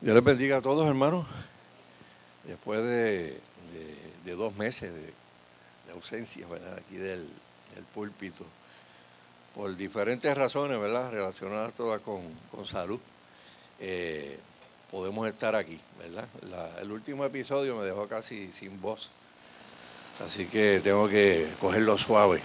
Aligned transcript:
Dios 0.00 0.14
les 0.14 0.24
bendiga 0.24 0.56
a 0.56 0.62
todos, 0.62 0.88
hermanos. 0.88 1.26
Después 2.44 2.82
de, 2.82 3.38
dos 4.24 4.56
meses 4.56 4.90
de, 4.94 5.12
ausencia, 5.92 6.46
¿verdad? 6.46 6.78
Aquí 6.78 6.96
del, 6.96 7.28
púlpito, 7.92 8.46
por 9.54 9.76
diferentes 9.76 10.34
razones, 10.34 10.80
¿verdad? 10.80 11.10
Relacionadas 11.10 11.74
todas 11.74 12.00
con, 12.00 12.22
salud, 12.64 12.98
eh, 13.78 14.38
podemos 14.90 15.28
estar 15.28 15.54
aquí, 15.54 15.78
¿verdad? 15.98 16.26
el 16.80 16.90
último 16.92 17.24
episodio 17.24 17.76
me 17.76 17.84
dejó 17.84 18.06
casi 18.08 18.52
sin 18.52 18.80
voz, 18.80 19.10
así 20.24 20.46
que 20.46 20.80
tengo 20.82 21.08
que 21.08 21.46
cogerlo 21.60 21.98
suave. 21.98 22.40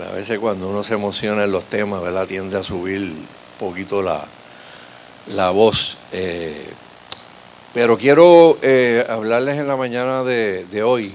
a 0.00 0.12
veces 0.12 0.38
cuando 0.38 0.68
uno 0.68 0.84
se 0.84 0.94
emociona 0.94 1.44
en 1.44 1.52
los 1.52 1.64
temas, 1.64 2.00
¿verdad? 2.00 2.26
Tiende 2.26 2.58
a 2.58 2.62
subir 2.62 3.00
un 3.00 3.26
poquito 3.58 4.02
la, 4.02 4.26
la 5.34 5.50
voz. 5.50 5.96
Eh, 6.12 6.66
pero 7.74 7.98
quiero 7.98 8.58
eh, 8.62 9.04
hablarles 9.08 9.58
en 9.58 9.68
la 9.68 9.76
mañana 9.76 10.24
de, 10.24 10.82
hoy 10.82 11.12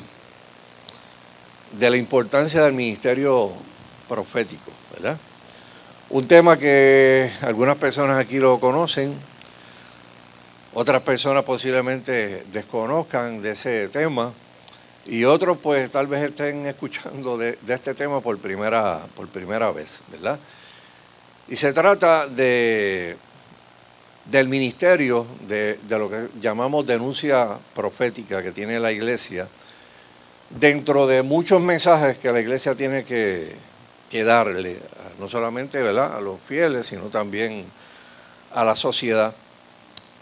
de 1.72 1.90
la 1.90 1.98
importancia 1.98 2.64
del 2.64 2.74
ministerio 2.74 3.52
profético, 4.08 4.72
¿verdad? 4.94 5.18
Un 6.10 6.28
tema 6.28 6.58
que 6.58 7.32
algunas 7.42 7.76
personas 7.78 8.18
aquí 8.18 8.38
lo 8.38 8.60
conocen, 8.60 9.16
otras 10.76 11.02
personas 11.02 11.44
posiblemente 11.44 12.46
desconozcan 12.52 13.42
de 13.42 13.52
ese 13.52 13.90
tema 13.90 14.32
y 15.06 15.24
otros 15.24 15.58
pues 15.58 15.90
tal 15.90 16.08
vez 16.08 16.22
estén 16.22 16.66
escuchando 16.68 17.38
de, 17.38 17.54
de 17.62 17.74
este 17.74 17.96
tema 17.96 18.22
por 18.22 18.38
primera, 18.38 19.02
por 19.16 19.28
primera 19.28 19.72
vez, 19.72 20.02
¿verdad? 20.12 20.38
Y 21.48 21.56
se 21.56 21.74
trata 21.74 22.28
de 22.28 23.18
del 24.26 24.48
ministerio 24.48 25.26
de, 25.48 25.78
lo 25.90 26.10
que 26.10 26.30
llamamos 26.40 26.86
denuncia 26.86 27.50
profética 27.76 28.42
que 28.42 28.52
tiene 28.52 28.80
la 28.80 28.92
iglesia, 28.92 29.48
dentro 30.50 31.08
de 31.08 31.24
muchos 31.24 31.62
mensajes 31.62 32.18
que 32.18 32.32
la 32.32 32.40
iglesia 32.40 32.76
tiene 32.76 33.04
que, 33.04 33.56
darle, 34.24 34.78
no 35.20 35.28
solamente 35.28 35.82
¿verdad? 35.82 36.16
a 36.16 36.22
los 36.22 36.40
fieles, 36.40 36.86
sino 36.86 37.06
también 37.06 37.66
a 38.54 38.64
la 38.64 38.76
sociedad. 38.76 39.34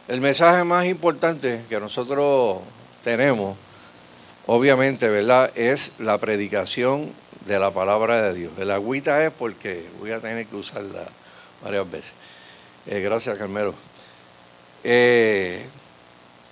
El 0.07 0.21
mensaje 0.21 0.63
más 0.63 0.85
importante 0.85 1.61
que 1.67 1.79
nosotros 1.79 2.59
tenemos, 3.03 3.57
obviamente, 4.47 5.09
¿verdad? 5.09 5.51
es 5.55 5.99
la 5.99 6.17
predicación 6.19 7.11
de 7.45 7.59
la 7.59 7.71
palabra 7.71 8.21
de 8.21 8.33
Dios. 8.33 8.53
El 8.57 8.71
agüita 8.71 9.23
es 9.25 9.31
porque 9.31 9.85
voy 9.99 10.11
a 10.11 10.19
tener 10.19 10.45
que 10.47 10.55
usarla 10.55 11.05
varias 11.61 11.89
veces. 11.91 12.13
Eh, 12.87 12.99
gracias, 13.01 13.37
Carmelo. 13.37 13.75
Eh, 14.83 15.63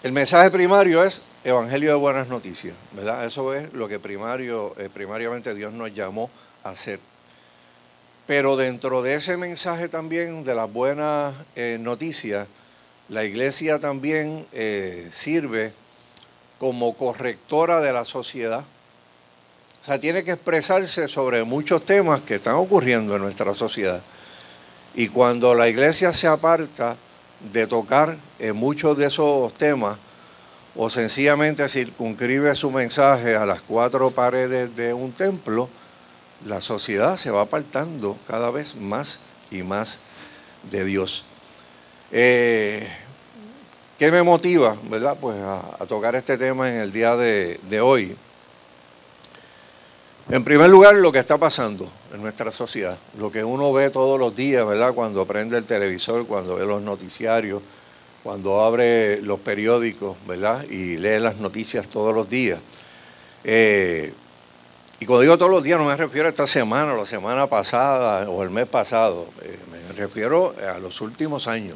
el 0.03 0.11
mensaje 0.11 0.51
primario 0.51 1.03
es 1.03 1.23
Evangelio 1.43 1.89
de 1.89 1.95
Buenas 1.95 2.27
Noticias, 2.27 2.75
¿verdad? 2.91 3.25
Eso 3.25 3.55
es 3.55 3.73
lo 3.73 3.87
que 3.87 3.99
primario, 3.99 4.75
eh, 4.77 4.87
primariamente 4.93 5.55
Dios 5.55 5.73
nos 5.73 5.93
llamó 5.93 6.29
a 6.63 6.69
hacer. 6.69 6.99
Pero 8.27 8.55
dentro 8.55 9.01
de 9.01 9.15
ese 9.15 9.35
mensaje 9.35 9.89
también 9.89 10.43
de 10.43 10.53
las 10.53 10.71
buenas 10.71 11.33
eh, 11.55 11.77
noticias, 11.79 12.47
la 13.09 13.23
iglesia 13.23 13.79
también 13.79 14.45
sirve 15.09 15.73
como 16.59 16.95
correctora 16.95 17.81
de 17.81 17.91
la 17.91 18.05
sociedad. 18.05 18.63
O 19.81 19.85
sea, 19.85 19.99
tiene 19.99 20.23
que 20.23 20.33
expresarse 20.33 21.07
sobre 21.07 21.43
muchos 21.43 21.83
temas 21.83 22.21
que 22.21 22.35
están 22.35 22.53
ocurriendo 22.53 23.15
en 23.15 23.23
nuestra 23.23 23.55
sociedad. 23.55 23.99
Y 24.93 25.07
cuando 25.07 25.55
la 25.55 25.67
iglesia 25.67 26.13
se 26.13 26.27
aparta 26.27 26.95
de 27.39 27.67
tocar 27.67 28.17
muchos 28.53 28.97
de 28.97 29.07
esos 29.07 29.53
temas 29.53 29.97
o 30.75 30.89
sencillamente 30.89 31.67
circunscribe 31.67 32.53
su 32.55 32.71
mensaje 32.71 33.35
a 33.35 33.45
las 33.45 33.61
cuatro 33.61 34.11
paredes 34.11 34.75
de 34.75 34.93
un 34.93 35.11
templo, 35.11 35.69
la 36.45 36.61
sociedad 36.61 37.17
se 37.17 37.31
va 37.31 37.41
apartando 37.41 38.17
cada 38.27 38.49
vez 38.49 38.75
más 38.75 39.19
y 39.51 39.63
más 39.63 39.99
de 40.69 40.85
Dios. 40.85 41.25
Eh, 42.11 42.87
¿Qué 43.97 44.11
me 44.11 44.23
motiva, 44.23 44.77
verdad? 44.89 45.17
Pues 45.19 45.37
a, 45.37 45.85
tocar 45.85 46.15
este 46.15 46.37
tema 46.37 46.69
en 46.69 46.77
el 46.77 46.91
día 46.91 47.15
de 47.17 47.81
hoy. 47.81 48.15
En 50.31 50.43
primer 50.43 50.69
lugar, 50.69 50.93
lo 50.93 51.11
que 51.11 51.17
está 51.17 51.39
pasando 51.39 51.89
en 52.13 52.21
nuestra 52.21 52.51
sociedad, 52.51 52.95
lo 53.17 53.31
que 53.31 53.43
uno 53.43 53.73
ve 53.73 53.89
todos 53.89 54.19
los 54.19 54.35
días, 54.35 54.63
¿verdad? 54.63 54.93
Cuando 54.93 55.25
prende 55.25 55.57
el 55.57 55.63
televisor, 55.63 56.27
cuando 56.27 56.55
ve 56.55 56.67
los 56.67 56.83
noticiarios, 56.83 57.63
cuando 58.21 58.61
abre 58.61 59.23
los 59.23 59.39
periódicos, 59.39 60.17
¿verdad? 60.27 60.63
Y 60.69 60.97
lee 60.97 61.19
las 61.19 61.37
noticias 61.37 61.87
todos 61.87 62.13
los 62.13 62.29
días. 62.29 62.59
Eh, 63.43 64.13
y 64.99 65.05
cuando 65.07 65.21
digo 65.21 65.35
todos 65.39 65.49
los 65.49 65.63
días, 65.63 65.79
no 65.79 65.85
me 65.85 65.95
refiero 65.95 66.27
a 66.27 66.29
esta 66.29 66.45
semana, 66.45 66.93
la 66.93 67.07
semana 67.07 67.47
pasada, 67.47 68.29
o 68.29 68.43
el 68.43 68.51
mes 68.51 68.67
pasado, 68.67 69.25
eh, 69.41 69.57
me 69.71 69.97
refiero 69.97 70.53
a 70.75 70.77
los 70.77 71.01
últimos 71.01 71.47
años. 71.47 71.75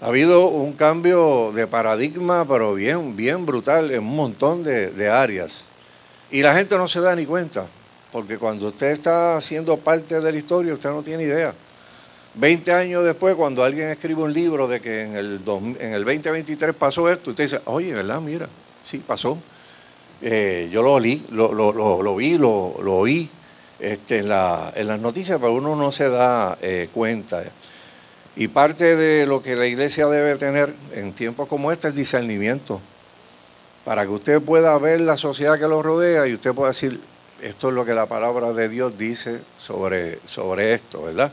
Ha 0.00 0.06
habido 0.06 0.48
un 0.48 0.72
cambio 0.72 1.52
de 1.52 1.68
paradigma, 1.68 2.44
pero 2.44 2.74
bien, 2.74 3.14
bien 3.14 3.46
brutal 3.46 3.92
en 3.92 4.00
un 4.00 4.16
montón 4.16 4.64
de 4.64 5.08
áreas. 5.08 5.69
Y 6.32 6.42
la 6.42 6.54
gente 6.54 6.76
no 6.76 6.86
se 6.86 7.00
da 7.00 7.16
ni 7.16 7.26
cuenta, 7.26 7.66
porque 8.12 8.38
cuando 8.38 8.68
usted 8.68 8.92
está 8.92 9.40
siendo 9.40 9.76
parte 9.76 10.20
de 10.20 10.32
la 10.32 10.38
historia, 10.38 10.74
usted 10.74 10.90
no 10.90 11.02
tiene 11.02 11.24
idea. 11.24 11.52
Veinte 12.34 12.72
años 12.72 13.04
después, 13.04 13.34
cuando 13.34 13.64
alguien 13.64 13.88
escribe 13.88 14.22
un 14.22 14.32
libro 14.32 14.68
de 14.68 14.80
que 14.80 15.02
en 15.02 15.16
el, 15.16 15.40
en 15.80 15.92
el 15.92 16.04
2023 16.04 16.74
pasó 16.76 17.10
esto, 17.10 17.30
usted 17.30 17.44
dice, 17.44 17.60
oye, 17.64 17.92
¿verdad? 17.92 18.20
Mira, 18.20 18.48
sí, 18.84 18.98
pasó. 18.98 19.38
Eh, 20.22 20.68
yo 20.70 20.82
lo, 20.82 21.00
li, 21.00 21.24
lo, 21.30 22.14
vi, 22.14 22.38
lo, 22.38 22.74
oí 22.76 23.28
este, 23.80 24.18
en, 24.18 24.28
las 24.28 25.00
noticias, 25.00 25.40
pero 25.40 25.54
uno 25.54 25.74
no 25.74 25.90
se 25.90 26.08
da 26.08 26.56
eh, 26.62 26.88
cuenta. 26.92 27.42
Y 28.36 28.46
parte 28.46 28.94
de 28.94 29.26
lo 29.26 29.42
que 29.42 29.56
la 29.56 29.66
iglesia 29.66 30.06
debe 30.06 30.36
tener 30.36 30.72
en 30.94 31.12
tiempos 31.12 31.48
como 31.48 31.72
este 31.72 31.88
es 31.88 31.96
discernimiento 31.96 32.80
para 33.84 34.04
que 34.04 34.10
usted 34.10 34.42
pueda 34.42 34.76
ver 34.78 35.00
la 35.00 35.16
sociedad 35.16 35.58
que 35.58 35.68
lo 35.68 35.82
rodea 35.82 36.26
y 36.26 36.34
usted 36.34 36.52
pueda 36.54 36.70
decir, 36.70 37.00
esto 37.42 37.68
es 37.68 37.74
lo 37.74 37.84
que 37.84 37.94
la 37.94 38.06
palabra 38.06 38.52
de 38.52 38.68
Dios 38.68 38.98
dice 38.98 39.40
sobre, 39.56 40.18
sobre 40.26 40.74
esto, 40.74 41.02
¿verdad? 41.02 41.32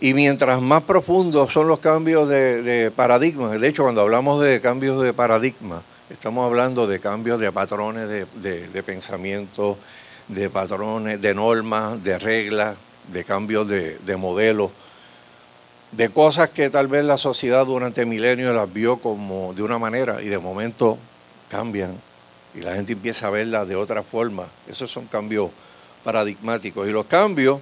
Y 0.00 0.12
mientras 0.12 0.60
más 0.60 0.82
profundos 0.82 1.52
son 1.52 1.68
los 1.68 1.78
cambios 1.78 2.28
de, 2.28 2.62
de 2.62 2.90
paradigma, 2.90 3.48
de 3.48 3.68
hecho 3.68 3.84
cuando 3.84 4.02
hablamos 4.02 4.42
de 4.42 4.60
cambios 4.60 5.02
de 5.02 5.14
paradigma, 5.14 5.82
estamos 6.10 6.44
hablando 6.44 6.86
de 6.86 7.00
cambios 7.00 7.40
de 7.40 7.50
patrones 7.52 8.08
de, 8.08 8.26
de 8.68 8.82
pensamiento, 8.82 9.78
de 10.28 10.50
patrones, 10.50 11.20
de 11.20 11.34
normas, 11.34 12.02
de 12.04 12.18
reglas, 12.18 12.76
de 13.12 13.24
cambios 13.24 13.68
de, 13.68 13.98
de 13.98 14.16
modelos 14.16 14.70
de 15.96 16.08
cosas 16.08 16.48
que 16.50 16.70
tal 16.70 16.88
vez 16.88 17.04
la 17.04 17.16
sociedad 17.16 17.64
durante 17.64 18.04
milenios 18.04 18.54
las 18.54 18.72
vio 18.72 18.96
como 18.98 19.54
de 19.54 19.62
una 19.62 19.78
manera 19.78 20.20
y 20.20 20.28
de 20.28 20.38
momento 20.38 20.98
cambian 21.48 21.96
y 22.52 22.60
la 22.60 22.74
gente 22.74 22.94
empieza 22.94 23.28
a 23.28 23.30
verlas 23.30 23.68
de 23.68 23.76
otra 23.76 24.02
forma. 24.02 24.46
Esos 24.68 24.90
son 24.90 25.06
cambios 25.06 25.50
paradigmáticos. 26.02 26.88
Y 26.88 26.92
los 26.92 27.06
cambios 27.06 27.60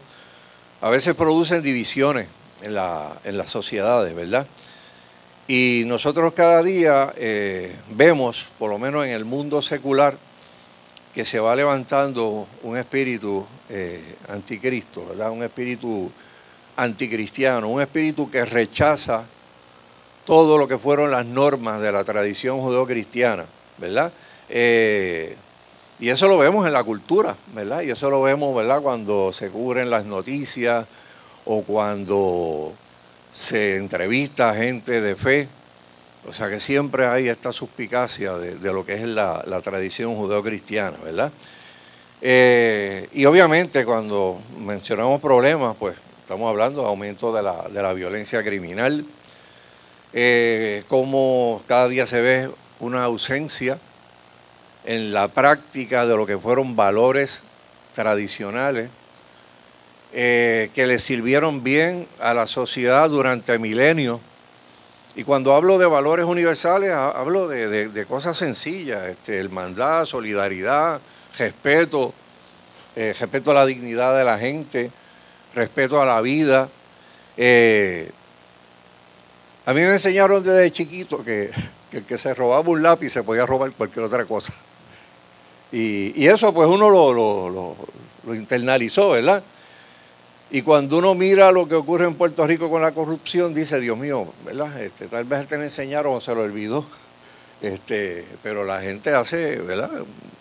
a 0.80 0.90
veces 0.90 1.14
producen 1.14 1.62
divisiones 1.62 2.26
en, 2.62 2.74
la, 2.74 3.12
en 3.24 3.36
las 3.36 3.50
sociedades, 3.50 4.14
¿verdad? 4.14 4.46
Y 5.46 5.84
nosotros 5.86 6.32
cada 6.32 6.62
día 6.62 7.12
eh, 7.16 7.74
vemos, 7.90 8.46
por 8.58 8.70
lo 8.70 8.78
menos 8.78 9.04
en 9.04 9.12
el 9.12 9.24
mundo 9.24 9.60
secular, 9.60 10.16
que 11.14 11.24
se 11.26 11.38
va 11.38 11.54
levantando 11.54 12.46
un 12.62 12.78
espíritu 12.78 13.46
eh, 13.68 14.16
anticristo, 14.28 15.06
¿verdad? 15.08 15.30
Un 15.30 15.42
espíritu 15.42 16.10
anticristiano, 16.76 17.68
un 17.68 17.80
espíritu 17.80 18.30
que 18.30 18.44
rechaza 18.44 19.24
todo 20.24 20.56
lo 20.58 20.68
que 20.68 20.78
fueron 20.78 21.10
las 21.10 21.26
normas 21.26 21.80
de 21.80 21.92
la 21.92 22.04
tradición 22.04 22.60
judeocristiana, 22.60 23.44
¿verdad? 23.78 24.12
Eh, 24.48 25.36
y 25.98 26.08
eso 26.08 26.28
lo 26.28 26.38
vemos 26.38 26.66
en 26.66 26.72
la 26.72 26.84
cultura, 26.84 27.36
¿verdad? 27.54 27.82
Y 27.82 27.90
eso 27.90 28.10
lo 28.10 28.22
vemos, 28.22 28.54
¿verdad? 28.54 28.80
Cuando 28.80 29.32
se 29.32 29.50
cubren 29.50 29.90
las 29.90 30.04
noticias 30.04 30.86
o 31.44 31.62
cuando 31.62 32.72
se 33.30 33.76
entrevista 33.76 34.50
a 34.50 34.54
gente 34.54 35.00
de 35.00 35.16
fe. 35.16 35.48
O 36.28 36.32
sea 36.32 36.48
que 36.48 36.60
siempre 36.60 37.06
hay 37.06 37.28
esta 37.28 37.52
suspicacia 37.52 38.36
de, 38.36 38.72
lo 38.72 38.86
que 38.86 38.94
es 38.94 39.02
la, 39.02 39.42
la 39.46 39.60
tradición 39.60 40.14
judeocristiana, 40.14 40.96
¿verdad? 41.04 41.32
Eh, 42.20 43.08
y 43.14 43.24
obviamente 43.24 43.84
cuando 43.84 44.40
mencionamos 44.60 45.20
problemas, 45.20 45.74
pues 45.76 45.96
Estamos 46.22 46.48
hablando 46.48 46.82
de 46.82 46.86
aumento 46.86 47.32
de 47.32 47.42
la, 47.42 47.92
violencia 47.94 48.44
criminal, 48.44 49.04
eh, 50.12 50.84
cómo 50.86 51.60
cada 51.66 51.88
día 51.88 52.06
se 52.06 52.20
ve 52.20 52.48
una 52.78 53.02
ausencia 53.02 53.80
en 54.84 55.12
la 55.12 55.26
práctica 55.26 56.06
de 56.06 56.16
lo 56.16 56.24
que 56.24 56.38
fueron 56.38 56.76
valores 56.76 57.42
tradicionales 57.92 58.88
eh, 60.12 60.70
que 60.72 60.86
le 60.86 61.00
sirvieron 61.00 61.64
bien 61.64 62.06
a 62.20 62.34
la 62.34 62.46
sociedad 62.46 63.10
durante 63.10 63.58
milenios. 63.58 64.20
Y 65.16 65.24
cuando 65.24 65.56
hablo 65.56 65.76
de 65.76 65.86
valores 65.86 66.24
universales, 66.24 66.92
hablo 66.92 67.48
de, 67.48 68.06
cosas 68.08 68.36
sencillas, 68.36 69.08
este, 69.08 69.40
hermandad, 69.40 70.06
solidaridad, 70.06 71.00
respeto, 71.36 72.14
eh, 72.94 73.12
respeto 73.18 73.50
a 73.50 73.54
la 73.54 73.66
dignidad 73.66 74.16
de 74.16 74.22
la 74.24 74.38
gente, 74.38 74.92
respeto 75.54 76.00
a 76.00 76.06
la 76.06 76.20
vida. 76.20 76.68
Eh, 77.36 78.10
a 79.64 79.72
mí 79.72 79.80
me 79.80 79.92
enseñaron 79.92 80.42
desde 80.42 80.70
chiquito 80.72 81.24
que, 81.24 81.50
el 81.92 82.04
que 82.04 82.18
se 82.18 82.34
robaba 82.34 82.68
un 82.68 82.82
lápiz 82.82 83.10
se 83.10 83.22
podía 83.22 83.46
robar 83.46 83.72
cualquier 83.72 84.04
otra 84.04 84.24
cosa. 84.24 84.52
Y, 85.70 86.26
eso 86.26 86.52
pues 86.52 86.68
uno 86.68 86.90
lo, 86.90 87.76
lo 88.24 88.34
internalizó, 88.34 89.10
¿verdad? 89.10 89.42
Y 90.54 90.60
cuando 90.60 90.98
uno 90.98 91.14
mira 91.14 91.50
lo 91.50 91.66
que 91.66 91.74
ocurre 91.74 92.04
en 92.04 92.14
Puerto 92.14 92.46
Rico 92.46 92.68
con 92.68 92.82
la 92.82 92.92
corrupción, 92.92 93.54
dice, 93.54 93.80
Dios 93.80 93.96
mío, 93.96 94.30
¿verdad? 94.44 94.82
Este, 94.82 95.06
tal 95.06 95.24
vez 95.24 95.46
te 95.46 95.56
lo 95.56 95.62
enseñaron 95.62 96.14
o 96.14 96.20
se 96.20 96.34
lo 96.34 96.42
olvidó. 96.42 96.84
Este, 97.62 98.26
pero 98.42 98.62
la 98.62 98.82
gente 98.82 99.14
hace, 99.14 99.56
¿verdad? 99.56 99.90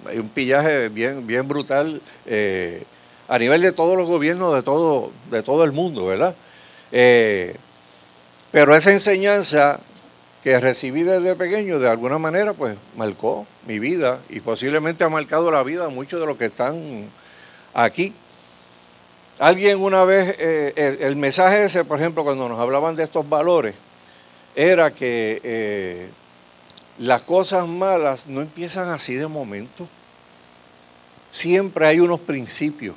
Hay 0.06 0.18
un 0.20 0.28
pillaje 0.28 0.90
bien, 0.90 1.26
bien 1.26 1.48
brutal 1.48 2.02
eh, 2.26 2.84
a 3.28 3.40
nivel 3.40 3.62
de 3.62 3.72
todos 3.72 3.98
los 3.98 4.08
gobiernos 4.08 4.54
de 4.54 4.64
todo, 4.64 5.12
de 5.30 5.44
todo 5.44 5.64
el 5.64 5.72
mundo, 5.72 6.06
¿verdad? 6.06 6.36
Eh, 6.92 7.56
pero 8.52 8.76
esa 8.76 8.92
enseñanza 8.92 9.80
que 10.44 10.60
recibí 10.60 11.04
desde 11.04 11.36
pequeño, 11.36 11.80
de 11.80 11.90
alguna 11.90 12.18
manera, 12.18 12.54
pues 12.54 12.76
marcó 12.98 13.46
mi 13.68 13.80
vida 13.80 14.20
y 14.30 14.40
posiblemente 14.40 15.04
ha 15.04 15.10
marcado 15.10 15.52
la 15.52 15.64
vida 15.64 15.86
de 15.86 15.94
muchos 15.94 16.20
de 16.20 16.26
los 16.26 16.38
que 16.38 16.46
están 16.46 17.10
aquí. 17.74 18.14
Alguien 19.40 19.80
una 19.80 20.04
vez, 20.04 20.36
eh, 20.40 20.98
el, 21.02 21.16
mensaje 21.16 21.66
ese, 21.66 21.86
por 21.86 22.00
ejemplo, 22.00 22.24
cuando 22.24 22.50
nos 22.50 22.60
hablaban 22.60 22.96
de 22.96 23.04
estos 23.04 23.28
valores, 23.28 23.76
era 24.56 24.92
que 24.92 25.40
eh, 25.44 26.10
las 26.98 27.22
cosas 27.22 27.68
malas 27.68 28.28
no 28.28 28.42
empiezan 28.42 28.90
así 28.90 29.16
de 29.16 29.28
momento. 29.28 29.88
Siempre 31.32 31.88
hay 31.88 32.00
unos 32.00 32.20
principios. 32.20 32.96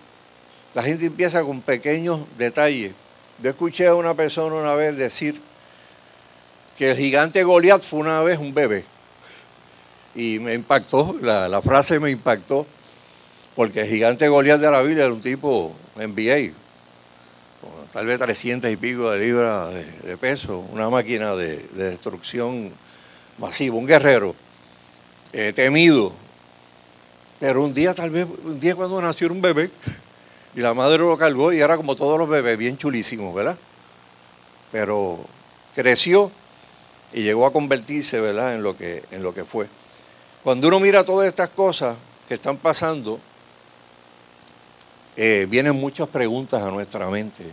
La 0.74 0.82
gente 0.82 1.06
empieza 1.06 1.42
con 1.44 1.60
pequeños 1.60 2.20
detalles. 2.36 2.92
Yo 3.40 3.50
escuché 3.50 3.86
a 3.86 3.94
una 3.94 4.14
persona 4.14 4.56
una 4.56 4.74
vez 4.74 4.96
decir 4.96 5.40
que 6.76 6.90
el 6.90 6.96
gigante 6.96 7.44
Goliat 7.44 7.80
fue 7.80 8.00
una 8.00 8.22
vez 8.22 8.40
un 8.40 8.52
bebé. 8.52 8.84
Y 10.16 10.40
me 10.40 10.52
impactó, 10.52 11.16
la, 11.20 11.62
frase 11.62 12.00
me 12.00 12.10
impactó. 12.10 12.66
Porque 13.54 13.82
el 13.82 13.88
gigante 13.88 14.26
Goliat 14.26 14.60
de 14.60 14.68
la 14.68 14.82
Biblia 14.82 15.04
era 15.04 15.14
un 15.14 15.22
tipo 15.22 15.72
NBA, 15.94 16.52
con 17.60 17.86
tal 17.92 18.06
vez 18.06 18.18
300 18.18 18.68
y 18.68 18.76
pico 18.76 19.12
de 19.12 19.24
libras 19.24 19.72
de, 20.02 20.16
peso, 20.16 20.58
una 20.72 20.90
máquina 20.90 21.36
de, 21.36 21.58
destrucción 21.74 22.72
masiva, 23.38 23.76
un 23.76 23.86
guerrero 23.86 24.34
eh, 25.32 25.52
temido. 25.52 26.12
Pero 27.38 27.62
un 27.62 27.72
día, 27.72 27.94
tal 27.94 28.10
vez, 28.10 28.26
un 28.44 28.58
día 28.58 28.74
cuando 28.74 29.00
nació 29.00 29.30
un 29.30 29.40
bebé, 29.40 29.70
y 30.54 30.60
la 30.60 30.74
madre 30.74 30.98
lo 30.98 31.16
cargó 31.18 31.52
y 31.52 31.60
era 31.60 31.76
como 31.76 31.96
todos 31.96 32.18
los 32.18 32.28
bebés, 32.28 32.56
bien 32.56 32.76
chulísimos, 32.76 33.34
¿verdad? 33.34 33.56
Pero 34.70 35.18
creció 35.74 36.30
y 37.12 37.22
llegó 37.22 37.46
a 37.46 37.52
convertirse, 37.52 38.20
¿verdad?, 38.20 38.54
en 38.54 38.62
lo 38.62 38.76
que, 38.76 39.04
en 39.10 39.22
lo 39.22 39.34
que 39.34 39.44
fue. 39.44 39.66
Cuando 40.42 40.68
uno 40.68 40.80
mira 40.80 41.04
todas 41.04 41.28
estas 41.28 41.50
cosas 41.50 41.96
que 42.28 42.34
están 42.34 42.56
pasando, 42.56 43.18
eh, 45.16 45.46
vienen 45.48 45.76
muchas 45.76 46.08
preguntas 46.08 46.62
a 46.62 46.70
nuestra 46.70 47.08
mente. 47.08 47.44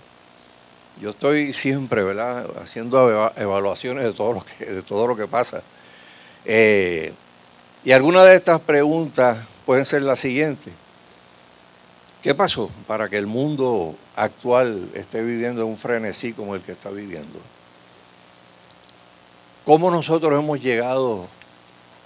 Yo 0.99 1.11
estoy 1.11 1.53
siempre, 1.53 2.03
¿verdad?, 2.03 2.45
haciendo 2.61 3.31
evaluaciones 3.35 4.03
de 4.03 4.13
todo 4.13 4.33
lo 4.33 4.45
que, 4.45 4.65
de 4.65 4.81
todo 4.83 5.07
lo 5.07 5.15
que 5.15 5.27
pasa. 5.27 5.63
Eh, 6.45 7.13
y 7.83 7.91
algunas 7.91 8.25
de 8.25 8.35
estas 8.35 8.59
preguntas 8.61 9.37
pueden 9.65 9.85
ser 9.85 10.03
las 10.03 10.19
siguientes. 10.19 10.73
¿Qué 12.21 12.35
pasó 12.35 12.69
para 12.85 13.09
que 13.09 13.17
el 13.17 13.25
mundo 13.25 13.95
actual 14.15 14.91
esté 14.93 15.23
viviendo 15.23 15.65
un 15.65 15.75
frenesí 15.75 16.33
como 16.33 16.53
el 16.53 16.61
que 16.61 16.73
está 16.73 16.91
viviendo? 16.91 17.39
¿Cómo 19.65 19.89
nosotros 19.89 20.31
hemos 20.39 20.61
llegado 20.61 21.25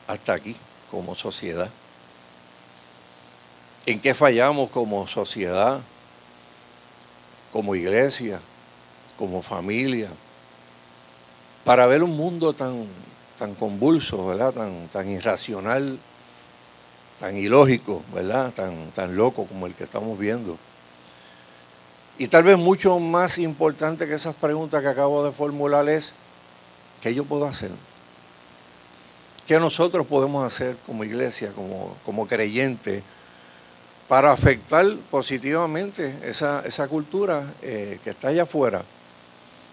hasta 0.07 0.33
aquí 0.33 0.55
como 0.89 1.15
sociedad? 1.15 1.69
¿En 3.85 3.99
qué 3.99 4.13
fallamos 4.13 4.69
como 4.69 5.05
sociedad, 5.05 5.81
como 7.51 7.75
iglesia, 7.75 8.39
como 9.17 9.41
familia? 9.41 10.09
Para 11.65 11.87
ver 11.87 12.03
un 12.03 12.15
mundo 12.15 12.53
tan, 12.53 12.87
tan 13.37 13.53
convulso, 13.53 14.25
¿verdad? 14.27 14.53
Tan, 14.53 14.87
tan 14.87 15.09
irracional, 15.09 15.99
tan 17.19 17.37
ilógico, 17.37 18.03
¿verdad? 18.13 18.51
Tan, 18.53 18.91
tan 18.91 19.15
loco 19.15 19.45
como 19.45 19.67
el 19.67 19.73
que 19.73 19.83
estamos 19.83 20.17
viendo. 20.17 20.57
Y 22.17 22.27
tal 22.27 22.43
vez 22.43 22.57
mucho 22.57 22.99
más 22.99 23.37
importante 23.37 24.07
que 24.07 24.13
esas 24.13 24.35
preguntas 24.35 24.81
que 24.81 24.87
acabo 24.87 25.23
de 25.25 25.31
formular 25.31 25.87
es, 25.89 26.13
¿qué 27.01 27.13
yo 27.13 27.25
puedo 27.25 27.45
hacer? 27.45 27.71
¿Qué 29.45 29.59
nosotros 29.59 30.07
podemos 30.07 30.45
hacer 30.45 30.77
como 30.85 31.03
iglesia, 31.03 31.51
como, 31.53 31.95
como 32.05 32.27
creyentes? 32.27 33.03
para 34.07 34.31
afectar 34.31 34.85
positivamente 35.09 36.19
esa, 36.23 36.87
cultura 36.87 37.43
eh, 37.61 37.99
que 38.03 38.11
está 38.11 38.27
allá 38.29 38.43
afuera 38.43 38.83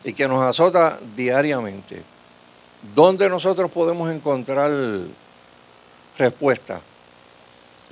y 0.04 0.12
que 0.14 0.26
nos 0.26 0.42
azota 0.42 0.98
diariamente. 1.14 2.02
¿Dónde 2.94 3.28
nosotros 3.28 3.70
podemos 3.70 4.10
encontrar 4.10 4.70
respuesta? 6.18 6.80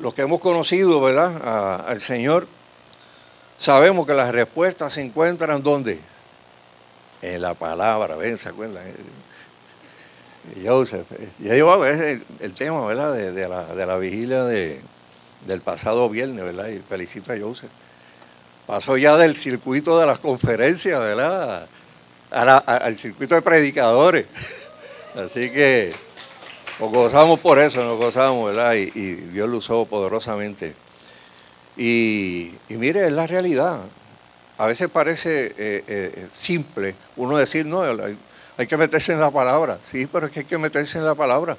Los 0.01 0.15
que 0.15 0.23
hemos 0.23 0.41
conocido 0.41 1.01
¿verdad? 1.01 1.87
al 1.87 2.01
Señor, 2.01 2.47
sabemos 3.59 4.07
que 4.07 4.15
las 4.15 4.33
respuestas 4.33 4.95
se 4.95 5.03
encuentran 5.03 5.63
¿dónde? 5.63 6.01
En 7.21 7.43
la 7.43 7.53
palabra, 7.53 8.17
¿ven? 8.17 8.39
¿Se 8.39 8.49
acuerdan? 8.49 8.83
Joseph, 10.65 11.07
ya 11.39 11.53
llevaba 11.53 11.91
el, 11.91 12.25
el 12.41 12.55
tema 12.55 12.85
¿verdad? 12.87 13.15
de, 13.15 13.87
la, 13.87 13.99
vigilia 13.99 14.45
de, 14.45 14.81
del 15.47 15.61
pasado 15.61 16.09
viernes, 16.09 16.43
¿verdad? 16.45 16.69
Y 16.69 16.79
felicito 16.79 17.33
a 17.33 17.39
Joseph. 17.39 17.71
Pasó 18.67 18.97
ya 18.97 19.19
del 19.19 19.37
circuito 19.37 19.99
de 19.99 20.07
las 20.07 20.19
conferencias, 20.19 20.99
¿verdad? 20.99 21.67
al 22.31 22.97
circuito 22.97 23.35
de 23.35 23.43
predicadores. 23.43 24.27
Así 25.15 25.51
que 25.51 25.93
nos 26.81 26.91
gozamos 26.91 27.39
por 27.41 27.59
eso, 27.59 27.85
nos 27.85 27.99
gozamos, 27.99 28.47
¿verdad? 28.47 28.75
Y, 28.75 28.91
Dios 28.91 29.49
lo 29.49 29.59
usó 29.59 29.85
poderosamente. 29.85 30.75
Y, 31.77 32.53
mire, 32.71 33.07
es 33.07 33.13
la 33.13 33.27
realidad. 33.27 33.81
A 34.57 34.67
veces 34.67 34.89
parece 34.89 35.47
eh, 35.47 35.85
eh, 35.87 36.29
simple 36.35 36.95
uno 37.17 37.37
decir, 37.37 37.67
no, 37.67 37.83
hay 37.83 38.67
que 38.67 38.77
meterse 38.77 39.13
en 39.13 39.21
la 39.21 39.31
palabra. 39.31 39.79
Sí, 39.83 40.09
pero 40.11 40.27
es 40.27 40.33
que 40.33 40.41
hay 40.41 40.47
que 40.47 40.59
meterse 40.59 40.99
en 40.99 41.05
la 41.05 41.15
palabra. 41.15 41.57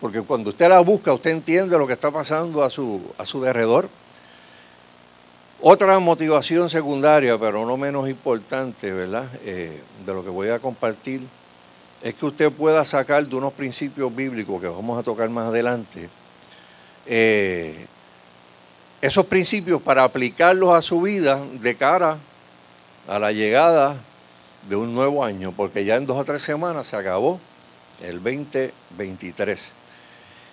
Porque 0.00 0.22
cuando 0.22 0.50
usted 0.50 0.68
la 0.68 0.80
busca, 0.80 1.12
usted 1.12 1.30
entiende 1.30 1.78
lo 1.78 1.86
que 1.86 1.92
está 1.92 2.10
pasando 2.10 2.62
a 2.62 2.70
su, 2.70 3.00
a 3.16 3.24
su 3.24 3.40
derredor. 3.40 3.88
Otra 5.60 5.98
motivación 6.00 6.68
secundaria, 6.68 7.38
pero 7.38 7.64
no 7.64 7.76
menos 7.76 8.08
importante, 8.08 8.92
¿verdad? 8.92 9.26
Eh, 9.44 9.80
de 10.04 10.12
lo 10.12 10.22
que 10.24 10.30
voy 10.30 10.48
a 10.48 10.58
compartir, 10.58 11.22
es 12.04 12.14
que 12.14 12.26
usted 12.26 12.52
pueda 12.52 12.84
sacar 12.84 13.26
de 13.26 13.34
unos 13.34 13.54
principios 13.54 14.14
bíblicos 14.14 14.60
que 14.60 14.68
vamos 14.68 14.98
a 14.98 15.02
tocar 15.02 15.30
más 15.30 15.48
adelante, 15.48 16.10
eh, 17.06 17.86
esos 19.00 19.24
principios 19.24 19.80
para 19.80 20.04
aplicarlos 20.04 20.74
a 20.74 20.82
su 20.82 21.00
vida 21.00 21.42
de 21.60 21.74
cara 21.74 22.18
a 23.08 23.18
la 23.18 23.32
llegada 23.32 23.96
de 24.68 24.76
un 24.76 24.94
nuevo 24.94 25.24
año, 25.24 25.52
porque 25.52 25.86
ya 25.86 25.96
en 25.96 26.04
dos 26.04 26.18
o 26.18 26.24
tres 26.24 26.42
semanas 26.42 26.86
se 26.88 26.96
acabó 26.96 27.40
el 28.02 28.22
2023. 28.22 29.72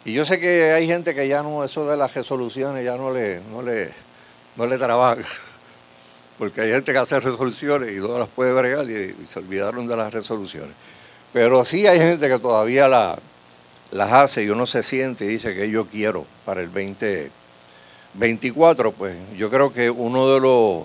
Y 0.06 0.14
yo 0.14 0.24
sé 0.24 0.40
que 0.40 0.72
hay 0.72 0.88
gente 0.88 1.14
que 1.14 1.28
ya 1.28 1.44
no, 1.44 1.66
eso 1.66 1.86
de 1.86 1.98
las 1.98 2.14
resoluciones 2.16 2.86
ya 2.86 2.96
no 2.96 3.14
le, 3.14 3.42
no 3.52 3.62
le, 3.62 3.92
no 4.56 4.66
le 4.68 4.78
trabaja. 4.78 5.22
Porque 6.40 6.62
hay 6.62 6.72
gente 6.72 6.94
que 6.94 6.98
hace 6.98 7.20
resoluciones 7.20 7.92
y 7.92 7.98
no 7.98 8.18
las 8.18 8.30
puede 8.30 8.54
bregar 8.54 8.90
y, 8.90 9.28
se 9.28 9.40
olvidaron 9.40 9.86
de 9.86 9.98
las 9.98 10.14
resoluciones. 10.14 10.74
Pero 11.34 11.64
sí 11.64 11.88
hay 11.88 12.00
gente 12.00 12.28
que 12.28 12.40
todavía 12.40 12.88
la, 12.88 13.18
las 13.92 14.12
hace 14.12 14.44
y 14.44 14.50
uno 14.50 14.66
se 14.66 14.84
siente 14.84 15.24
y 15.26 15.30
dice 15.30 15.56
que 15.56 15.70
yo 15.70 15.86
quiero 15.86 16.26
para 16.46 16.62
el 16.62 16.68
2024. 16.68 18.92
Pues 18.92 19.16
yo 19.38 19.50
creo 19.50 19.72
que 19.72 19.90
uno 19.90 20.34
de 20.34 20.40
los 20.40 20.84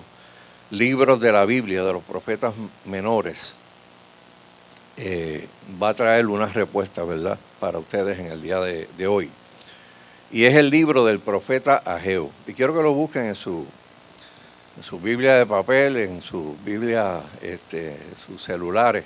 libros 0.69 1.19
de 1.19 1.31
la 1.31 1.45
Biblia, 1.45 1.83
de 1.83 1.93
los 1.93 2.03
profetas 2.03 2.53
menores, 2.85 3.55
eh, 4.97 5.47
va 5.81 5.89
a 5.89 5.93
traer 5.93 6.27
una 6.27 6.47
respuesta, 6.47 7.03
¿verdad?, 7.03 7.37
para 7.59 7.79
ustedes 7.79 8.19
en 8.19 8.27
el 8.27 8.41
día 8.41 8.59
de, 8.59 9.07
hoy. 9.07 9.29
Y 10.31 10.45
es 10.45 10.55
el 10.55 10.69
libro 10.69 11.05
del 11.05 11.19
profeta 11.19 11.81
Ageo. 11.85 12.31
Y 12.47 12.53
quiero 12.53 12.75
que 12.75 12.81
lo 12.81 12.93
busquen 12.93 13.27
en 13.27 13.35
su, 13.35 13.65
en 14.75 14.83
su 14.83 14.99
Biblia 14.99 15.37
de 15.37 15.45
papel, 15.45 15.97
en 15.97 16.21
su 16.21 16.55
Biblia, 16.65 17.21
este, 17.41 17.97
sus 18.15 18.43
celulares. 18.43 19.05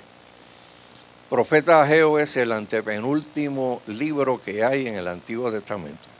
Profeta 1.32 1.80
Ageo 1.80 2.18
es 2.18 2.36
el 2.36 2.52
antepenúltimo 2.52 3.80
libro 3.86 4.42
que 4.44 4.62
hay 4.62 4.86
en 4.86 4.96
el 4.96 5.08
Antiguo 5.08 5.50
Testamento. 5.50 6.10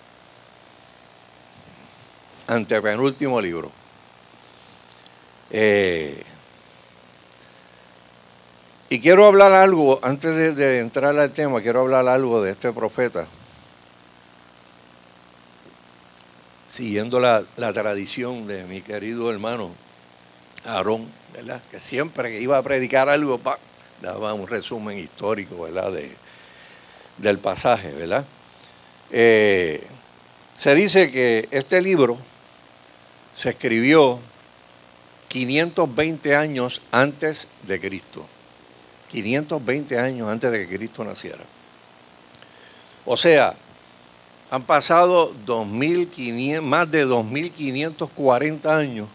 Antepenúltimo 2.47 3.39
libro. 3.39 3.71
Eh, 5.51 6.23
y 8.89 9.03
quiero 9.03 9.27
hablar 9.27 9.53
algo, 9.53 10.01
antes 10.03 10.57
de, 10.57 10.79
entrar 10.79 11.19
al 11.19 11.31
tema, 11.31 11.61
quiero 11.61 11.81
hablar 11.83 12.09
algo 12.09 12.41
de 12.41 12.53
este 12.53 12.73
profeta. 12.73 13.27
Siguiendo 16.71 17.21
la, 17.21 17.45
la 17.59 17.75
tradición 17.75 18.47
de 18.47 18.65
mi 18.65 18.81
querido 18.81 19.31
hermano 19.31 19.73
Aarón, 20.65 21.07
¿verdad? 21.35 21.61
Que 21.71 21.81
siempre 21.81 22.31
que 22.31 22.41
iba 22.41 22.57
a 22.57 22.63
predicar 22.63 23.11
algo, 23.11 23.37
pa, 23.37 23.59
daba 24.03 24.35
un 24.35 24.47
resumen 24.47 24.99
histórico, 24.99 25.63
¿verdad? 25.63 25.93
De, 25.93 26.11
del 27.19 27.39
pasaje, 27.39 27.93
¿verdad? 27.93 28.25
Eh, 29.11 29.83
se 30.57 30.75
dice 30.75 31.11
que 31.11 31.49
este 31.51 31.81
libro 31.81 32.19
se 33.35 33.51
escribió 33.51 34.19
520 35.29 36.37
años 36.37 36.83
antes 36.91 37.49
de 37.63 37.81
Cristo. 37.81 38.27
520 39.09 39.99
años 39.99 40.29
antes 40.29 40.51
de 40.51 40.67
que 40.67 40.77
Cristo 40.77 41.05
naciera. 41.05 41.45
O 43.05 43.17
sea, 43.17 43.55
han 44.51 44.63
pasado 44.65 45.33
2500, 45.47 46.65
más 46.65 46.91
de 46.91 47.07
2.540 47.07 48.67
años 48.67 49.09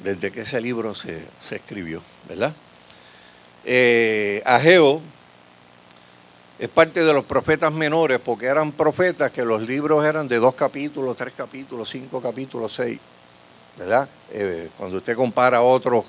desde 0.00 0.30
que 0.30 0.42
ese 0.42 0.60
libro 0.60 0.94
se, 0.94 1.20
se 1.40 1.56
escribió, 1.56 2.02
¿verdad? 2.28 2.54
Eh, 3.68 4.40
Ageo 4.46 5.02
es 6.56 6.68
parte 6.68 7.02
de 7.02 7.12
los 7.12 7.24
profetas 7.24 7.72
menores 7.72 8.20
porque 8.24 8.46
eran 8.46 8.70
profetas 8.70 9.32
que 9.32 9.44
los 9.44 9.60
libros 9.60 10.04
eran 10.04 10.28
de 10.28 10.36
dos 10.36 10.54
capítulos, 10.54 11.16
tres 11.16 11.34
capítulos, 11.36 11.90
cinco 11.90 12.22
capítulos, 12.22 12.72
seis. 12.72 13.00
¿Verdad? 13.76 14.08
Eh, 14.30 14.70
cuando 14.78 14.98
usted 14.98 15.16
compara 15.16 15.56
a 15.56 15.62
otros 15.62 16.04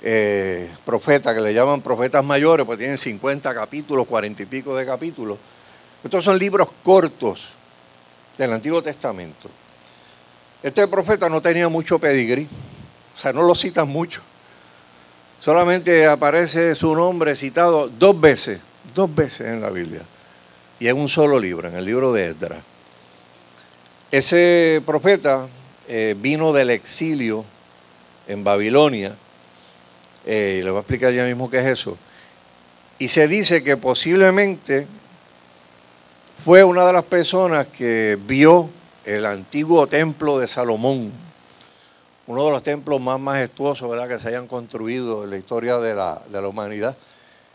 eh, 0.00 0.70
profetas 0.84 1.34
que 1.34 1.40
le 1.40 1.52
llaman 1.52 1.82
profetas 1.82 2.24
mayores, 2.24 2.64
pues 2.64 2.78
tienen 2.78 2.96
50 2.96 3.52
capítulos, 3.52 4.06
40 4.06 4.44
y 4.44 4.46
pico 4.46 4.76
de 4.76 4.86
capítulos. 4.86 5.38
Estos 6.04 6.22
son 6.22 6.38
libros 6.38 6.68
cortos 6.84 7.48
del 8.38 8.52
Antiguo 8.52 8.80
Testamento. 8.80 9.50
Este 10.62 10.86
profeta 10.86 11.28
no 11.28 11.42
tenía 11.42 11.68
mucho 11.68 11.98
pedigrí, 11.98 12.46
o 13.16 13.18
sea, 13.18 13.32
no 13.32 13.42
lo 13.42 13.56
citan 13.56 13.88
mucho. 13.88 14.22
Solamente 15.46 16.04
aparece 16.06 16.74
su 16.74 16.92
nombre 16.92 17.36
citado 17.36 17.86
dos 17.86 18.20
veces, 18.20 18.58
dos 18.92 19.14
veces 19.14 19.46
en 19.46 19.60
la 19.60 19.70
Biblia. 19.70 20.00
Y 20.80 20.88
en 20.88 20.96
un 20.96 21.08
solo 21.08 21.38
libro, 21.38 21.68
en 21.68 21.76
el 21.76 21.84
libro 21.84 22.12
de 22.12 22.30
Esdras. 22.30 22.58
Ese 24.10 24.82
profeta 24.84 25.46
eh, 25.86 26.16
vino 26.18 26.52
del 26.52 26.70
exilio 26.70 27.44
en 28.26 28.42
Babilonia. 28.42 29.14
Eh, 30.26 30.58
y 30.58 30.64
le 30.64 30.70
voy 30.70 30.78
a 30.78 30.80
explicar 30.80 31.12
ya 31.12 31.24
mismo 31.24 31.48
qué 31.48 31.60
es 31.60 31.66
eso. 31.66 31.96
Y 32.98 33.06
se 33.06 33.28
dice 33.28 33.62
que 33.62 33.76
posiblemente 33.76 34.88
fue 36.44 36.64
una 36.64 36.84
de 36.84 36.92
las 36.92 37.04
personas 37.04 37.68
que 37.68 38.18
vio 38.26 38.68
el 39.04 39.24
antiguo 39.24 39.86
templo 39.86 40.40
de 40.40 40.48
Salomón 40.48 41.12
uno 42.26 42.44
de 42.44 42.50
los 42.50 42.62
templos 42.62 43.00
más 43.00 43.20
majestuosos 43.20 44.08
que 44.08 44.18
se 44.18 44.28
hayan 44.28 44.48
construido 44.48 45.24
en 45.24 45.30
la 45.30 45.36
historia 45.36 45.78
de 45.78 45.94
la, 45.94 46.48
humanidad, 46.48 46.96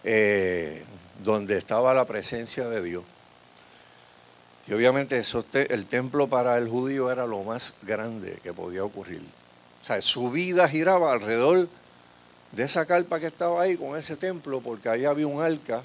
eh, 0.04 0.84
donde 1.24 1.58
estaba 1.58 1.94
la 1.94 2.06
presencia 2.06 2.70
de 2.70 2.82
Dios. 2.82 3.04
Y 4.68 4.74
obviamente 4.74 5.22
el 5.70 5.86
templo 5.88 6.28
para 6.28 6.58
el 6.58 6.70
judío 6.70 7.12
era 7.12 7.26
lo 7.26 7.44
más 7.44 7.76
grande 7.82 8.40
que 8.44 8.54
podía 8.54 8.84
ocurrir. 8.84 9.22
O 9.82 9.84
sea, 9.84 10.02
su 10.02 10.32
vida 10.32 10.68
giraba 10.70 11.12
alrededor 11.12 11.68
de 12.52 12.64
esa 12.64 12.86
carpa 12.86 13.20
que 13.20 13.28
estaba 13.28 13.62
ahí 13.62 13.76
con 13.76 13.98
ese 13.98 14.16
templo, 14.16 14.62
porque 14.62 14.88
ahí 14.88 15.06
había 15.06 15.28
un 15.28 15.42
arca 15.42 15.84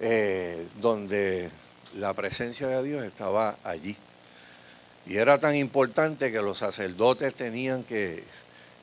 eh, 0.00 0.66
donde 0.80 1.50
la 1.96 2.14
presencia 2.14 2.68
de 2.68 2.82
Dios 2.82 3.04
estaba 3.04 3.56
allí. 3.64 3.96
Y 5.06 5.16
era 5.18 5.38
tan 5.38 5.54
importante 5.54 6.32
que 6.32 6.42
los 6.42 6.58
sacerdotes 6.58 7.34
tenían 7.34 7.84
que, 7.84 8.24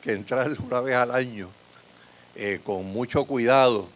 entrar 0.04 0.50
una 0.60 0.80
vez 0.80 0.96
al 0.96 1.10
año 1.10 1.48
eh, 2.34 2.60
con 2.64 2.84
mucho 2.86 3.24
cuidado. 3.24 3.88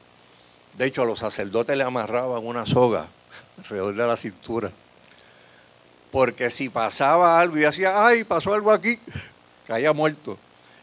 De 0.76 0.86
hecho, 0.86 1.02
a 1.02 1.06
los 1.06 1.18
sacerdotes 1.18 1.76
le 1.76 1.84
amarraban 1.84 2.46
una 2.46 2.66
soga 2.66 3.06
alrededor 3.58 3.94
de 3.94 4.06
la 4.06 4.16
cintura. 4.16 4.70
Porque 6.10 6.50
si 6.50 6.68
pasaba 6.68 7.40
algo 7.40 7.56
y 7.56 7.60
decía, 7.60 8.06
ay, 8.06 8.24
pasó 8.24 8.54
algo 8.54 8.70
aquí, 8.70 8.98
caía 9.66 9.92
muerto. 9.92 10.38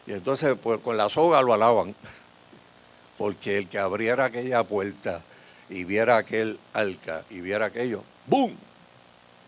Y 0.06 0.12
entonces, 0.12 0.56
pues 0.62 0.80
con 0.80 0.96
la 0.96 1.08
soga 1.08 1.42
lo 1.42 1.52
alaban. 1.52 1.94
Porque 3.18 3.58
el 3.58 3.68
que 3.68 3.78
abriera 3.78 4.26
aquella 4.26 4.62
puerta 4.64 5.22
y 5.68 5.84
viera 5.84 6.16
aquel 6.16 6.58
arca 6.72 7.24
y 7.30 7.40
viera 7.40 7.66
aquello, 7.66 8.02
¡boom! 8.26 8.56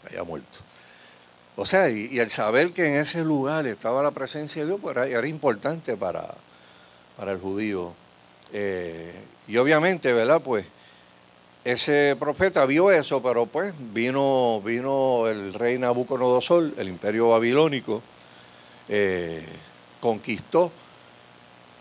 Caía 0.05 0.25
muerto. 0.25 0.61
O 1.61 1.67
sea, 1.67 1.91
y, 1.91 2.21
el 2.21 2.31
saber 2.31 2.73
que 2.73 2.87
en 2.87 3.01
ese 3.01 3.25
lugar 3.25 3.67
estaba 3.67 4.01
la 4.01 4.13
presencia 4.13 4.63
de 4.63 4.69
Dios, 4.69 4.79
pues 4.81 4.97
era, 4.97 5.27
importante 5.27 5.97
para, 5.97 6.33
para, 7.17 7.33
el 7.33 7.41
judío. 7.41 7.95
Eh, 8.53 9.13
y 9.49 9.57
obviamente, 9.57 10.13
¿verdad? 10.13 10.41
Pues 10.41 10.65
ese 11.65 12.15
profeta 12.17 12.65
vio 12.65 12.93
eso, 12.93 13.21
pero 13.21 13.47
pues 13.47 13.75
vino, 13.93 14.63
vino 14.65 15.27
el 15.27 15.53
rey 15.53 15.79
Nabucodonosor, 15.79 16.75
el 16.77 16.89
imperio 16.89 17.31
babilónico, 17.31 18.03
eh, 18.89 19.45
conquistó 20.01 20.71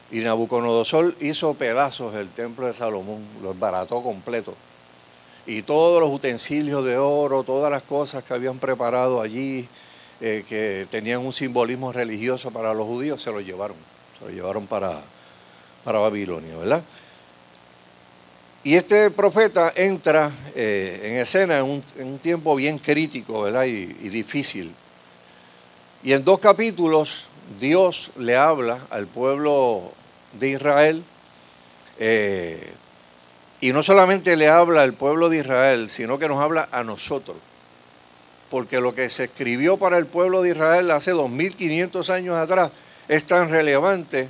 y 0.10 0.22
Nabucodonosor 0.22 1.14
hizo 1.20 1.54
pedazos 1.54 2.16
el 2.16 2.30
templo 2.30 2.66
de 2.66 2.74
Salomón, 2.74 3.24
lo 3.44 3.54
barató 3.54 4.02
completo 4.02 4.56
y 5.48 5.62
todos 5.62 6.02
los 6.02 6.12
utensilios 6.12 6.84
de 6.84 6.98
oro, 6.98 7.44
todas 7.44 7.72
las 7.72 7.82
cosas 7.82 8.24
que 8.24 8.34
habían 8.34 8.60
preparado 8.60 9.22
allí, 9.22 9.68
eh, 10.20 10.44
que 10.48 10.86
tenían 10.92 11.26
un 11.26 11.32
simbolismo 11.32 11.94
religioso 11.94 12.52
para 12.52 12.74
los 12.74 12.86
judíos, 12.86 13.22
se 13.22 13.32
los 13.32 13.46
llevaron, 13.46 13.78
se 14.20 14.26
los 14.26 14.34
llevaron 14.34 14.68
para, 14.68 15.02
para 15.86 16.00
Babilonia, 16.00 16.58
¿verdad? 16.58 16.84
Y 18.64 18.76
este 18.76 19.10
profeta 19.12 19.72
entra 19.74 20.30
eh, 20.54 21.00
en 21.04 21.16
escena 21.22 21.60
en 21.60 21.82
un, 21.98 22.20
tiempo 22.20 22.54
bien 22.54 22.78
crítico, 22.80 23.44
¿verdad? 23.44 23.64
Y, 23.64 23.86
difícil. 24.10 24.74
Y 26.04 26.12
en 26.12 26.26
dos 26.26 26.40
capítulos 26.40 27.28
Dios 27.58 28.12
le 28.18 28.36
habla 28.36 28.80
al 28.90 29.08
pueblo 29.08 29.94
de 30.34 30.50
Israel 30.50 31.04
eh, 32.00 32.74
y 33.60 33.74
no 33.74 33.82
solamente 33.82 34.36
le 34.36 34.50
habla 34.50 34.84
al 34.84 34.94
pueblo 34.94 35.30
de 35.30 35.40
Israel, 35.40 35.90
sino 35.90 36.20
que 36.20 36.28
nos 36.28 36.40
habla 36.40 36.70
a 36.72 36.84
nosotros. 36.84 37.38
Porque 38.50 38.80
lo 38.80 38.94
que 38.94 39.10
se 39.10 39.26
escribió 39.26 39.78
para 39.78 39.98
el 39.98 40.06
pueblo 40.06 40.42
de 40.42 40.52
Israel 40.52 40.92
hace 40.92 41.12
2500 41.12 42.10
años 42.10 42.38
atrás 42.38 42.72
es 43.08 43.26
tan 43.26 43.50
relevante 43.50 44.30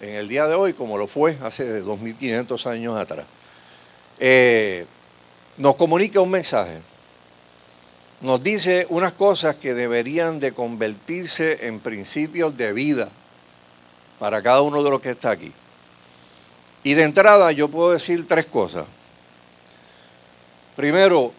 en 0.00 0.14
el 0.16 0.28
día 0.28 0.46
de 0.48 0.54
hoy 0.54 0.72
como 0.72 0.98
lo 0.98 1.06
fue 1.06 1.36
hace 1.42 1.80
2500 1.80 2.66
años 2.66 2.96
atrás. 2.98 3.26
Eh, 4.18 4.86
nos 5.58 5.76
comunica 5.76 6.20
un 6.20 6.30
mensaje. 6.30 6.80
Nos 8.22 8.42
dice 8.42 8.86
unas 8.88 9.12
cosas 9.12 9.56
que 9.56 9.74
deberían 9.74 10.40
de 10.40 10.52
convertirse 10.52 11.66
en 11.66 11.80
principios 11.80 12.56
de 12.56 12.72
vida 12.72 13.10
para 14.18 14.40
cada 14.40 14.62
uno 14.62 14.82
de 14.82 14.90
los 14.90 15.00
que 15.00 15.10
está 15.10 15.30
aquí. 15.30 15.52
Y 16.82 16.94
de 16.94 17.02
entrada 17.04 17.52
yo 17.52 17.68
puedo 17.68 17.92
decir 17.92 18.26
tres 18.26 18.46
cosas. 18.46 18.86
Primero, 20.76 21.32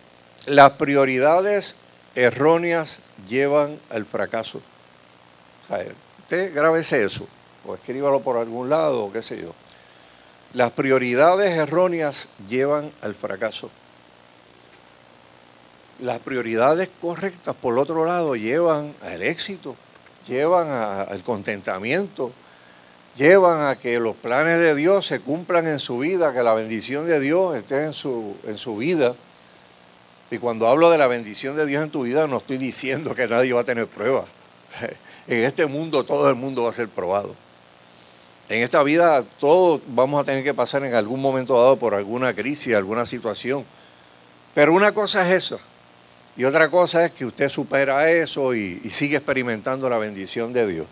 las 0.46 0.74
prioridades 0.74 1.76
erróneas 2.16 3.00
llevan 3.28 3.80
al 3.90 4.06
fracaso. 4.06 4.62
O 5.64 5.68
sea, 5.68 5.86
usted 6.20 6.54
grábese 6.54 7.04
eso, 7.04 7.28
o 7.66 7.76
escríbalo 7.76 8.22
por 8.22 8.38
algún 8.38 8.70
lado, 8.70 9.06
o 9.06 9.12
qué 9.12 9.22
sé 9.22 9.42
yo. 9.42 9.54
Las 10.54 10.72
prioridades 10.72 11.52
erróneas 11.52 12.30
llevan 12.48 12.92
al 13.02 13.16
fracaso. 13.16 13.70
Las 16.00 16.20
prioridades 16.20 16.90
correctas, 17.02 17.56
por 17.56 17.78
otro 17.80 18.06
lado, 18.06 18.36
llevan 18.36 18.94
al 19.02 19.22
éxito, 19.24 19.76
llevan 20.28 20.70
al 20.70 21.24
contentamiento, 21.24 22.32
llevan 23.15 23.67
a 23.67 23.75
que 23.75 24.00
los 24.00 24.15
planes 24.15 24.60
de 24.60 24.75
Dios 24.75 25.05
se 25.05 25.20
cumplan 25.20 25.67
en 25.67 25.79
su 25.79 26.00
vida, 26.00 26.34
que 26.34 26.43
la 26.43 26.53
bendición 26.53 27.08
de 27.08 27.20
Dios 27.20 27.55
esté 27.55 27.86
en 27.86 27.93
su, 27.93 28.36
en 28.46 28.58
su 28.58 28.77
vida. 28.77 29.15
Y 30.32 30.39
cuando 30.39 30.67
hablo 30.67 30.89
de 30.89 30.98
la 30.98 31.08
bendición 31.08 31.55
de 31.55 31.65
Dios 31.65 31.84
en 31.84 31.91
tu 31.91 32.03
vida, 32.03 32.27
no 32.27 32.38
estoy 32.38 32.58
diciendo 32.58 33.13
que 33.13 33.27
nadie 33.27 33.53
va 33.53 33.62
a 33.62 33.65
tener 33.65 33.88
pruebas. 33.88 34.25
En 35.25 35.46
este 35.46 35.65
mundo 35.67 36.03
todo 36.03 36.29
el 36.29 36.36
mundo 36.36 36.63
va 36.63 36.72
a 36.72 36.74
ser 36.74 36.89
probado. 36.89 37.34
En 38.50 38.62
esta 38.62 38.84
vida 38.84 39.24
todos 39.39 39.82
vamos 39.88 40.20
a 40.20 40.25
tener 40.25 40.43
que 40.43 40.53
pasar 40.53 40.84
en 40.84 40.93
algún 40.93 41.22
momento 41.22 41.55
dado 41.55 41.77
por 41.77 41.93
alguna 41.93 42.34
crisis, 42.34 42.75
alguna 42.75 43.05
situación. 43.05 43.63
Pero 44.53 44.74
una 44.74 44.91
cosa 44.91 45.25
es 45.25 45.46
eso. 45.46 45.60
Y 46.36 46.43
otra 46.43 46.70
cosa 46.70 47.05
es 47.05 47.13
que 47.13 47.25
usted 47.25 47.48
supera 47.48 48.12
eso 48.12 48.53
y, 48.53 48.82
y 48.84 48.89
sigue 48.89 49.15
experimentando 49.15 49.89
la 49.89 49.98
bendición 49.98 50.51
de 50.51 50.67
Dios. 50.67 50.88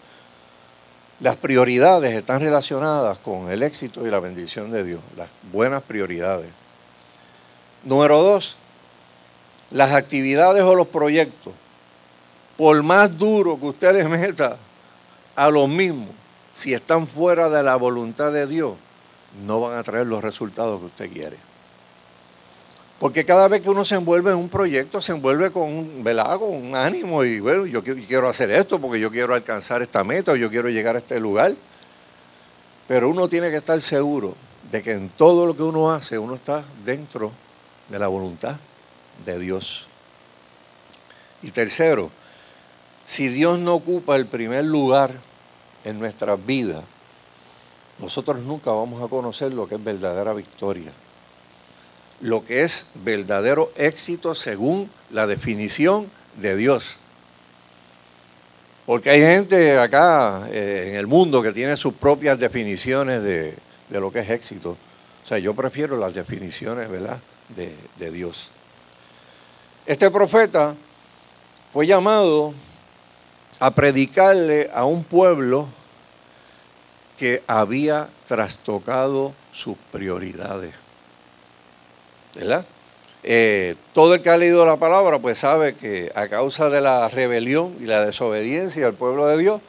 Las 1.21 1.35
prioridades 1.35 2.15
están 2.15 2.41
relacionadas 2.41 3.19
con 3.19 3.51
el 3.51 3.61
éxito 3.61 4.07
y 4.07 4.09
la 4.09 4.19
bendición 4.19 4.71
de 4.71 4.83
Dios, 4.83 5.01
las 5.15 5.29
buenas 5.51 5.83
prioridades. 5.83 6.49
Número 7.83 8.23
dos, 8.23 8.55
las 9.69 9.91
actividades 9.93 10.63
o 10.63 10.73
los 10.73 10.87
proyectos, 10.87 11.53
por 12.57 12.81
más 12.81 13.19
duro 13.19 13.59
que 13.59 13.67
usted 13.67 13.93
les 13.93 14.09
meta 14.09 14.57
a 15.35 15.49
los 15.51 15.69
mismos, 15.69 16.09
si 16.55 16.73
están 16.73 17.05
fuera 17.07 17.49
de 17.49 17.61
la 17.61 17.75
voluntad 17.75 18.31
de 18.31 18.47
Dios, 18.47 18.73
no 19.45 19.61
van 19.61 19.77
a 19.77 19.83
traer 19.83 20.07
los 20.07 20.23
resultados 20.23 20.79
que 20.79 20.85
usted 20.87 21.11
quiere. 21.11 21.50
Porque 23.01 23.25
cada 23.25 23.48
vez 23.48 23.63
que 23.63 23.70
uno 23.72 23.84
se 23.84 23.96
envuelve 23.96 24.29
en 24.29 24.38
un 24.38 24.48
proyecto, 24.48 25.01
se 25.01 25.12
envuelve 25.12 25.50
con 25.50 25.63
un, 25.63 26.03
con 26.03 26.53
un 26.53 26.75
ánimo 26.75 27.24
y 27.24 27.39
bueno, 27.39 27.65
yo 27.65 27.84
quiero 27.84 28.29
hacer 28.29 28.51
esto 28.51 28.79
porque 28.79 29.00
yo 29.00 29.10
quiero 29.10 29.34
alcanzar 29.34 29.81
esta 29.81 30.03
meta 30.03 30.34
o 30.34 30.36
yo 30.36 30.51
quiero 30.51 30.70
llegar 30.70 30.96
a 30.96 31.00
este 31.00 31.20
lugar. 31.20 31.55
Pero 32.88 33.10
uno 33.10 33.27
tiene 33.27 33.50
que 33.50 33.58
estar 33.58 33.81
seguro 33.81 34.36
de 34.70 34.84
que 34.84 34.91
en 34.91 35.10
todo 35.10 35.48
lo 35.48 35.58
que 35.58 35.63
uno 35.63 35.91
hace, 35.91 36.20
uno 36.20 36.36
está 36.36 36.63
dentro 36.86 37.31
de 37.89 37.98
la 37.98 38.08
voluntad 38.08 38.58
de 39.25 39.39
Dios. 39.39 39.88
Y 41.41 41.50
tercero, 41.50 42.12
si 43.08 43.29
Dios 43.29 43.58
no 43.58 43.74
ocupa 43.74 44.15
el 44.15 44.27
primer 44.27 44.65
lugar 44.65 45.12
en 45.86 45.98
nuestras 45.98 46.46
vidas, 46.46 46.84
nosotros 47.98 48.41
nunca 48.41 48.70
vamos 48.70 49.01
a 49.01 49.08
conocer 49.08 49.51
lo 49.55 49.67
que 49.67 49.74
es 49.74 49.84
verdadera 49.84 50.34
victoria 50.34 50.91
lo 52.21 52.45
que 52.45 52.63
es 52.63 52.87
verdadero 53.03 53.71
éxito 53.75 54.35
según 54.35 54.89
la 55.09 55.27
definición 55.27 56.09
de 56.35 56.55
Dios. 56.55 56.97
Porque 58.85 59.09
hay 59.09 59.21
gente 59.21 59.77
acá 59.77 60.47
eh, 60.51 60.87
en 60.89 60.95
el 60.95 61.07
mundo 61.07 61.41
que 61.41 61.53
tiene 61.53 61.75
sus 61.77 61.93
propias 61.93 62.39
definiciones 62.39 63.23
de, 63.23 63.55
lo 63.89 64.11
que 64.11 64.19
es 64.19 64.29
éxito. 64.29 64.71
O 64.71 65.25
sea, 65.25 65.37
yo 65.37 65.53
prefiero 65.53 65.97
las 65.97 66.13
definiciones, 66.13 66.89
¿verdad?, 66.89 67.19
de, 67.49 67.75
de 67.97 68.11
Dios. 68.11 68.49
Este 69.85 70.09
profeta 70.09 70.75
fue 71.73 71.87
llamado 71.87 72.53
a 73.59 73.71
predicarle 73.71 74.69
a 74.73 74.85
un 74.85 75.03
pueblo 75.03 75.67
que 77.17 77.43
había 77.45 78.09
trastocado 78.27 79.33
sus 79.53 79.77
prioridades. 79.91 80.80
¿Verdad? 82.35 82.65
Eh, 83.23 83.75
todo 83.93 84.15
el 84.15 84.21
que 84.23 84.29
ha 84.31 84.38
leído 84.38 84.65
la 84.65 84.77
palabra 84.77 85.19
pues 85.19 85.38
sabe 85.38 85.75
que 85.75 86.11
a 86.15 86.27
causa 86.27 86.69
de 86.69 86.81
la 86.81 87.07
rebelión 87.07 87.75
y 87.79 87.83
la 87.83 88.03
desobediencia 88.03 88.85
del 88.85 88.95
pueblo 88.95 89.27
de 89.27 89.38
Dios, 89.38 89.61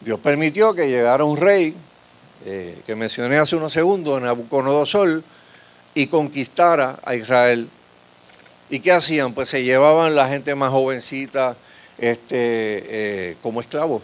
Dios 0.00 0.18
permitió 0.18 0.74
que 0.74 0.88
llegara 0.88 1.24
un 1.24 1.36
rey, 1.36 1.74
eh, 2.44 2.76
que 2.86 2.96
mencioné 2.96 3.38
hace 3.38 3.56
unos 3.56 3.72
segundos, 3.72 4.20
Nabucodonosor, 4.20 5.22
y 5.94 6.08
conquistara 6.08 6.98
a 7.04 7.14
Israel. 7.14 7.68
¿Y 8.68 8.80
qué 8.80 8.92
hacían? 8.92 9.32
Pues 9.32 9.48
se 9.48 9.62
llevaban 9.62 10.16
la 10.16 10.28
gente 10.28 10.54
más 10.54 10.72
jovencita 10.72 11.56
este, 11.98 12.26
eh, 13.30 13.36
como 13.42 13.60
esclavos. 13.60 14.02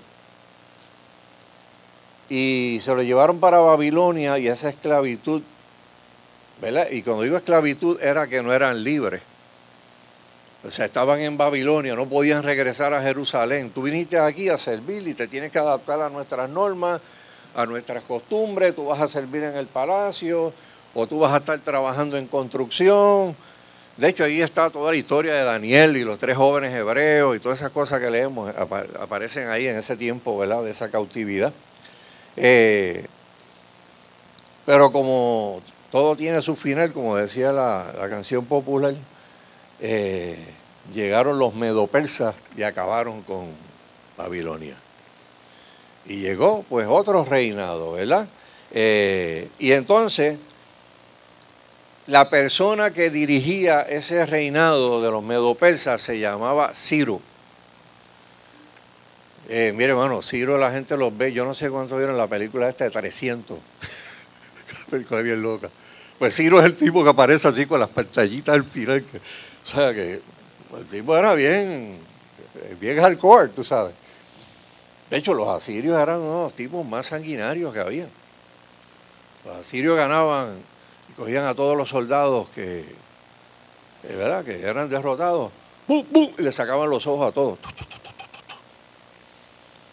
Y 2.29 2.79
se 2.81 2.95
lo 2.95 3.03
llevaron 3.03 3.41
para 3.41 3.59
Babilonia 3.59 4.39
y 4.39 4.47
esa 4.47 4.69
esclavitud 4.69 5.43
y 6.91 7.03
cuando 7.03 7.23
digo 7.23 7.37
esclavitud 7.37 8.01
era 8.03 8.27
que 8.27 8.43
no 8.43 8.53
eran 8.53 8.83
libres. 8.83 9.23
O 10.63 10.71
sea, 10.71 10.85
estaban 10.85 11.21
en 11.21 11.39
Babilonia, 11.39 11.95
no 11.95 12.07
podían 12.07 12.43
regresar 12.43 12.93
a 12.93 13.01
Jerusalén. 13.01 13.71
Tú 13.71 13.83
viniste 13.83 14.19
aquí 14.19 14.51
a 14.51 14.59
servir 14.59 15.07
y 15.09 15.15
te 15.15 15.27
tienes 15.27 15.51
que 15.51 15.59
adaptar 15.59 16.03
a 16.03 16.11
nuestras 16.11 16.51
normas, 16.51 17.01
a 17.55 17.65
nuestras 17.65 18.03
costumbres. 18.05 18.75
Tú 18.75 18.85
vas 18.87 19.01
a 19.01 19.09
servir 19.09 19.43
en 19.43 19.57
el 19.57 19.67
palacio 19.67 20.53
o 20.93 21.07
tú 21.07 21.21
vas 21.21 21.33
a 21.33 21.39
estar 21.39 21.59
trabajando 21.61 22.19
en 22.19 22.27
construcción. 22.27 23.35
De 23.97 24.09
hecho, 24.09 24.25
ahí 24.25 24.43
está 24.43 24.69
toda 24.69 24.91
la 24.91 24.99
historia 24.99 25.33
de 25.35 25.45
Daniel 25.45 25.97
y 25.97 26.05
los 26.05 26.19
tres 26.19 26.37
jóvenes 26.37 26.75
hebreos 26.75 27.37
y 27.37 27.41
todas 27.41 27.59
esas 27.59 27.73
cosas 27.73 28.01
que 28.01 28.11
leemos 28.11 28.55
aparecen 29.01 29.49
ahí 29.49 29.67
en 29.67 29.79
ese 29.79 29.97
tiempo, 29.97 30.37
¿verdad? 30.37 30.63
De 30.63 30.71
esa 30.71 30.91
cautividad. 30.91 31.53
Eh, 32.37 33.07
pero 34.67 34.93
como 34.93 35.63
todo 35.91 36.17
tiene 36.17 36.41
su 36.43 36.57
final, 36.57 36.93
como 36.93 37.17
decía 37.17 37.53
la, 37.53 37.93
canción 38.09 38.45
popular. 38.47 38.95
Eh, 39.81 40.37
llegaron 40.93 41.39
los 41.39 41.55
medopersas 41.55 42.35
y 42.57 42.63
acabaron 42.63 43.23
con 43.23 43.47
Babilonia. 44.17 44.77
Y 46.07 46.17
llegó 46.17 46.65
pues 46.69 46.87
otro 46.89 47.25
reinado, 47.25 47.93
¿verdad? 47.93 48.29
Eh, 48.73 49.49
y 49.59 49.73
entonces 49.73 50.39
la 52.07 52.31
persona 52.31 52.93
que 52.93 53.11
dirigía 53.11 53.83
ese 53.83 54.27
reinado 54.27 55.03
de 55.03 55.11
los 55.11 55.23
medopersas 55.23 56.03
se 56.03 56.19
llamaba 56.19 56.73
Ciro. 56.75 57.21
Eh, 59.49 59.73
mire, 59.75 59.91
hermano, 59.91 60.23
Ciro 60.23 60.59
la 60.59 60.71
gente 60.71 60.97
los 60.97 61.17
ve, 61.17 61.33
yo 61.33 61.45
no 61.45 61.55
sé 61.55 61.71
cuánto 61.71 61.97
vieron 61.97 62.17
la 62.17 62.29
película 62.29 62.69
esta 62.69 62.85
de 62.85 62.91
300. 62.91 63.59
película 64.91 65.23
bien 65.23 65.43
loca. 65.43 65.71
Pues 66.21 66.37
Ciro 66.37 66.61
es 66.61 66.67
el 66.67 66.77
tipo 66.77 67.03
que 67.03 67.09
aparece 67.09 67.49
así 67.49 67.65
con 67.65 67.81
las 67.81 67.89
pantallitas 67.89 68.55
al 68.55 68.63
final. 68.63 69.03
o 69.65 69.67
sea 69.67 69.95
que 69.95 70.21
el 70.77 70.87
tipo 70.91 71.17
era 71.17 71.33
bien, 71.33 71.99
bien 72.79 72.99
hardcore, 72.99 73.49
tú 73.49 73.65
sabes. 73.65 73.95
De 75.09 75.17
hecho, 75.17 75.33
los 75.33 75.49
asirios 75.49 75.99
eran 75.99 76.21
uno 76.21 76.37
de 76.37 76.43
los 76.43 76.53
tipos 76.53 76.87
más 76.87 77.07
sanguinarios 77.07 77.73
que 77.73 77.81
había. 77.81 78.07
Los 79.47 79.57
asirios 79.57 79.97
ganaban 79.97 80.59
y 81.09 81.13
cogían 81.15 81.47
a 81.47 81.55
todos 81.55 81.75
los 81.75 81.89
soldados 81.89 82.51
que, 82.51 82.85
¿verdad? 84.03 84.45
que 84.45 84.61
eran 84.61 84.91
derrotados 84.91 85.51
y 85.89 86.43
le 86.43 86.53
sacaban 86.53 86.91
los 86.91 87.07
ojos 87.07 87.31
a 87.31 87.33
todos. 87.33 87.59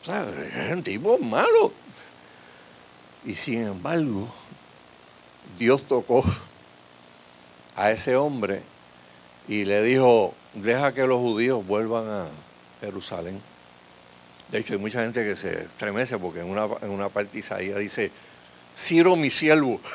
O 0.02 0.06
sea, 0.06 0.28
eran 0.66 0.84
tipos 0.84 1.22
malos. 1.22 1.72
Y 3.24 3.34
sin 3.34 3.66
embargo, 3.66 4.28
Dios 5.58 5.84
tocó 5.84 6.24
a 7.76 7.92
ese 7.92 8.16
hombre 8.16 8.62
y 9.48 9.66
le 9.66 9.82
dijo, 9.84 10.34
deja 10.54 10.94
que 10.94 11.08
los 11.08 11.20
judíos 11.20 11.66
vuelvan 11.66 12.10
a 12.10 12.26
Jerusalén. 12.82 13.42
De 14.50 14.60
hecho, 14.60 14.74
hay 14.74 14.80
mucha 14.80 15.02
gente 15.02 15.24
que 15.24 15.36
se 15.36 15.64
estremece 15.64 16.18
porque 16.18 16.42
en 16.42 16.50
una, 16.50 16.68
en 16.82 16.90
una 16.90 17.10
parte 17.10 17.40
Isaías 17.40 17.80
dice, 17.80 18.12
Ciro 18.78 19.16
mi 19.16 19.30
siervo. 19.30 19.80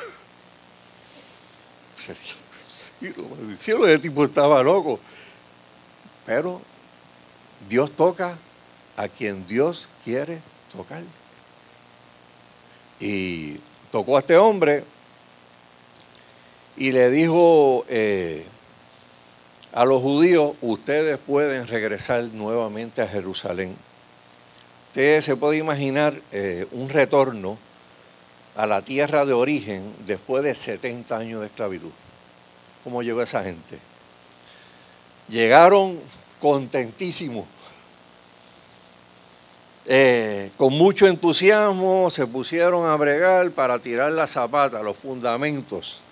Ciro, 2.99 3.23
Ciro, 3.57 3.87
ese 3.87 3.99
tipo 3.99 4.25
estaba 4.25 4.61
loco. 4.61 4.99
Pero 6.25 6.61
Dios 7.69 7.91
toca 7.91 8.37
a 8.97 9.07
quien 9.07 9.47
Dios 9.47 9.89
quiere 10.03 10.41
tocar. 10.71 11.03
Y 12.99 13.57
tocó 13.91 14.17
a 14.17 14.19
este 14.19 14.37
hombre 14.37 14.83
y 16.75 16.91
le 16.91 17.09
dijo 17.09 17.85
eh, 17.87 18.45
a 19.73 19.85
los 19.85 20.01
judíos, 20.01 20.53
ustedes 20.61 21.17
pueden 21.17 21.67
regresar 21.67 22.23
nuevamente 22.25 23.01
a 23.01 23.07
Jerusalén. 23.07 23.75
Usted 24.87 25.21
se 25.21 25.35
puede 25.35 25.57
imaginar 25.57 26.19
eh, 26.31 26.67
un 26.71 26.89
retorno 26.89 27.57
a 28.55 28.67
la 28.67 28.83
tierra 28.83 29.25
de 29.25 29.33
origen 29.33 29.93
después 30.05 30.43
de 30.43 30.53
70 30.53 31.17
años 31.17 31.41
de 31.41 31.47
esclavitud. 31.47 31.89
¿Cómo 32.83 33.01
llegó 33.01 33.21
esa 33.21 33.43
gente? 33.43 33.79
Llegaron 35.29 35.99
contentísimos. 36.39 37.45
Eh, 39.85 40.51
con 40.55 40.73
mucho 40.73 41.07
entusiasmo 41.07 42.09
se 42.09 42.25
pusieron 42.25 42.85
a 42.85 42.95
bregar 42.95 43.51
para 43.51 43.79
tirar 43.79 44.11
la 44.13 44.27
zapata, 44.27 44.81
los 44.81 44.95
fundamentos 44.95 46.02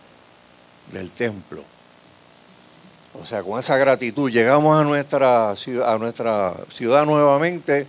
del 0.92 1.12
templo. 1.12 1.64
O 3.14 3.26
sea, 3.26 3.44
con 3.44 3.60
esa 3.60 3.78
gratitud 3.78 4.32
llegamos 4.32 4.80
a 4.80 4.84
nuestra, 4.84 5.56
ciudad, 5.56 5.94
a 5.94 5.98
nuestra 5.98 6.56
ciudad 6.70 7.06
nuevamente 7.06 7.86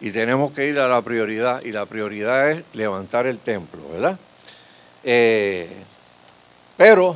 y 0.00 0.10
tenemos 0.10 0.52
que 0.52 0.68
ir 0.68 0.78
a 0.78 0.88
la 0.88 1.02
prioridad. 1.02 1.62
Y 1.62 1.70
la 1.70 1.86
prioridad 1.86 2.50
es 2.50 2.64
levantar 2.72 3.26
el 3.26 3.38
templo, 3.38 3.80
¿verdad? 3.92 4.18
Eh, 5.04 5.68
pero, 6.76 7.14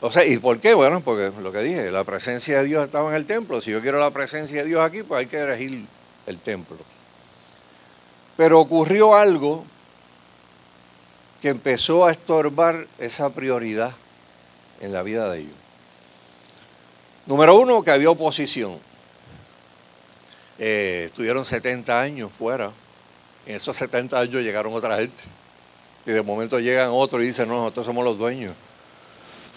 o 0.00 0.12
sea, 0.12 0.24
¿y 0.24 0.38
por 0.38 0.60
qué? 0.60 0.72
Bueno, 0.74 1.00
porque 1.00 1.32
lo 1.42 1.50
que 1.50 1.60
dije, 1.60 1.90
la 1.90 2.04
presencia 2.04 2.58
de 2.58 2.64
Dios 2.64 2.84
estaba 2.84 3.10
en 3.10 3.16
el 3.16 3.26
templo. 3.26 3.60
Si 3.60 3.70
yo 3.70 3.80
quiero 3.80 3.98
la 3.98 4.10
presencia 4.10 4.62
de 4.62 4.68
Dios 4.68 4.82
aquí, 4.82 5.02
pues 5.02 5.20
hay 5.20 5.26
que 5.26 5.40
elegir 5.40 5.84
el 6.26 6.38
templo. 6.38 6.78
Pero 8.36 8.60
ocurrió 8.60 9.14
algo 9.16 9.64
que 11.42 11.48
empezó 11.48 12.06
a 12.06 12.12
estorbar 12.12 12.86
esa 13.00 13.28
prioridad 13.30 13.92
en 14.80 14.92
la 14.92 15.02
vida 15.02 15.28
de 15.28 15.40
ellos. 15.40 15.52
Número 17.26 17.58
uno, 17.58 17.82
que 17.82 17.90
había 17.90 18.10
oposición. 18.10 18.78
Eh, 20.58 21.04
estuvieron 21.06 21.44
70 21.44 22.00
años 22.00 22.30
fuera. 22.30 22.70
En 23.44 23.56
esos 23.56 23.76
70 23.76 24.20
años 24.20 24.42
llegaron 24.42 24.72
otra 24.72 24.98
gente. 24.98 25.24
Y 26.06 26.12
de 26.12 26.22
momento 26.22 26.60
llegan 26.60 26.90
otros 26.92 27.22
y 27.22 27.26
dicen, 27.26 27.48
no, 27.48 27.56
nosotros 27.56 27.86
somos 27.86 28.04
los 28.04 28.16
dueños, 28.16 28.54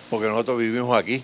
porque 0.09 0.27
nosotros 0.27 0.57
vivimos 0.57 0.97
aquí. 0.97 1.23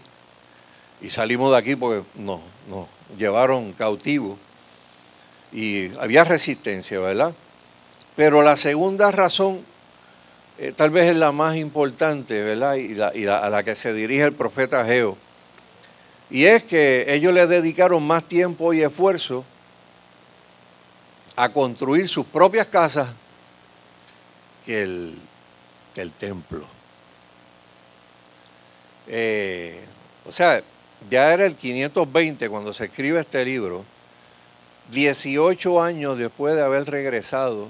Y 1.02 1.10
salimos 1.10 1.52
de 1.52 1.58
aquí 1.58 1.76
porque 1.76 2.04
nos, 2.15 2.39
nos 2.69 2.88
llevaron 3.17 3.74
cautivos. 3.74 4.38
Y 5.52 5.95
había 5.97 6.24
resistencia, 6.24 7.00
¿verdad? 7.00 7.34
Pero 8.15 8.43
la 8.43 8.56
segunda 8.56 9.12
razón, 9.12 9.71
eh, 10.62 10.74
tal 10.76 10.91
vez 10.91 11.10
es 11.10 11.15
la 11.15 11.32
más 11.32 11.56
importante, 11.56 12.39
¿verdad? 12.43 12.76
Y, 12.76 13.26
a 13.26 13.50
la 13.50 13.63
que 13.63 13.74
se 13.74 13.93
dirige 13.93 14.26
el 14.26 14.34
profeta 14.34 14.86
Geo. 14.86 15.17
Y 16.30 16.45
es 16.45 16.62
que 16.62 17.12
ellos 17.12 17.34
le 17.34 17.47
dedicaron 17.47 18.04
más 18.06 18.26
tiempo 18.26 18.71
y 18.71 18.84
esfuerzo 18.84 19.43
a 21.36 21.50
construir 21.50 22.08
sus 22.08 22.28
propias 22.28 22.67
casas 22.67 23.10
que 24.63 24.84
el, 24.84 25.17
el 25.95 26.12
templo. 26.12 26.67
Eh, 29.08 29.84
o 30.28 30.32
sea, 30.32 30.62
ya 31.10 31.34
era 31.34 31.47
el 31.47 31.56
520 31.56 32.50
cuando 32.50 32.71
se 32.71 32.86
escribe 32.86 33.19
este 33.19 33.43
libro, 33.43 33.84
18 34.91 35.82
años 35.82 36.19
después 36.19 36.56
de 36.56 36.62
haber 36.62 36.86
regresado, 36.86 37.69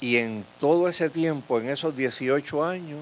y 0.00 0.16
en 0.16 0.44
todo 0.60 0.88
ese 0.88 1.08
tiempo, 1.10 1.58
en 1.60 1.70
esos 1.70 1.96
18 1.96 2.64
años, 2.64 3.00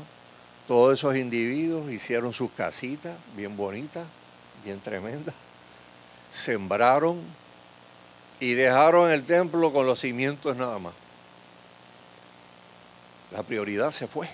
todos 0.69 0.95
esos 0.95 1.17
individuos 1.17 1.91
hicieron 1.91 2.33
sus 2.33 2.51
casitas 2.53 3.17
bien 3.37 3.57
bonitas, 3.57 4.07
bien 4.65 4.81
tremendas, 4.81 5.35
sembraron 6.31 7.21
y 8.41 8.55
dejaron 8.55 9.11
el 9.11 9.25
templo 9.25 9.73
con 9.73 9.87
los 9.87 10.01
cimientos 10.01 10.57
nada 10.57 10.79
más. 10.79 10.95
La 13.33 13.43
prioridad 13.43 13.91
se 13.91 14.07
fue. 14.07 14.29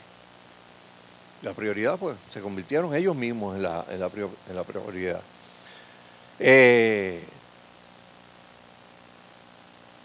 La 1.43 1.55
prioridad, 1.55 1.99
pues, 1.99 2.17
se 2.31 2.43
convirtieron 2.43 2.95
ellos 2.95 3.17
mismos 3.17 3.57
en 3.57 3.63
la, 3.63 3.85
en 3.89 3.99
la, 3.99 4.65
prioridad. 4.65 5.23
Eh, 6.39 7.25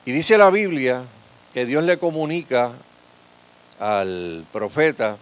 y 0.05 0.11
dice 0.13 0.37
la 0.37 0.49
Biblia 0.49 1.03
que 1.55 1.65
Dios 1.65 1.85
le 1.85 1.97
comunica 1.97 2.73
al 3.79 4.45
profeta 4.51 5.15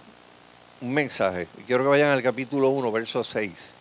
un 0.82 0.92
mensaje. 0.92 1.48
Quiero 1.68 1.84
que 1.84 1.90
vayan 1.92 2.10
al 2.10 2.24
capítulo 2.24 2.70
1, 2.70 2.92
verso 2.92 3.24
6. 3.24 3.76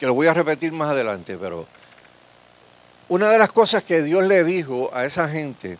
Que 0.00 0.06
lo 0.06 0.14
voy 0.14 0.26
a 0.26 0.34
repetir 0.34 0.72
más 0.72 0.90
adelante, 0.90 1.38
pero 1.40 1.68
una 3.08 3.30
de 3.30 3.38
las 3.38 3.52
cosas 3.52 3.84
que 3.84 4.02
Dios 4.02 4.24
le 4.24 4.42
dijo 4.42 4.90
a 4.92 5.04
esa 5.04 5.28
gente 5.28 5.78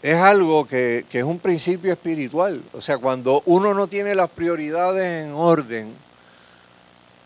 es 0.00 0.16
algo 0.16 0.66
que, 0.66 1.04
es 1.12 1.22
un 1.22 1.38
principio 1.38 1.92
espiritual. 1.92 2.62
O 2.72 2.80
sea, 2.80 2.96
cuando 2.96 3.42
uno 3.44 3.74
no 3.74 3.88
tiene 3.88 4.14
las 4.14 4.30
prioridades 4.30 5.26
en 5.26 5.34
orden, 5.34 5.94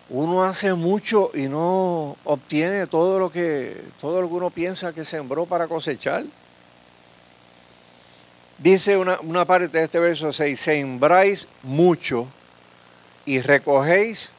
uno 0.09 0.45
hace 0.45 0.75
mucho 0.75 1.31
y 1.35 1.49
no 1.49 2.17
obtiene 2.25 2.87
todo 2.87 3.19
lo 3.19 3.31
que 3.31 3.83
todo 4.01 4.23
lo 4.23 4.29
que 4.31 4.55
piensa 4.55 4.93
que 4.93 5.05
sembró 5.05 5.47
para 5.47 5.67
cosechar. 5.67 6.25
Dice 8.59 8.97
una, 8.97 9.19
una 9.21 9.45
parte 9.45 9.69
de 9.69 9.85
este 9.85 9.99
verso 9.99 10.33
6, 10.33 10.59
sembráis 10.59 11.47
mucho 11.63 12.27
y 13.27 13.41
recogéis 13.41 14.33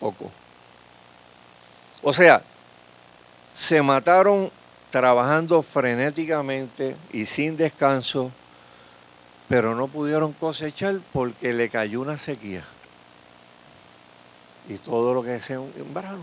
poco. 0.00 0.30
O 2.02 2.12
sea, 2.12 2.42
se 3.52 3.82
mataron 3.82 4.50
trabajando 4.90 5.62
frenéticamente 5.62 6.96
y 7.12 7.26
sin 7.26 7.56
descanso, 7.56 8.32
pero 9.48 9.74
no 9.76 9.86
pudieron 9.86 10.32
cosechar 10.32 10.96
porque 11.12 11.52
le 11.52 11.68
cayó 11.68 12.00
una 12.00 12.18
sequía. 12.18 12.64
Y 14.70 14.78
todo 14.78 15.12
lo 15.12 15.24
que 15.24 15.40
sembraron 15.40 16.20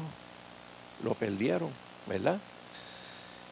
lo 1.04 1.14
perdieron, 1.16 1.70
¿verdad? 2.06 2.40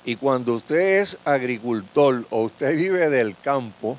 Y 0.05 0.15
cuando 0.15 0.53
usted 0.53 1.01
es 1.01 1.17
agricultor 1.25 2.25
o 2.29 2.43
usted 2.43 2.77
vive 2.77 3.09
del 3.09 3.35
campo 3.37 3.97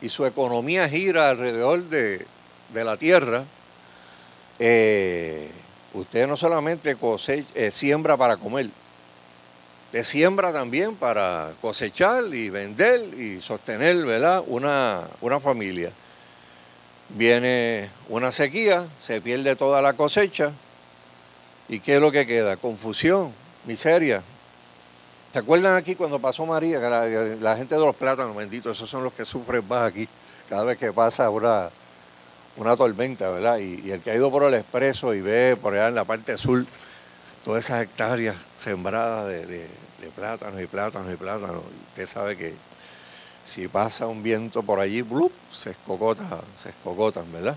y 0.00 0.08
su 0.08 0.26
economía 0.26 0.88
gira 0.88 1.30
alrededor 1.30 1.84
de, 1.84 2.26
la 2.74 2.96
tierra, 2.96 3.44
eh, 4.58 5.48
usted 5.92 6.26
no 6.26 6.36
solamente 6.36 6.96
cosecha, 6.96 7.48
eh, 7.54 7.70
siembra 7.70 8.16
para 8.16 8.36
comer, 8.36 8.70
de 9.92 10.02
siembra 10.02 10.52
también 10.52 10.96
para 10.96 11.52
cosechar 11.60 12.34
y 12.34 12.50
vender 12.50 13.00
y 13.16 13.40
sostener 13.40 14.04
¿verdad? 14.04 14.42
Una, 14.48 15.02
una 15.20 15.38
familia. 15.38 15.92
Viene 17.14 17.88
una 18.08 18.32
sequía, 18.32 18.86
se 19.00 19.20
pierde 19.20 19.56
toda 19.56 19.80
la 19.80 19.94
cosecha 19.94 20.52
y 21.68 21.80
¿qué 21.80 21.96
es 21.96 22.00
lo 22.00 22.12
que 22.12 22.26
queda? 22.26 22.56
Confusión, 22.56 23.32
miseria. 23.64 24.22
¿Se 25.32 25.38
acuerdan 25.38 25.76
aquí 25.76 25.94
cuando 25.94 26.18
pasó 26.18 26.44
María? 26.44 26.78
La, 26.78 27.56
gente 27.56 27.74
de 27.74 27.80
los 27.80 27.96
plátanos, 27.96 28.36
bendito, 28.36 28.70
esos 28.70 28.90
son 28.90 29.02
los 29.02 29.12
que 29.12 29.24
sufren 29.24 29.66
más 29.66 29.90
aquí 29.90 30.08
cada 30.48 30.64
vez 30.64 30.76
que 30.76 30.92
pasa 30.92 31.30
una, 31.30 31.70
una 32.56 32.76
tormenta, 32.76 33.30
¿verdad? 33.30 33.58
Y, 33.58 33.90
el 33.90 34.00
que 34.00 34.10
ha 34.10 34.14
ido 34.14 34.30
por 34.30 34.44
el 34.44 34.54
expreso 34.54 35.14
y 35.14 35.20
ve 35.20 35.56
por 35.60 35.74
allá 35.74 35.88
en 35.88 35.94
la 35.94 36.04
parte 36.04 36.36
sur 36.36 36.64
todas 37.44 37.64
esas 37.64 37.82
hectáreas 37.82 38.36
sembradas 38.56 39.26
de 39.26 39.68
de 40.04 40.10
plátanos 40.10 40.60
y 40.60 40.66
plátanos 40.66 41.12
y 41.12 41.16
plátanos. 41.16 41.62
Usted 41.88 42.06
sabe 42.06 42.36
que 42.36 42.54
si 43.44 43.68
pasa 43.68 44.06
un 44.06 44.22
viento 44.22 44.62
por 44.62 44.80
allí, 44.80 45.02
¡blup! 45.02 45.32
se 45.52 45.70
escocota, 45.70 46.40
se 46.56 46.70
escocotan, 46.70 47.30
¿verdad? 47.32 47.56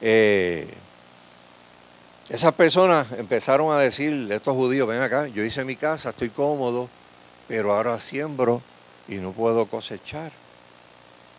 Eh, 0.00 0.66
esas 2.28 2.54
personas 2.54 3.12
empezaron 3.12 3.72
a 3.72 3.78
decir, 3.78 4.28
estos 4.30 4.54
judíos, 4.54 4.88
ven 4.88 5.02
acá, 5.02 5.26
yo 5.28 5.44
hice 5.44 5.64
mi 5.64 5.76
casa, 5.76 6.10
estoy 6.10 6.30
cómodo, 6.30 6.88
pero 7.48 7.74
ahora 7.74 8.00
siembro 8.00 8.62
y 9.08 9.16
no 9.16 9.32
puedo 9.32 9.66
cosechar. 9.66 10.32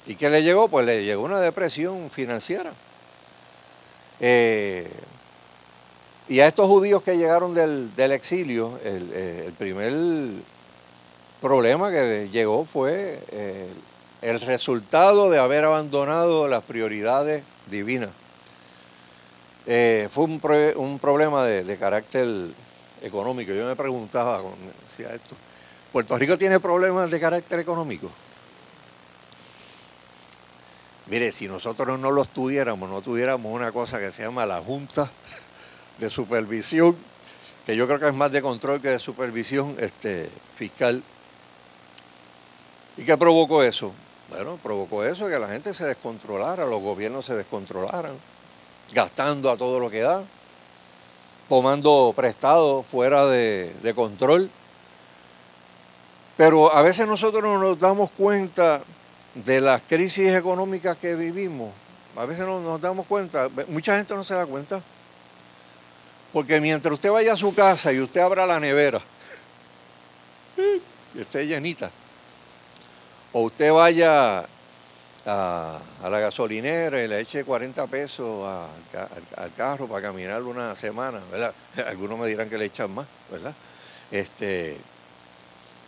¿Y 0.05 0.15
qué 0.15 0.29
le 0.29 0.43
llegó? 0.43 0.67
Pues 0.67 0.85
le 0.85 1.03
llegó 1.03 1.23
una 1.23 1.39
depresión 1.39 2.09
financiera. 2.11 2.73
Eh, 4.19 4.89
y 6.27 6.39
a 6.39 6.47
estos 6.47 6.67
judíos 6.67 7.03
que 7.03 7.17
llegaron 7.17 7.53
del, 7.53 8.11
exilio, 8.11 8.79
eh, 8.83 9.43
el, 9.47 9.53
primer 9.53 9.91
problema 11.43 11.91
que 11.91 12.29
llegó 12.31 12.63
fue 12.63 13.21
eh, 13.31 13.67
el 14.21 14.39
resultado 14.39 15.29
de 15.29 15.39
haber 15.39 15.65
abandonado 15.65 16.47
las 16.47 16.63
prioridades 16.63 17.43
divinas. 17.69 18.11
Eh, 19.65 20.07
fue 20.09 20.23
un, 20.23 20.99
problema 20.99 21.45
de, 21.45 21.77
carácter 21.77 22.25
económico. 23.01 23.51
Yo 23.51 23.65
me 23.65 23.75
preguntaba, 23.75 24.41
esto, 24.97 25.35
¿Puerto 25.91 26.17
Rico 26.17 26.37
tiene 26.37 26.61
problemas 26.61 27.11
de 27.11 27.19
carácter 27.19 27.59
económico? 27.59 28.09
Mire, 31.07 31.33
si 31.33 31.49
nosotros 31.49 31.99
no 31.99 32.09
los 32.09 32.29
tuviéramos, 32.29 32.89
no 32.89 33.01
tuviéramos 33.01 33.53
una 33.53 33.73
cosa 33.73 33.99
que 33.99 34.13
se 34.13 34.23
llama 34.23 34.45
la 34.45 34.61
Junta 34.61 35.11
de 35.97 36.09
supervisión, 36.09 36.95
que 37.65 37.75
yo 37.75 37.85
creo 37.85 37.99
que 37.99 38.07
es 38.07 38.15
más 38.15 38.31
de 38.31 38.41
control 38.41 38.81
que 38.81 38.87
de 38.87 38.99
supervisión 38.99 39.75
este, 39.77 40.29
fiscal. 40.55 41.03
¿Y 42.97 43.03
qué 43.03 43.17
provocó 43.17 43.63
eso? 43.63 43.91
Bueno, 44.29 44.57
provocó 44.61 45.03
eso, 45.03 45.27
que 45.27 45.39
la 45.39 45.47
gente 45.47 45.73
se 45.73 45.85
descontrolara, 45.85 46.65
los 46.65 46.81
gobiernos 46.81 47.25
se 47.25 47.35
descontrolaran, 47.35 48.13
gastando 48.93 49.49
a 49.51 49.57
todo 49.57 49.79
lo 49.79 49.89
que 49.89 50.01
da, 50.01 50.23
tomando 51.49 52.13
prestado 52.15 52.83
fuera 52.83 53.25
de, 53.25 53.93
control. 53.95 54.49
Pero 56.37 56.73
a 56.73 56.81
veces 56.81 57.07
nosotros 57.07 57.43
no 57.43 57.59
nos 57.59 57.79
damos 57.79 58.09
cuenta 58.11 58.81
de 59.35 59.61
las 59.61 59.81
crisis 59.83 60.33
económicas 60.33 60.97
que 60.97 61.15
vivimos. 61.15 61.71
A 62.15 62.25
veces 62.25 62.45
no 62.45 62.59
nos 62.59 62.81
damos 62.81 63.05
cuenta, 63.07 63.49
mucha 63.67 63.97
gente 63.97 64.15
no 64.15 64.23
se 64.23 64.35
da 64.35 64.45
cuenta. 64.45 64.81
Porque 66.31 66.59
mientras 66.59 66.91
usted 66.93 67.11
vaya 67.11 67.33
a 67.33 67.37
su 67.37 67.53
casa 67.53 67.93
y 67.93 67.99
usted 67.99 68.21
abra 68.21 68.47
la 68.47 68.59
nevera 68.59 68.99
y 71.13 71.21
esté 71.21 71.45
llenita, 71.45 71.91
o 73.33 73.41
usted 73.41 73.71
vaya 73.71 74.45
a, 75.25 75.79
la 76.03 76.19
gasolinera 76.19 77.03
y 77.03 77.07
le 77.07 77.19
eche 77.19 77.43
40 77.43 77.87
pesos 77.87 78.47
al, 79.37 79.53
carro 79.55 79.87
para 79.87 80.01
caminar 80.01 80.41
una 80.43 80.75
semana, 80.75 81.19
¿verdad? 81.31 81.53
Algunos 81.87 82.19
me 82.19 82.27
dirán 82.27 82.49
que 82.49 82.57
le 82.57 82.65
echan 82.65 82.93
más, 82.93 83.07
¿verdad? 83.31 83.53
Este, 84.11 84.77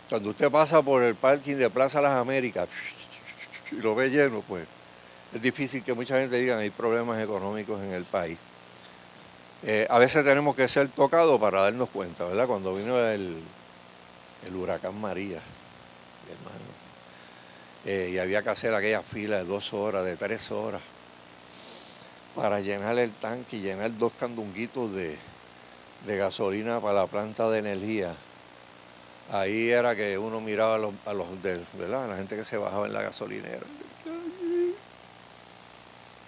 cuando 0.08 0.30
usted 0.30 0.50
pasa 0.50 0.82
por 0.82 1.02
el 1.02 1.14
parking 1.14 1.56
de 1.56 1.70
Plaza 1.70 2.00
Las 2.00 2.12
Américas 2.12 2.68
y 3.72 3.76
lo 3.76 3.94
ve 3.94 4.10
lleno, 4.10 4.42
pues 4.46 4.66
es 5.34 5.42
difícil 5.42 5.82
que 5.82 5.94
mucha 5.94 6.18
gente 6.18 6.36
diga 6.36 6.58
hay 6.58 6.70
problemas 6.70 7.20
económicos 7.22 7.80
en 7.82 7.92
el 7.92 8.04
país. 8.04 8.38
Eh, 9.62 9.86
a 9.90 9.98
veces 9.98 10.24
tenemos 10.24 10.54
que 10.54 10.68
ser 10.68 10.88
tocados 10.88 11.40
para 11.40 11.62
darnos 11.62 11.88
cuenta, 11.90 12.24
¿verdad? 12.24 12.46
Cuando 12.46 12.74
vino 12.74 12.98
el, 12.98 13.42
huracán 14.54 15.00
María, 15.00 15.40
eh, 17.86 18.10
y 18.12 18.18
había 18.18 18.42
que 18.42 18.50
hacer 18.50 18.74
aquella 18.74 19.00
fila 19.00 19.36
de 19.36 19.44
dos 19.44 19.72
horas, 19.72 20.04
de 20.04 20.16
tres 20.16 20.50
horas, 20.50 20.82
para 22.34 22.58
llenar 22.58 22.98
el 22.98 23.12
tanque 23.12 23.58
y 23.58 23.60
llenar 23.60 23.96
dos 23.96 24.12
candunguitos 24.18 24.92
de, 24.92 25.16
gasolina 26.04 26.80
para 26.80 26.94
la 26.94 27.06
planta 27.06 27.48
de 27.48 27.60
energía. 27.60 28.12
Ahí 29.30 29.70
era 29.70 29.94
que 29.94 30.18
uno 30.18 30.40
miraba 30.40 30.74
a 30.74 30.78
los, 30.78 30.94
a 31.06 31.14
de, 31.42 31.88
la 31.88 32.16
gente 32.16 32.34
que 32.34 32.42
se 32.42 32.56
bajaba 32.56 32.86
en 32.86 32.92
la 32.92 33.02
gasolinera. 33.02 33.66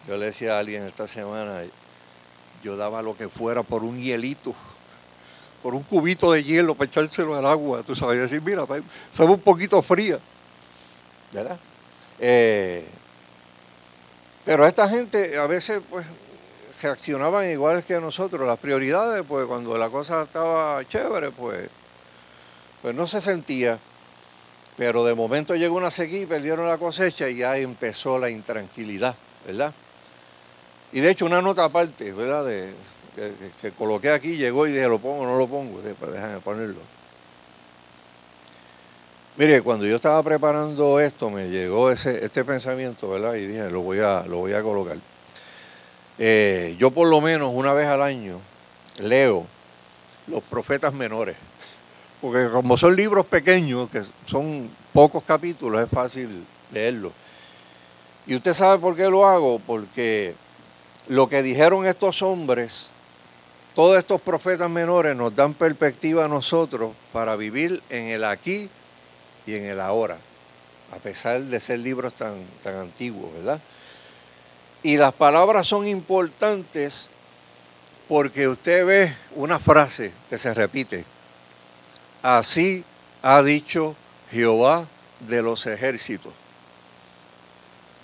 Yo 0.06 0.16
le 0.16 0.26
decía 0.26 0.56
a 0.56 0.60
alguien 0.60 0.84
esta 0.84 1.08
semana, 1.08 1.62
yo 2.62 2.76
daba 2.76 3.02
lo 3.02 3.16
que 3.16 3.28
fuera 3.28 3.64
por 3.64 3.82
un 3.82 4.00
hielito, 4.00 4.54
por 5.60 5.74
un 5.74 5.82
cubito 5.82 6.30
de 6.30 6.44
hielo 6.44 6.76
para 6.76 6.86
echárselo 6.86 7.34
al 7.34 7.46
agua, 7.46 7.82
tú 7.82 7.96
sabes, 7.96 8.20
decir, 8.20 8.42
mira, 8.42 8.64
sabe 9.10 9.32
un 9.32 9.40
poquito 9.40 9.82
fría. 9.82 10.20
¿Verdad? 11.32 11.58
Eh, 12.20 12.84
pero 14.44 14.66
esta 14.66 14.88
gente 14.88 15.36
a 15.38 15.46
veces 15.46 15.82
pues 15.90 16.06
reaccionaban 16.82 17.50
igual 17.50 17.84
que 17.84 18.00
nosotros. 18.00 18.46
Las 18.46 18.58
prioridades, 18.58 19.24
pues 19.26 19.46
cuando 19.46 19.76
la 19.76 19.90
cosa 19.90 20.22
estaba 20.22 20.82
chévere, 20.88 21.30
pues, 21.30 21.68
pues 22.82 22.94
no 22.94 23.06
se 23.06 23.20
sentía. 23.20 23.78
Pero 24.76 25.04
de 25.04 25.14
momento 25.14 25.56
llegó 25.56 25.76
una 25.76 25.90
sequía 25.90 26.26
perdieron 26.26 26.68
la 26.68 26.78
cosecha 26.78 27.28
y 27.28 27.38
ya 27.38 27.56
empezó 27.56 28.18
la 28.18 28.30
intranquilidad, 28.30 29.14
¿verdad? 29.44 29.74
Y 30.92 31.00
de 31.00 31.10
hecho 31.10 31.26
una 31.26 31.42
nota 31.42 31.64
aparte, 31.64 32.12
¿verdad? 32.12 32.46
Que, 33.60 33.72
coloqué 33.72 34.10
aquí, 34.10 34.36
llegó 34.36 34.66
y 34.68 34.72
dije, 34.72 34.86
¿lo 34.86 35.00
pongo 35.00 35.26
no 35.26 35.36
lo 35.36 35.48
pongo? 35.48 35.80
Pues 35.80 36.12
déjame 36.12 36.38
ponerlo. 36.40 36.97
Mire, 39.38 39.62
cuando 39.62 39.86
yo 39.86 39.94
estaba 39.94 40.20
preparando 40.24 40.98
esto, 40.98 41.30
me 41.30 41.48
llegó 41.48 41.92
ese, 41.92 42.24
este 42.24 42.44
pensamiento, 42.44 43.08
¿verdad? 43.08 43.34
Y 43.34 43.46
dije, 43.46 43.70
lo 43.70 43.82
voy 43.82 44.00
a, 44.00 44.24
lo 44.26 44.38
voy 44.38 44.52
a 44.52 44.60
colocar. 44.64 44.96
Eh, 46.18 46.74
yo 46.76 46.90
por 46.90 47.06
lo 47.06 47.20
menos 47.20 47.52
una 47.54 47.72
vez 47.72 47.86
al 47.86 48.02
año 48.02 48.40
leo 48.98 49.46
los 50.26 50.42
profetas 50.42 50.92
menores, 50.92 51.36
porque 52.20 52.48
como 52.50 52.76
son 52.76 52.96
libros 52.96 53.26
pequeños, 53.26 53.88
que 53.90 54.02
son 54.26 54.68
pocos 54.92 55.22
capítulos, 55.22 55.82
es 55.82 55.88
fácil 55.88 56.44
leerlos. 56.72 57.12
Y 58.26 58.34
usted 58.34 58.52
sabe 58.52 58.80
por 58.80 58.96
qué 58.96 59.04
lo 59.04 59.24
hago, 59.24 59.60
porque 59.64 60.34
lo 61.06 61.28
que 61.28 61.44
dijeron 61.44 61.86
estos 61.86 62.22
hombres, 62.22 62.90
todos 63.72 63.98
estos 63.98 64.20
profetas 64.20 64.68
menores 64.68 65.14
nos 65.14 65.36
dan 65.36 65.54
perspectiva 65.54 66.24
a 66.24 66.28
nosotros 66.28 66.90
para 67.12 67.36
vivir 67.36 67.80
en 67.88 68.06
el 68.06 68.24
aquí 68.24 68.68
y 69.48 69.54
en 69.54 69.64
el 69.64 69.80
ahora, 69.80 70.18
a 70.92 70.96
pesar 70.96 71.40
de 71.40 71.58
ser 71.58 71.78
libros 71.78 72.12
tan, 72.12 72.34
tan 72.62 72.76
antiguos, 72.76 73.32
¿verdad? 73.32 73.58
Y 74.82 74.98
las 74.98 75.14
palabras 75.14 75.66
son 75.66 75.88
importantes 75.88 77.08
porque 78.08 78.46
usted 78.46 78.84
ve 78.84 79.16
una 79.36 79.58
frase 79.58 80.12
que 80.28 80.36
se 80.36 80.52
repite. 80.52 81.02
Así 82.22 82.84
ha 83.22 83.42
dicho 83.42 83.96
Jehová 84.30 84.86
de 85.20 85.40
los 85.40 85.66
ejércitos. 85.66 86.34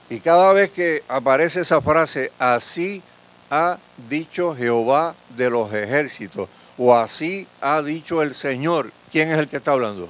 Y 0.09 0.21
cada 0.21 0.51
vez 0.55 0.71
que 0.71 1.05
aparece 1.09 1.61
esa 1.61 1.83
frase, 1.83 2.33
así 2.39 3.03
ha 3.51 3.77
dicho 4.09 4.57
Jehová 4.57 5.15
de 5.37 5.51
los 5.51 5.71
ejércitos, 5.75 6.49
o 6.79 6.95
así 6.95 7.47
ha 7.61 7.83
dicho 7.83 8.23
el 8.23 8.35
Señor, 8.35 8.91
¿quién 9.13 9.31
es 9.31 9.39
el 9.39 9.47
que 9.47 9.59
está 9.59 9.73
hablando? 9.73 10.09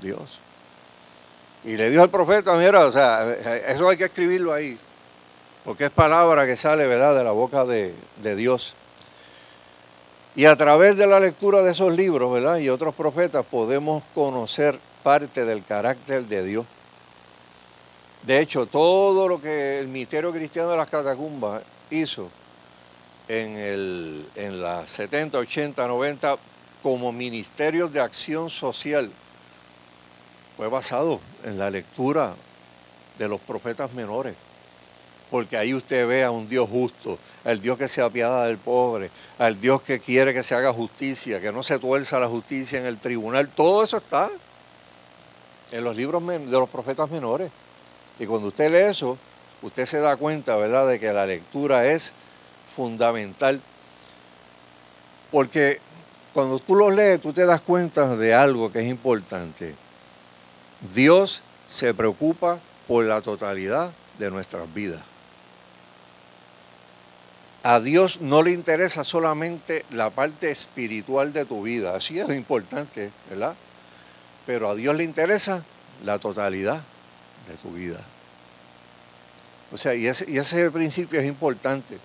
Dios. 0.00 0.38
Y 1.64 1.76
le 1.76 1.90
dijo 1.90 2.02
al 2.02 2.10
profeta, 2.10 2.54
mira, 2.54 2.86
o 2.86 2.92
sea, 2.92 3.30
eso 3.66 3.88
hay 3.88 3.96
que 3.96 4.04
escribirlo 4.04 4.52
ahí, 4.52 4.78
porque 5.64 5.86
es 5.86 5.90
palabra 5.90 6.46
que 6.46 6.56
sale, 6.56 6.86
¿verdad?, 6.86 7.16
de 7.16 7.24
la 7.24 7.32
boca 7.32 7.64
de, 7.64 7.94
de 8.22 8.36
Dios. 8.36 8.74
Y 10.36 10.44
a 10.44 10.54
través 10.54 10.96
de 10.96 11.06
la 11.06 11.18
lectura 11.18 11.62
de 11.62 11.72
esos 11.72 11.92
libros, 11.92 12.32
¿verdad? 12.32 12.58
Y 12.58 12.68
otros 12.68 12.94
profetas 12.94 13.44
podemos 13.46 14.02
conocer 14.14 14.78
parte 15.02 15.44
del 15.44 15.64
carácter 15.64 16.24
de 16.24 16.44
Dios. 16.44 16.66
De 18.22 18.40
hecho, 18.40 18.66
todo 18.66 19.28
lo 19.28 19.40
que 19.40 19.78
el 19.78 19.88
misterio 19.88 20.32
cristiano 20.32 20.70
de 20.70 20.76
las 20.76 20.90
catacumbas 20.90 21.62
hizo 21.90 22.28
en, 23.28 23.56
el, 23.56 24.26
en 24.34 24.60
las 24.60 24.90
70, 24.90 25.38
80, 25.38 25.86
90 25.86 26.36
como 26.82 27.12
ministerios 27.12 27.92
de 27.92 28.00
acción 28.00 28.50
social, 28.50 29.10
fue 30.56 30.68
basado 30.68 31.20
en 31.44 31.58
la 31.58 31.70
lectura 31.70 32.34
de 33.18 33.28
los 33.28 33.40
profetas 33.40 33.92
menores. 33.92 34.34
Porque 35.30 35.56
ahí 35.56 35.74
usted 35.74 36.06
ve 36.06 36.24
a 36.24 36.30
un 36.30 36.48
Dios 36.48 36.68
justo, 36.70 37.18
al 37.44 37.60
Dios 37.60 37.76
que 37.76 37.88
se 37.88 38.00
apiada 38.00 38.46
del 38.46 38.58
pobre, 38.58 39.10
al 39.38 39.60
Dios 39.60 39.82
que 39.82 39.98
quiere 39.98 40.32
que 40.32 40.42
se 40.42 40.54
haga 40.54 40.72
justicia, 40.72 41.40
que 41.40 41.52
no 41.52 41.62
se 41.62 41.78
tuerza 41.78 42.20
la 42.20 42.28
justicia 42.28 42.78
en 42.78 42.86
el 42.86 42.98
tribunal. 42.98 43.48
Todo 43.48 43.82
eso 43.82 43.96
está 43.96 44.30
en 45.72 45.84
los 45.84 45.96
libros 45.96 46.24
de 46.26 46.38
los 46.50 46.68
profetas 46.68 47.10
menores. 47.10 47.50
Y 48.18 48.26
cuando 48.26 48.48
usted 48.48 48.70
lee 48.70 48.90
eso, 48.90 49.18
usted 49.62 49.84
se 49.84 49.98
da 49.98 50.16
cuenta, 50.16 50.56
¿verdad?, 50.56 50.88
de 50.88 51.00
que 51.00 51.12
la 51.12 51.26
lectura 51.26 51.86
es 51.86 52.12
fundamental. 52.74 53.60
Porque 55.32 55.80
cuando 56.32 56.60
tú 56.60 56.76
los 56.76 56.94
lees, 56.94 57.20
tú 57.20 57.32
te 57.32 57.44
das 57.44 57.60
cuenta 57.62 58.14
de 58.16 58.32
algo 58.32 58.70
que 58.70 58.80
es 58.80 58.86
importante 58.86 59.74
Dios 60.80 61.42
se 61.66 61.94
preocupa 61.94 62.58
por 62.86 63.04
la 63.04 63.20
totalidad 63.20 63.90
de 64.18 64.30
nuestras 64.30 64.72
vidas. 64.72 65.02
A 67.62 67.80
Dios 67.80 68.20
no 68.20 68.42
le 68.42 68.52
interesa 68.52 69.02
solamente 69.02 69.84
la 69.90 70.10
parte 70.10 70.50
espiritual 70.50 71.32
de 71.32 71.44
tu 71.44 71.62
vida, 71.62 71.96
así 71.96 72.18
es 72.18 72.28
importante, 72.28 73.10
¿verdad? 73.28 73.54
Pero 74.46 74.70
a 74.70 74.74
Dios 74.76 74.94
le 74.94 75.02
interesa 75.02 75.64
la 76.04 76.20
totalidad 76.20 76.80
de 77.48 77.56
tu 77.56 77.72
vida. 77.72 77.98
O 79.72 79.76
sea, 79.76 79.94
y 79.94 80.06
ese, 80.06 80.30
y 80.30 80.38
ese 80.38 80.70
principio 80.70 81.18
es 81.18 81.26
importante, 81.26 81.98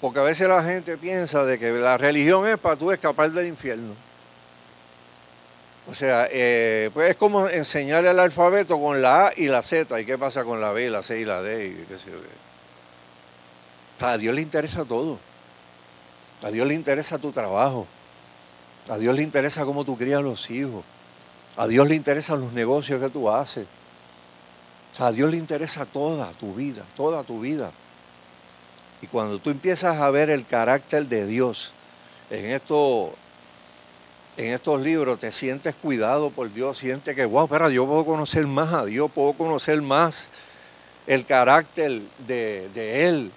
porque 0.00 0.18
a 0.18 0.24
veces 0.24 0.48
la 0.48 0.64
gente 0.64 0.96
piensa 0.96 1.44
de 1.44 1.56
que 1.56 1.70
la 1.70 1.96
religión 1.96 2.48
es 2.48 2.58
para 2.58 2.74
tú 2.74 2.90
escapar 2.90 3.30
del 3.30 3.46
infierno. 3.46 3.94
O 5.90 5.94
sea, 5.94 6.28
eh, 6.30 6.88
pues 6.94 7.10
es 7.10 7.16
como 7.16 7.48
enseñar 7.48 8.04
el 8.04 8.20
alfabeto 8.20 8.78
con 8.80 9.02
la 9.02 9.26
A 9.26 9.32
y 9.36 9.48
la 9.48 9.60
Z. 9.60 10.00
¿Y 10.00 10.06
qué 10.06 10.16
pasa 10.16 10.44
con 10.44 10.60
la 10.60 10.70
B, 10.70 10.88
la 10.88 11.02
C 11.02 11.20
y 11.20 11.24
la 11.24 11.42
D? 11.42 11.66
Y 11.66 11.84
qué 11.86 11.98
sé 11.98 12.12
A 13.98 14.16
Dios 14.16 14.32
le 14.32 14.40
interesa 14.40 14.84
todo. 14.84 15.18
A 16.44 16.50
Dios 16.52 16.68
le 16.68 16.74
interesa 16.74 17.18
tu 17.18 17.32
trabajo. 17.32 17.88
A 18.88 18.98
Dios 18.98 19.16
le 19.16 19.24
interesa 19.24 19.64
cómo 19.64 19.84
tú 19.84 19.98
crías 19.98 20.22
los 20.22 20.48
hijos. 20.52 20.84
A 21.56 21.66
Dios 21.66 21.88
le 21.88 21.96
interesan 21.96 22.40
los 22.40 22.52
negocios 22.52 23.00
que 23.02 23.10
tú 23.10 23.28
haces. 23.28 23.66
O 24.92 24.96
sea, 24.96 25.08
a 25.08 25.12
Dios 25.12 25.28
le 25.28 25.38
interesa 25.38 25.86
toda 25.86 26.30
tu 26.34 26.54
vida, 26.54 26.84
toda 26.96 27.24
tu 27.24 27.40
vida. 27.40 27.72
Y 29.02 29.08
cuando 29.08 29.40
tú 29.40 29.50
empiezas 29.50 30.00
a 30.00 30.08
ver 30.10 30.30
el 30.30 30.46
carácter 30.46 31.06
de 31.06 31.26
Dios 31.26 31.72
en 32.30 32.52
esto, 32.52 33.12
en 34.36 34.52
estos 34.52 34.80
libros 34.80 35.18
te 35.18 35.32
sientes 35.32 35.74
cuidado 35.74 36.30
por 36.30 36.52
Dios, 36.52 36.78
sientes 36.78 37.14
que, 37.14 37.24
wow, 37.24 37.44
espera, 37.44 37.68
yo 37.68 37.86
puedo 37.86 38.04
conocer 38.04 38.46
más 38.46 38.72
a 38.72 38.84
Dios, 38.84 39.10
puedo 39.12 39.32
conocer 39.34 39.82
más 39.82 40.28
el 41.06 41.24
carácter 41.24 42.02
de, 42.26 43.06
Él. 43.06 43.30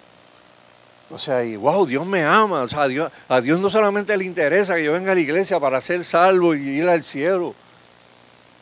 O 1.10 1.18
sea, 1.18 1.44
y 1.44 1.56
wow, 1.56 1.84
Dios 1.86 2.06
me 2.06 2.24
ama. 2.24 2.62
O 2.62 2.68
sea, 2.68 2.86
a 3.28 3.40
Dios 3.40 3.60
no 3.60 3.70
solamente 3.70 4.16
le 4.16 4.24
interesa 4.24 4.76
que 4.76 4.84
yo 4.84 4.92
venga 4.92 5.12
a 5.12 5.14
la 5.14 5.20
iglesia 5.20 5.60
para 5.60 5.80
ser 5.80 6.04
salvo 6.04 6.54
y 6.54 6.60
ir 6.60 6.88
al 6.88 7.02
cielo. 7.02 7.54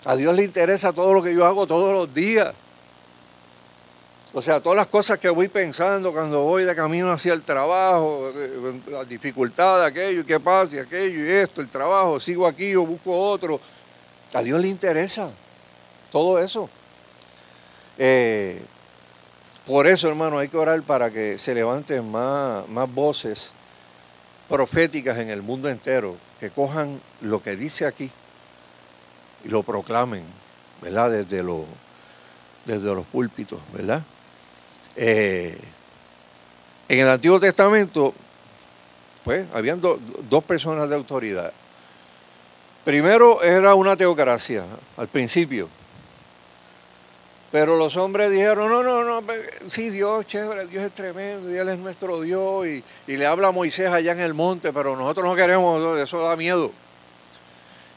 A 0.05 0.17
Dios 0.17 0.35
le 0.35 0.43
interesa 0.43 0.93
todo 0.93 1.13
lo 1.13 1.23
que 1.23 1.35
yo 1.35 1.47
hago 1.47 1.67
todos 1.67 1.93
los 1.93 2.13
días. 2.13 2.55
O 4.35 4.41
sea, 4.41 4.61
todas 4.61 4.77
las 4.77 4.87
cosas 4.87 5.19
que 5.19 5.29
voy 5.29 5.49
pensando 5.49 6.11
cuando 6.11 6.43
voy 6.43 6.65
de 6.65 6.75
camino 6.75 7.13
hacia 7.13 7.35
el 7.35 7.43
trabajo, 7.43 8.33
eh, 8.35 8.81
la 8.89 9.05
dificultad 9.05 9.81
de 9.81 9.87
aquello, 9.87 10.25
qué 10.25 10.41
pasa, 10.41 10.77
y 10.77 10.79
aquello 10.79 11.23
y 11.23 11.31
esto, 11.31 11.61
el 11.61 11.69
trabajo, 11.69 12.19
sigo 12.19 12.47
aquí 12.47 12.75
o 12.75 12.87
busco 12.87 13.15
otro. 13.15 13.61
A 14.33 14.43
Dios 14.43 14.59
le 14.59 14.69
interesa 14.69 15.31
todo 16.11 16.39
eso. 16.39 16.71
Eh, 17.99 18.63
Por 19.67 19.87
eso, 19.87 20.09
hermano, 20.09 20.39
hay 20.39 20.49
que 20.49 20.57
orar 20.57 20.83
para 20.83 21.11
que 21.11 21.39
se 21.39 21.55
levanten 21.55 22.11
más, 22.11 22.67
más 22.69 22.93
voces 22.93 23.53
proféticas 24.49 25.19
en 25.19 25.31
el 25.31 25.43
mundo 25.43 25.69
entero, 25.69 26.17
que 26.41 26.51
cojan 26.51 27.01
lo 27.21 27.43
que 27.43 27.55
dice 27.55 27.87
aquí 27.87 28.11
y 29.45 29.49
lo 29.49 29.63
proclamen, 29.63 30.25
¿verdad? 30.81 31.11
Desde, 31.11 31.43
lo, 31.43 31.65
desde 32.65 32.95
los 32.95 33.07
púlpitos, 33.07 33.61
¿verdad? 33.73 34.03
Eh, 34.97 35.59
en 36.89 36.99
el 36.99 37.09
Antiguo 37.09 37.41
Testamento, 37.41 38.15
pues, 39.25 39.47
habían 39.55 39.81
dos 39.81 40.45
personas 40.45 40.89
de 40.89 40.95
autoridad. 40.95 41.53
Primero 42.85 43.43
era 43.43 43.75
una 43.75 43.97
teocracia, 43.97 44.65
al 44.97 45.09
principio. 45.09 45.69
Pero 47.53 47.77
los 47.77 47.97
hombres 47.97 48.31
dijeron, 48.31 48.71
no, 48.71 48.83
no, 48.83 49.05
no, 49.05 49.23
sí, 49.69 49.91
Dios, 49.91 50.27
chévere, 50.27 50.67
Dios 50.67 50.85
es 50.85 50.93
tremendo, 50.93 51.51
y 51.51 51.57
Él 51.57 51.69
es 51.69 51.79
nuestro 51.79 52.21
Dios, 52.23 52.67
y, 52.67 52.83
le 53.07 53.27
habla 53.27 53.49
a 53.49 53.53
Moisés 53.53 53.93
allá 53.93 54.13
en 54.13 54.21
el 54.21 54.33
monte, 54.33 54.73
pero 54.73 54.97
nosotros 54.97 55.27
no 55.27 55.37
queremos, 55.37 56.01
eso 56.01 56.19
da 56.21 56.35
miedo. 56.35 56.73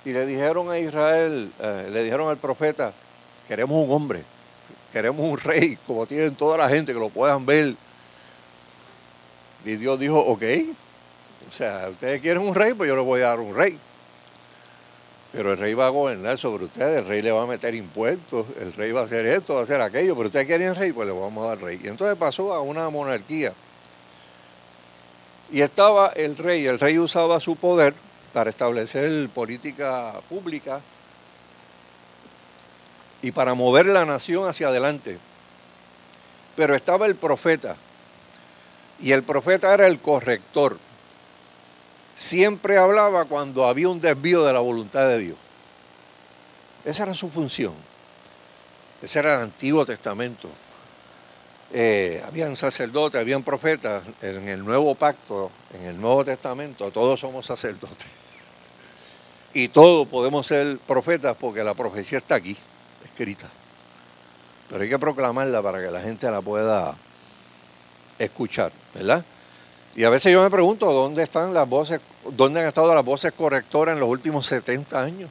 Y 0.03 0.11
le 0.11 0.25
dijeron 0.25 0.69
a 0.69 0.77
Israel, 0.77 1.51
eh, 1.59 1.87
le 1.89 2.03
dijeron 2.03 2.29
al 2.29 2.37
profeta, 2.37 2.93
queremos 3.47 3.77
un 3.77 3.91
hombre, 3.91 4.23
queremos 4.95 5.29
un 5.29 5.37
rey, 5.37 5.77
como 5.85 6.05
tienen 6.05 6.35
toda 6.35 6.57
la 6.57 6.69
gente, 6.69 6.93
que 6.93 6.99
lo 6.99 7.09
puedan 7.09 7.45
ver. 7.45 7.75
Y 9.65 9.75
Dios 9.75 9.99
dijo, 9.99 10.17
ok, 10.17 10.43
o 11.49 11.51
sea, 11.51 11.89
ustedes 11.89 12.21
quieren 12.21 12.41
un 12.41 12.55
rey, 12.55 12.73
pues 12.73 12.87
yo 12.87 12.95
les 12.95 13.03
voy 13.03 13.19
a 13.19 13.27
dar 13.27 13.41
un 13.41 13.53
rey. 13.53 13.77
Pero 15.33 15.51
el 15.51 15.57
rey 15.57 15.73
va 15.73 15.87
a 15.87 15.89
gobernar 15.89 16.37
sobre 16.37 16.63
ustedes, 16.63 16.99
el 16.99 17.05
rey 17.05 17.21
le 17.21 17.33
va 17.33 17.43
a 17.43 17.45
meter 17.45 17.75
impuestos, 17.75 18.45
el 18.57 18.71
rey 18.71 18.93
va 18.93 19.01
a 19.01 19.03
hacer 19.03 19.25
esto, 19.25 19.55
va 19.55 19.59
a 19.59 19.63
hacer 19.63 19.81
aquello, 19.81 20.15
pero 20.15 20.27
ustedes 20.27 20.47
quieren 20.47 20.73
rey, 20.73 20.93
pues 20.93 21.05
le 21.05 21.13
vamos 21.13 21.43
a 21.43 21.49
dar 21.49 21.61
rey. 21.61 21.81
Y 21.83 21.89
entonces 21.89 22.15
pasó 22.15 22.53
a 22.53 22.61
una 22.61 22.89
monarquía. 22.89 23.51
Y 25.51 25.59
estaba 25.59 26.13
el 26.15 26.37
rey, 26.37 26.67
el 26.67 26.79
rey 26.79 26.97
usaba 26.99 27.41
su 27.41 27.57
poder 27.57 27.93
para 28.31 28.49
establecer 28.49 29.27
política 29.27 30.13
pública 30.29 30.79
y 33.25 33.31
para 33.31 33.53
mover 33.53 33.87
la 33.87 34.05
nación 34.05 34.47
hacia 34.47 34.67
adelante. 34.67 35.17
Pero 36.55 36.75
estaba 36.75 37.05
el 37.05 37.15
profeta, 37.15 37.75
y 38.99 39.11
el 39.11 39.23
profeta 39.23 39.73
era 39.73 39.87
el 39.87 39.99
corrector 39.99 40.77
siempre 42.15 42.77
hablaba 42.77 43.25
cuando 43.25 43.65
había 43.65 43.89
un 43.89 43.99
desvío 43.99 44.43
de 44.43 44.53
la 44.53 44.59
voluntad 44.59 45.07
de 45.07 45.19
Dios. 45.19 45.37
Esa 46.83 47.03
era 47.03 47.13
su 47.13 47.29
función. 47.29 47.73
Ese 49.01 49.19
era 49.19 49.35
el 49.35 49.41
Antiguo 49.41 49.85
Testamento. 49.85 50.49
Eh, 51.73 52.23
habían 52.25 52.55
sacerdotes, 52.55 53.19
habían 53.19 53.43
profetas. 53.43 54.03
En 54.21 54.47
el 54.47 54.63
Nuevo 54.63 54.95
Pacto, 54.95 55.51
en 55.73 55.83
el 55.85 55.99
Nuevo 55.99 56.23
Testamento, 56.23 56.89
todos 56.91 57.19
somos 57.19 57.45
sacerdotes. 57.45 58.07
Y 59.57 59.69
todos 59.69 60.05
podemos 60.09 60.45
ser 60.45 60.79
profetas 60.79 61.37
porque 61.39 61.63
la 61.63 61.73
profecía 61.73 62.17
está 62.17 62.35
aquí, 62.35 62.57
escrita. 63.05 63.49
Pero 64.69 64.83
hay 64.83 64.89
que 64.89 64.99
proclamarla 64.99 65.61
para 65.61 65.81
que 65.81 65.91
la 65.91 66.01
gente 66.01 66.29
la 66.29 66.41
pueda 66.41 66.95
escuchar, 68.19 68.71
¿verdad? 68.93 69.23
Y 69.95 70.03
a 70.03 70.09
veces 70.09 70.33
yo 70.33 70.41
me 70.41 70.49
pregunto 70.49 70.91
dónde 70.91 71.23
están 71.23 71.53
las 71.53 71.69
voces, 71.69 72.01
dónde 72.31 72.59
han 72.59 72.67
estado 72.67 72.93
las 72.93 73.05
voces 73.05 73.31
correctoras 73.31 73.93
en 73.93 73.99
los 73.99 74.09
últimos 74.09 74.45
70 74.47 75.01
años, 75.01 75.29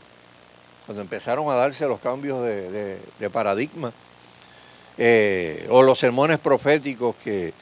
cuando 0.87 1.03
empezaron 1.03 1.51
a 1.51 1.55
darse 1.55 1.87
los 1.87 2.01
cambios 2.01 2.43
de, 2.43 3.31
paradigma, 3.31 3.93
eh, 4.97 5.67
o 5.71 5.83
los 5.83 5.99
sermones 5.99 6.39
proféticos 6.39 7.15
que, 7.17 7.53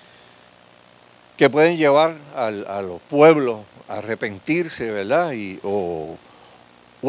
que 1.37 1.51
pueden 1.51 1.77
llevar 1.77 2.15
a 2.37 2.83
los 2.83 3.01
pueblos 3.03 3.61
a 3.89 3.95
arrepentirse, 3.95 4.91
¿verdad? 4.91 5.33
Y, 5.33 5.59
o, 5.65 6.17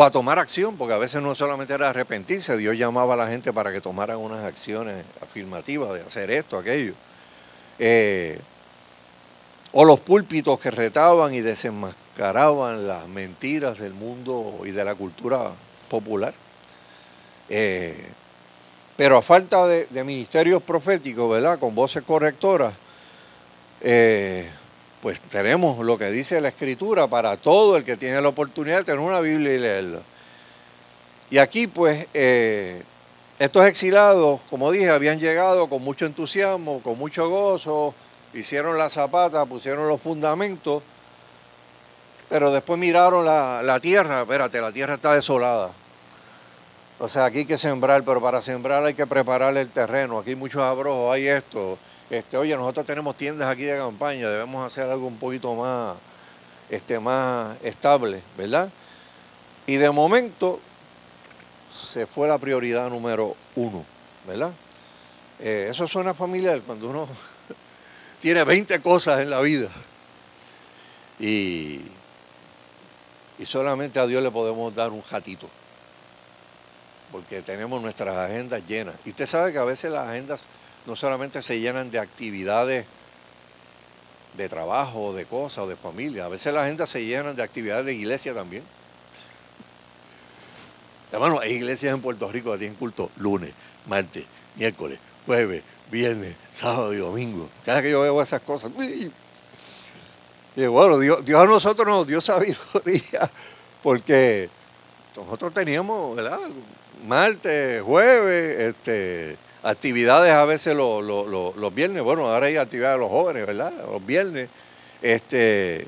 a 0.01 0.09
tomar 0.09 0.39
acción, 0.39 0.75
porque 0.75 0.95
a 0.95 0.97
veces 0.97 1.21
no 1.21 1.35
solamente 1.35 1.73
era 1.73 1.89
arrepentirse, 1.89 2.57
Dios 2.57 2.77
llamaba 2.77 3.13
a 3.13 3.17
la 3.17 3.27
gente 3.27 3.53
para 3.53 3.71
que 3.71 3.79
tomaran 3.79 4.17
unas 4.17 4.43
acciones 4.43 5.05
afirmativas 5.21 5.93
de 5.93 6.01
hacer 6.01 6.31
esto, 6.31 6.57
aquello. 6.57 6.93
Eh, 7.77 8.39
o 9.73 9.85
los 9.85 9.99
púlpitos 9.99 10.59
que 10.59 10.71
retaban 10.71 11.33
y 11.33 11.41
desenmascaraban 11.41 12.87
las 12.87 13.07
mentiras 13.07 13.79
del 13.79 13.93
mundo 13.93 14.61
y 14.65 14.71
de 14.71 14.83
la 14.83 14.95
cultura 14.95 15.51
popular. 15.89 16.33
Eh, 17.49 17.95
pero 18.95 19.17
a 19.17 19.21
falta 19.21 19.67
de, 19.67 19.87
ministerios 20.03 20.61
proféticos, 20.61 21.29
¿verdad? 21.29 21.59
Con 21.59 21.73
voces 21.73 22.03
correctoras, 22.03 22.73
eh, 23.81 24.47
pues 25.03 25.19
tenemos 25.19 25.85
lo 25.85 25.97
que 25.97 26.11
dice 26.11 26.39
la 26.39 26.47
Escritura 26.47 27.07
para 27.07 27.35
todo 27.35 27.75
el 27.75 27.83
que 27.83 27.97
tiene 27.97 28.21
la 28.21 28.29
oportunidad 28.29 28.77
de 28.77 28.83
tener 28.85 29.01
una 29.01 29.19
Biblia 29.19 29.53
y 29.53 29.59
leerla. 29.59 29.99
Y 31.29 31.39
aquí, 31.39 31.67
pues, 31.67 32.07
eh, 32.13 32.81
estos 33.37 33.65
exilados, 33.65 34.39
como 34.49 34.71
dije, 34.71 34.89
habían 34.89 35.19
llegado 35.19 35.67
con 35.67 35.83
mucho 35.83 36.05
entusiasmo, 36.05 36.79
con 36.81 36.97
mucho 36.97 37.27
gozo, 37.29 37.93
hicieron 38.33 38.77
la 38.77 38.89
zapata, 38.89 39.45
pusieron 39.45 39.89
los 39.89 39.99
fundamentos, 39.99 40.81
pero 42.29 42.53
después 42.53 42.79
miraron 42.79 43.25
la, 43.25 43.79
tierra, 43.81 44.21
espérate, 44.21 44.61
la 44.61 44.71
tierra 44.71 44.93
está 44.93 45.15
desolada. 45.15 45.71
O 46.99 47.09
sea, 47.09 47.25
aquí 47.25 47.39
hay 47.39 47.45
que 47.45 47.57
sembrar, 47.57 48.03
pero 48.03 48.21
para 48.21 48.41
sembrar 48.41 48.85
hay 48.85 48.93
que 48.93 49.05
preparar 49.05 49.57
el 49.57 49.67
terreno. 49.67 50.19
Aquí 50.19 50.33
muchos 50.33 50.61
abrojos, 50.61 51.13
hay 51.13 51.27
esto. 51.27 51.77
Este, 52.09 52.37
oye, 52.37 52.55
nosotros 52.55 52.85
tenemos 52.85 53.15
tiendas 53.15 53.49
aquí 53.49 53.63
de 53.63 53.77
campaña, 53.77 54.29
debemos 54.29 54.65
hacer 54.65 54.89
algo 54.89 55.07
un 55.07 55.17
poquito 55.17 55.55
más, 55.55 55.95
este, 56.69 56.99
más 56.99 57.57
estable, 57.63 58.21
¿verdad? 58.37 58.69
Y 59.65 59.77
de 59.77 59.89
momento 59.89 60.59
se 61.71 62.05
fue 62.05 62.27
la 62.27 62.37
prioridad 62.37 62.89
número 62.89 63.35
uno, 63.55 63.83
¿verdad? 64.27 64.51
Eh, 65.39 65.67
eso 65.69 65.87
suena 65.87 66.13
familiar 66.13 66.61
cuando 66.61 66.89
uno 66.89 67.07
tiene 68.21 68.43
20 68.43 68.79
cosas 68.81 69.21
en 69.21 69.29
la 69.29 69.41
vida. 69.41 69.69
Y, 71.19 71.81
y 73.39 73.45
solamente 73.45 73.99
a 73.99 74.05
Dios 74.05 74.21
le 74.21 74.31
podemos 74.31 74.73
dar 74.75 74.91
un 74.91 75.01
jatito. 75.01 75.49
Porque 77.11 77.41
tenemos 77.41 77.81
nuestras 77.81 78.15
agendas 78.15 78.61
llenas. 78.67 78.95
Y 79.05 79.09
usted 79.09 79.25
sabe 79.25 79.51
que 79.51 79.59
a 79.59 79.63
veces 79.63 79.91
las 79.91 80.07
agendas 80.07 80.45
no 80.85 80.95
solamente 80.95 81.41
se 81.41 81.59
llenan 81.59 81.89
de 81.89 81.99
actividades 81.99 82.85
de 84.37 84.49
trabajo, 84.49 85.13
de 85.13 85.25
cosas, 85.25 85.59
o 85.59 85.67
de 85.67 85.75
familia. 85.75 86.25
A 86.25 86.29
veces 86.29 86.53
las 86.53 86.63
agendas 86.63 86.89
se 86.89 87.05
llenan 87.05 87.35
de 87.35 87.43
actividades 87.43 87.85
de 87.85 87.93
iglesia 87.93 88.33
también. 88.33 88.63
Hermano, 91.11 91.39
hay 91.39 91.51
iglesias 91.51 91.93
en 91.93 92.01
Puerto 92.01 92.31
Rico 92.31 92.51
que 92.53 92.57
tienen 92.59 92.75
culto 92.75 93.11
lunes, 93.17 93.53
martes, 93.85 94.25
miércoles, 94.55 94.97
jueves, 95.27 95.61
viernes, 95.91 96.35
sábado 96.51 96.91
y 96.93 96.97
domingo. 96.97 97.47
Cada 97.63 97.83
que 97.83 97.91
yo 97.91 98.01
veo 98.01 98.19
esas 98.21 98.41
cosas, 98.41 98.71
y 100.55 100.65
bueno, 100.67 100.99
Dios, 100.99 101.19
a 101.29 101.45
nosotros 101.45 101.87
nos 101.87 102.07
dio 102.07 102.21
sabiduría, 102.21 103.29
porque 103.81 104.49
nosotros 105.15 105.53
teníamos, 105.53 106.15
¿verdad? 106.15 106.39
Martes, 107.07 107.81
jueves, 107.81 108.59
este, 108.59 109.37
actividades 109.63 110.33
a 110.33 110.45
veces 110.45 110.75
los, 110.75 111.03
los, 111.03 111.75
viernes, 111.75 112.03
bueno, 112.03 112.27
ahora 112.27 112.47
hay 112.47 112.57
actividades 112.57 112.97
de 112.97 112.99
los 112.99 113.09
jóvenes, 113.09 113.47
¿verdad? 113.47 113.73
Los 113.89 114.05
viernes, 114.05 114.49
este, 115.01 115.87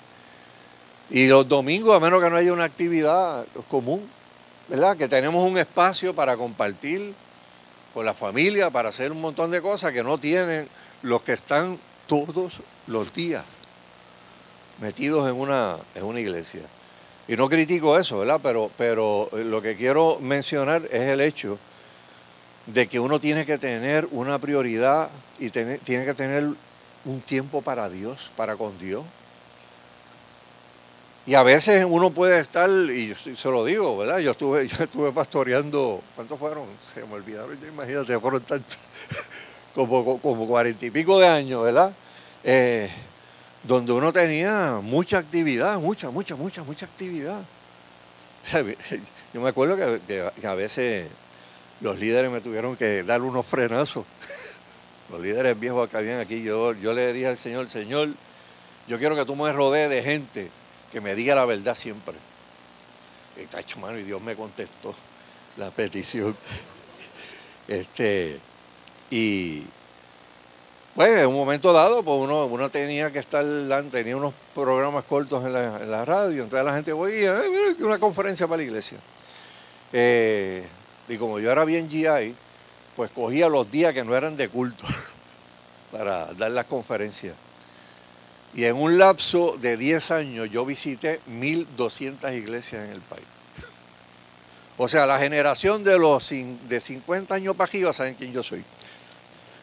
y 1.09 1.27
los 1.27 1.47
domingos, 1.47 1.95
a 1.95 1.99
menos 1.99 2.23
que 2.23 2.29
no 2.29 2.37
haya 2.37 2.53
una 2.53 2.63
actividad 2.63 3.45
común, 3.69 4.09
¿verdad? 4.67 4.97
Que 4.97 5.07
tenemos 5.07 5.47
un 5.47 5.57
espacio 5.57 6.15
para 6.15 6.37
compartir 6.37 7.13
con 7.93 8.05
la 8.05 8.13
familia 8.13 8.69
para 8.69 8.89
hacer 8.89 9.11
un 9.11 9.21
montón 9.21 9.51
de 9.51 9.61
cosas 9.61 9.93
que 9.93 10.03
no 10.03 10.17
tienen 10.17 10.67
los 11.01 11.21
que 11.21 11.31
están 11.31 11.79
todos 12.07 12.59
los 12.87 13.13
días 13.13 13.45
metidos 14.81 15.29
en 15.29 15.35
una, 15.35 15.77
en 15.95 16.03
una 16.03 16.19
iglesia. 16.19 16.61
Y 17.27 17.37
no 17.37 17.47
critico 17.47 17.97
eso, 17.97 18.19
¿verdad? 18.19 18.39
Pero, 18.43 18.69
pero 18.77 19.29
lo 19.31 19.61
que 19.61 19.75
quiero 19.75 20.19
mencionar 20.19 20.83
es 20.91 21.01
el 21.01 21.21
hecho 21.21 21.57
de 22.67 22.87
que 22.87 22.99
uno 22.99 23.19
tiene 23.19 23.45
que 23.45 23.57
tener 23.57 24.07
una 24.11 24.39
prioridad 24.39 25.09
y 25.39 25.49
tiene 25.49 25.79
que 25.79 26.13
tener 26.13 26.49
un 27.05 27.21
tiempo 27.21 27.61
para 27.61 27.89
Dios, 27.89 28.31
para 28.35 28.55
con 28.55 28.77
Dios. 28.79 29.03
Y 31.27 31.33
a 31.33 31.43
veces 31.43 31.85
uno 31.87 32.11
puede 32.11 32.39
estar, 32.39 32.69
y 32.69 33.15
se 33.15 33.49
lo 33.49 33.65
digo, 33.65 33.97
¿verdad? 33.97 34.19
Yo 34.19 34.31
estuve, 34.31 34.67
yo 34.67 34.83
estuve 34.83 35.11
pastoreando, 35.11 36.01
¿cuántos 36.15 36.37
fueron? 36.37 36.65
Se 36.85 37.03
me 37.05 37.13
olvidaron, 37.13 37.57
imagínate, 37.67 38.19
fueron 38.19 38.41
tantos, 38.41 38.77
como, 39.75 40.19
cuarenta 40.47 40.85
y 40.85 40.91
pico 40.91 41.19
de 41.19 41.27
años, 41.27 41.63
¿verdad? 41.63 41.93
Eh, 42.43 42.89
donde 43.63 43.91
uno 43.91 44.13
tenía 44.13 44.79
mucha 44.83 45.17
actividad, 45.17 45.79
mucha, 45.79 46.11
mucha, 46.11 46.35
mucha, 46.35 46.63
mucha 46.63 46.85
actividad. 46.85 47.41
Yo 49.33 49.41
me 49.41 49.49
acuerdo 49.49 49.75
que 49.75 50.47
a 50.47 50.53
veces 50.53 51.07
los 51.81 51.99
líderes 51.99 52.31
me 52.31 52.41
tuvieron 52.41 52.75
que 52.75 53.03
dar 53.03 53.21
unos 53.21 53.45
frenazos 53.45 54.05
los 55.09 55.21
líderes 55.21 55.59
viejos 55.59 55.89
que 55.89 55.97
habían 55.97 56.19
aquí, 56.19 56.41
yo, 56.41 56.73
yo 56.73 56.93
le 56.93 57.13
dije 57.13 57.27
al 57.27 57.37
Señor, 57.37 57.69
Señor, 57.69 58.09
yo 58.87 58.97
quiero 58.99 59.15
que 59.15 59.25
tú 59.25 59.35
me 59.35 59.51
rodees 59.51 59.89
de 59.89 60.03
gente 60.03 60.49
que 60.91 61.01
me 61.01 61.15
diga 61.15 61.35
la 61.35 61.45
verdad 61.45 61.75
siempre. 61.75 62.15
Y 63.37 63.45
tacho, 63.45 63.79
mano, 63.79 63.99
y 63.99 64.03
Dios 64.03 64.21
me 64.21 64.35
contestó 64.35 64.93
la 65.57 65.71
petición. 65.71 66.35
Este, 67.67 68.39
y 69.09 69.63
bueno, 70.93 71.19
en 71.19 71.27
un 71.27 71.33
momento 71.33 71.73
dado, 71.73 72.03
pues 72.03 72.15
uno, 72.15 72.45
uno 72.45 72.69
tenía 72.69 73.11
que 73.11 73.17
estar, 73.17 73.43
tenía 73.89 74.15
unos 74.15 74.35
programas 74.53 75.03
cortos 75.05 75.43
en 75.43 75.51
la, 75.51 76.05
radio, 76.05 76.43
entonces 76.43 76.63
la 76.63 76.75
gente 76.75 76.93
oía, 76.93 77.41
eh, 77.43 77.75
una 77.79 77.97
conferencia 77.97 78.45
para 78.47 78.57
la 78.57 78.63
iglesia. 78.65 78.99
Eh, 79.91 80.63
y 81.07 81.17
como 81.17 81.39
yo 81.39 81.51
era 81.51 81.65
bien 81.65 81.89
GI, 81.89 82.35
pues 82.95 83.11
cogía 83.11 83.49
los 83.49 83.69
días 83.69 83.93
que 83.93 84.03
no 84.03 84.15
eran 84.15 84.35
de 84.37 84.49
culto 84.49 84.85
para 85.91 86.33
dar 86.33 86.51
las 86.51 86.65
conferencias. 86.65 87.35
Y 88.53 88.63
en 88.63 88.75
un 88.77 88.97
lapso 88.97 89.57
de 89.59 89.75
10 89.75 90.11
años 90.11 90.49
yo 90.49 90.65
visité 90.65 91.19
1.200 91.29 92.35
iglesias 92.37 92.85
en 92.85 92.91
el 92.91 93.01
país. 93.01 93.25
O 94.77 94.89
sea, 94.89 95.05
la 95.05 95.17
generación 95.17 95.85
de 95.85 95.97
los 95.97 96.29
de 96.29 96.81
50 96.81 97.33
años 97.33 97.55
para 97.55 97.69
arriba 97.69 97.93
saben 97.93 98.15
quién 98.15 98.33
yo 98.33 98.43
soy. 98.43 98.61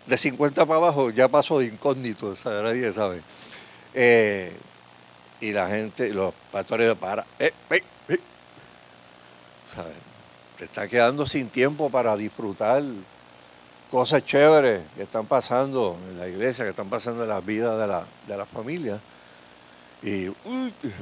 De 0.07 0.17
50 0.17 0.65
para 0.65 0.79
abajo 0.79 1.11
ya 1.11 1.29
paso 1.29 1.59
de 1.59 1.67
incógnito, 1.67 2.29
o 2.29 2.37
sea, 2.37 2.63
nadie 2.63 2.91
sabe. 2.95 3.21
Eh, 3.93 4.57
y 5.43 5.53
la 5.53 5.69
gente, 5.69 6.15
los 6.15 6.33
pastores 6.51 6.87
de 6.87 6.97
para, 6.97 7.27
eh, 7.39 7.53
eh, 7.71 7.83
eh. 8.09 8.19
Está 10.63 10.87
quedando 10.87 11.27
sin 11.27 11.49
tiempo 11.49 11.91
para 11.91 12.17
disfrutar 12.17 12.83
cosas 13.91 14.25
chéveres 14.25 14.81
que 14.97 15.03
están 15.03 15.27
pasando 15.27 15.99
en 16.09 16.19
la 16.19 16.29
iglesia, 16.29 16.65
que 16.65 16.71
están 16.71 16.89
pasando 16.89 17.25
en 17.25 17.29
la 17.29 17.41
vida 17.41 17.77
de 17.77 17.87
la, 17.87 18.05
de 18.29 18.37
la 18.37 18.47
familia. 18.47 19.01
Y 20.03 20.31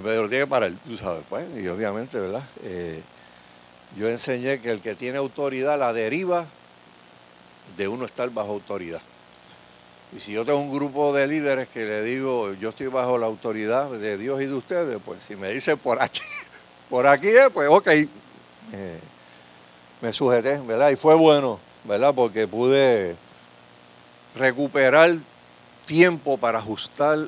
me 0.03 0.17
lo 0.17 0.29
tiene 0.29 0.45
que 0.45 0.47
parar, 0.47 0.73
tú 0.87 0.97
sabes, 0.97 1.23
pues, 1.29 1.47
y 1.57 1.69
obviamente, 1.69 2.19
¿verdad? 2.19 2.43
Eh, 2.65 3.03
yo 3.97 4.09
enseñé 4.09 4.61
que 4.61 4.71
el 4.71 4.81
que 4.81 4.95
tiene 4.95 5.19
autoridad 5.19 5.79
la 5.79 5.93
deriva 5.93 6.47
de 7.77 7.87
uno 7.89 8.07
estar 8.07 8.31
bajo 8.31 8.53
autoridad. 8.53 9.01
Y 10.17 10.21
si 10.21 10.33
yo 10.33 10.45
tengo 10.45 10.59
un 10.59 10.75
grupo 10.75 11.13
de 11.13 11.27
líderes 11.27 11.69
que 11.69 11.85
le 11.85 12.03
digo, 12.03 12.55
yo 12.55 12.71
estoy 12.71 12.89
bajo 12.89 13.19
la 13.19 13.27
autoridad 13.27 13.91
de 13.91 14.17
Dios 14.17 14.41
y 14.41 14.47
de 14.47 14.55
ustedes, 14.55 14.99
pues 15.05 15.23
si 15.23 15.37
me 15.37 15.51
dicen 15.51 15.79
por 15.79 16.01
aquí, 16.01 16.23
por 16.91 17.07
aquí 17.07 17.29
es, 17.29 17.51
pues 17.53 17.69
ok, 17.69 17.89
eh, 17.89 19.01
me 20.01 20.13
sujeté, 20.13 20.59
¿verdad? 20.61 20.91
Y 20.91 20.97
fue 20.97 21.15
bueno 21.15 21.59
¿verdad? 21.85 22.15
Porque 22.15 22.47
pude 22.47 23.17
recuperar 24.37 25.17
tiempo 25.87 26.37
para 26.37 26.59
ajustar 26.59 27.19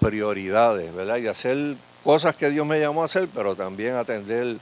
prioridades, 0.00 0.94
¿verdad? 0.94 1.16
Y 1.16 1.26
hacer 1.28 1.76
cosas 2.04 2.36
que 2.36 2.50
Dios 2.50 2.66
me 2.66 2.80
llamó 2.80 3.02
a 3.02 3.06
hacer, 3.06 3.28
pero 3.32 3.54
también 3.54 3.96
atender 3.96 4.56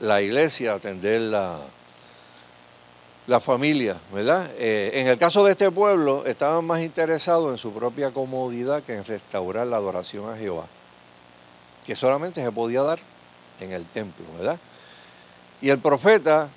la 0.00 0.22
iglesia, 0.22 0.74
atender 0.74 1.20
la, 1.22 1.58
la 3.26 3.40
familia, 3.40 3.96
¿verdad? 4.12 4.48
Eh, 4.58 4.92
en 4.94 5.08
el 5.08 5.18
caso 5.18 5.44
de 5.44 5.52
este 5.52 5.70
pueblo, 5.70 6.24
estaban 6.26 6.64
más 6.64 6.80
interesados 6.80 7.50
en 7.50 7.58
su 7.58 7.72
propia 7.72 8.10
comodidad 8.10 8.82
que 8.82 8.94
en 8.94 9.04
restaurar 9.04 9.66
la 9.66 9.76
adoración 9.76 10.32
a 10.32 10.36
Jehová, 10.36 10.66
que 11.84 11.96
solamente 11.96 12.42
se 12.42 12.52
podía 12.52 12.82
dar 12.82 13.00
en 13.60 13.72
el 13.72 13.84
templo, 13.84 14.24
¿verdad? 14.38 14.58
Y 15.60 15.70
el 15.70 15.78
profeta 15.78 16.48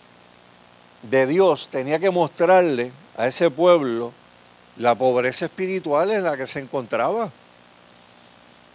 de 1.03 1.25
Dios 1.25 1.69
tenía 1.69 1.99
que 1.99 2.09
mostrarle 2.09 2.91
a 3.17 3.27
ese 3.27 3.49
pueblo 3.49 4.11
la 4.77 4.95
pobreza 4.95 5.45
espiritual 5.45 6.11
en 6.11 6.23
la 6.23 6.37
que 6.37 6.47
se 6.47 6.59
encontraba, 6.59 7.31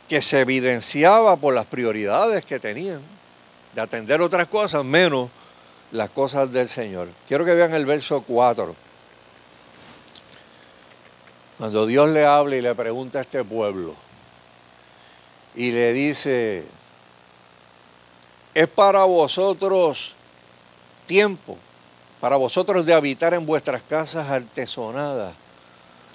que 0.09 0.21
se 0.21 0.41
evidenciaba 0.41 1.37
por 1.37 1.55
las 1.55 1.67
prioridades 1.67 2.45
que 2.45 2.59
tenían, 2.59 3.01
de 3.75 3.81
atender 3.81 4.21
otras 4.21 4.47
cosas 4.49 4.85
menos 4.85 5.31
las 5.93 6.11
cosas 6.11 6.53
del 6.53 6.69
Señor. 6.69 7.09
Quiero 7.29 7.45
que 7.45 7.55
vean 7.55 7.75
el 7.75 7.87
verso 7.87 8.23
4. 8.23 8.75
Cuando 11.59 11.87
Dios 11.87 12.09
le 12.11 12.27
habla 12.27 12.57
y 12.57 12.61
le 12.61 12.75
pregunta 12.75 13.19
a 13.19 13.23
este 13.23 13.43
pueblo 13.43 13.95
y 15.55 15.71
le 15.71 15.93
dice, 15.95 16.65
es 18.53 18.69
para 18.69 19.05
vosotros 19.05 20.15
tiempo 21.07 21.57
para 22.21 22.37
vosotros 22.37 22.87
de 22.87 22.95
habitar 22.95 23.35
en 23.35 23.47
vuestras 23.47 23.83
casas 23.83 24.31
artesonadas, 24.31 25.35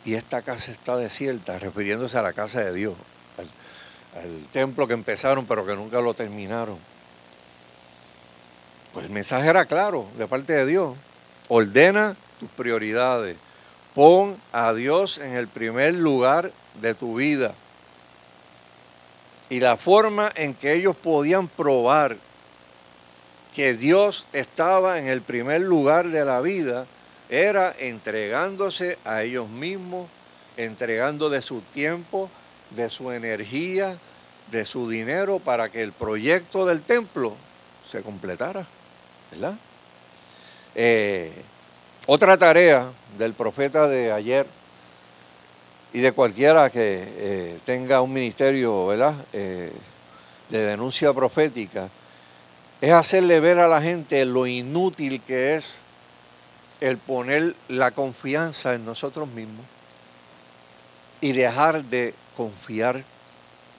y 0.04 0.16
esta 0.16 0.42
casa 0.42 0.72
está 0.72 0.98
desierta, 0.98 1.60
refiriéndose 1.60 2.18
a 2.18 2.24
la 2.24 2.34
casa 2.34 2.62
de 2.62 2.74
Dios, 2.74 2.96
al, 3.38 3.48
templo 4.52 4.88
que 4.88 4.94
empezaron 4.94 5.46
pero 5.46 5.66
que 5.66 5.76
nunca 5.76 6.02
lo 6.02 6.14
terminaron. 6.14 6.78
Pues 8.94 9.06
el 9.06 9.12
mensaje 9.12 9.48
era 9.48 9.66
claro 9.66 10.06
de 10.18 10.28
parte 10.28 10.52
de 10.52 10.66
Dios. 10.66 10.98
Ordena 11.48 12.18
tus 12.40 12.50
prioridades. 12.50 13.38
Pon 13.96 14.36
a 14.52 14.74
Dios 14.74 15.18
en 15.18 15.34
el 15.34 15.48
primer 15.48 15.94
lugar 15.94 16.52
de 16.82 16.94
tu 16.94 17.16
vida. 17.16 17.54
Y 19.50 19.60
la 19.60 19.78
forma 19.78 20.30
en 20.36 20.54
que 20.54 20.74
ellos 20.74 20.96
podían 20.96 21.48
probar 21.48 22.18
que 23.56 23.74
Dios 23.74 24.26
estaba 24.34 25.00
en 25.00 25.08
el 25.08 25.22
primer 25.22 25.62
lugar 25.62 26.10
de 26.10 26.24
la 26.24 26.42
vida 26.42 26.86
era 27.30 27.74
entregándose 27.78 28.98
a 29.06 29.24
ellos 29.24 29.50
mismos, 29.50 30.08
entregando 30.58 31.30
de 31.30 31.42
su 31.42 31.62
tiempo, 31.62 32.30
de 32.72 32.90
su 32.90 33.12
energía, 33.12 33.98
de 34.52 34.66
su 34.66 34.90
dinero 34.90 35.40
para 35.40 35.70
que 35.70 35.82
el 35.82 35.92
proyecto 35.92 36.66
del 36.66 36.82
templo 36.82 37.36
se 37.88 38.02
completara. 38.02 38.66
¿Verdad? 39.32 39.56
Eh, 40.76 41.32
otra 42.08 42.38
tarea 42.38 42.90
del 43.18 43.34
profeta 43.34 43.88
de 43.88 44.12
ayer 44.12 44.46
y 45.94 46.00
de 46.00 46.12
cualquiera 46.14 46.70
que 46.70 47.04
eh, 47.06 47.60
tenga 47.66 48.02
un 48.02 48.14
ministerio 48.14 48.88
¿verdad? 48.88 49.14
Eh, 49.34 49.72
de 50.50 50.60
denuncia 50.60 51.14
profética 51.14 51.90
es 52.82 52.92
hacerle 52.92 53.40
ver 53.40 53.60
a 53.60 53.68
la 53.68 53.80
gente 53.82 54.26
lo 54.26 54.48
inútil 54.48 55.22
que 55.22 55.56
es 55.56 55.82
el 56.80 56.98
poner 56.98 57.56
la 57.68 57.92
confianza 57.92 58.74
en 58.74 58.86
nosotros 58.86 59.30
mismos 59.30 59.64
y 61.22 61.32
dejar 61.34 61.84
de 61.84 62.16
confiar 62.36 63.04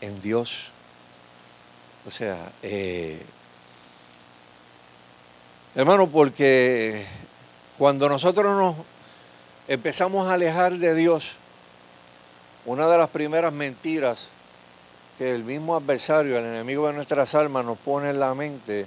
en 0.00 0.20
Dios. 0.20 0.68
O 2.06 2.12
sea, 2.12 2.52
eh, 2.62 3.20
hermano, 5.74 6.06
porque 6.06 7.04
cuando 7.78 8.08
nosotros 8.08 8.56
nos 8.56 8.76
empezamos 9.66 10.28
a 10.28 10.34
alejar 10.34 10.74
de 10.74 10.94
Dios, 10.94 11.32
una 12.64 12.88
de 12.88 12.98
las 12.98 13.08
primeras 13.08 13.52
mentiras 13.52 14.30
que 15.18 15.34
el 15.34 15.44
mismo 15.44 15.76
adversario, 15.76 16.38
el 16.38 16.44
enemigo 16.44 16.86
de 16.86 16.94
nuestras 16.94 17.34
almas, 17.34 17.64
nos 17.64 17.78
pone 17.78 18.10
en 18.10 18.20
la 18.20 18.34
mente 18.34 18.86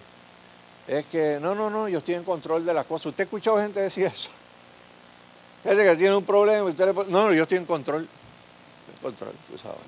es 0.88 1.06
que 1.08 1.40
no, 1.42 1.56
no, 1.56 1.70
no, 1.70 1.88
yo 1.88 2.00
estoy 2.00 2.16
en 2.16 2.24
control 2.24 2.66
de 2.66 2.74
las 2.74 2.86
cosas. 2.86 3.08
¿Usted 3.08 3.24
ha 3.24 3.26
escuchado 3.26 3.58
gente 3.58 3.80
decir 3.80 4.06
eso? 4.06 4.30
Gente 5.64 5.84
que 5.84 5.96
tiene 5.96 6.16
un 6.16 6.24
problema 6.24 6.64
usted 6.70 6.86
le 6.86 6.94
No, 6.94 7.28
no, 7.28 7.34
yo 7.34 7.44
estoy 7.44 7.58
en 7.58 7.66
control. 7.66 8.02
En 8.04 9.02
control, 9.02 9.34
tú 9.50 9.58
sabes. 9.58 9.80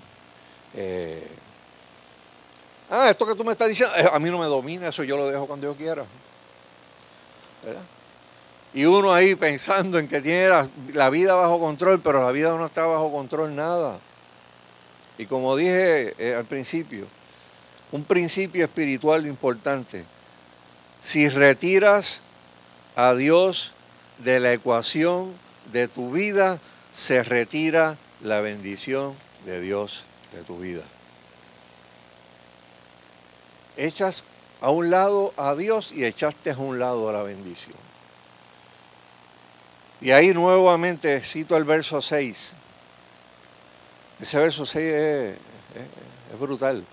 Eh, 0.73 1.27
ah, 2.89 3.09
esto 3.09 3.27
que 3.27 3.35
tú 3.35 3.43
me 3.43 3.51
estás 3.51 3.69
diciendo, 3.69 3.95
eh, 3.95 4.09
a 4.11 4.17
mí 4.17 4.29
no 4.29 4.39
me 4.39 4.45
domina, 4.45 4.87
eso 4.87 5.03
yo 5.03 5.17
lo 5.17 5.27
dejo 5.27 5.45
cuando 5.45 5.67
yo 5.67 5.75
quiera. 5.75 6.03
¿Verdad? 7.63 7.81
Y 8.73 8.85
uno 8.85 9.13
ahí 9.13 9.35
pensando 9.35 9.99
en 9.99 10.07
que 10.07 10.19
tiene 10.19 10.49
la 10.93 11.09
vida 11.09 11.35
bajo 11.35 11.59
control, 11.59 11.99
pero 12.01 12.23
la 12.23 12.31
vida 12.31 12.55
no 12.55 12.65
está 12.65 12.85
bajo 12.85 13.11
control 13.11 13.55
nada. 13.55 13.99
Y 15.17 15.25
como 15.25 15.55
dije 15.55 16.13
eh, 16.17 16.35
al 16.35 16.45
principio, 16.45 17.07
un 17.91 18.03
principio 18.03 18.65
espiritual 18.65 19.25
importante. 19.25 20.03
Si 21.01 21.29
retiras 21.29 22.21
a 22.95 23.13
Dios 23.13 23.73
de 24.19 24.39
la 24.39 24.53
ecuación 24.53 25.31
de 25.71 25.87
tu 25.87 26.11
vida, 26.11 26.59
se 26.91 27.23
retira 27.23 27.97
la 28.21 28.41
bendición 28.41 29.15
de 29.45 29.61
Dios 29.61 30.05
de 30.33 30.43
tu 30.43 30.59
vida. 30.59 30.83
Echas 33.77 34.23
a 34.59 34.71
un 34.71 34.89
lado 34.89 35.33
a 35.37 35.53
Dios 35.55 35.91
y 35.91 36.03
echaste 36.03 36.51
a 36.51 36.57
un 36.57 36.79
lado 36.79 37.09
a 37.09 37.13
la 37.13 37.21
bendición. 37.21 37.75
Y 40.01 40.11
ahí 40.11 40.33
nuevamente 40.33 41.21
cito 41.21 41.57
el 41.57 41.63
verso 41.63 42.01
6. 42.01 42.53
Ese 44.19 44.39
verso 44.39 44.65
6 44.65 44.93
es, 44.93 45.37
brutal. 46.39 46.83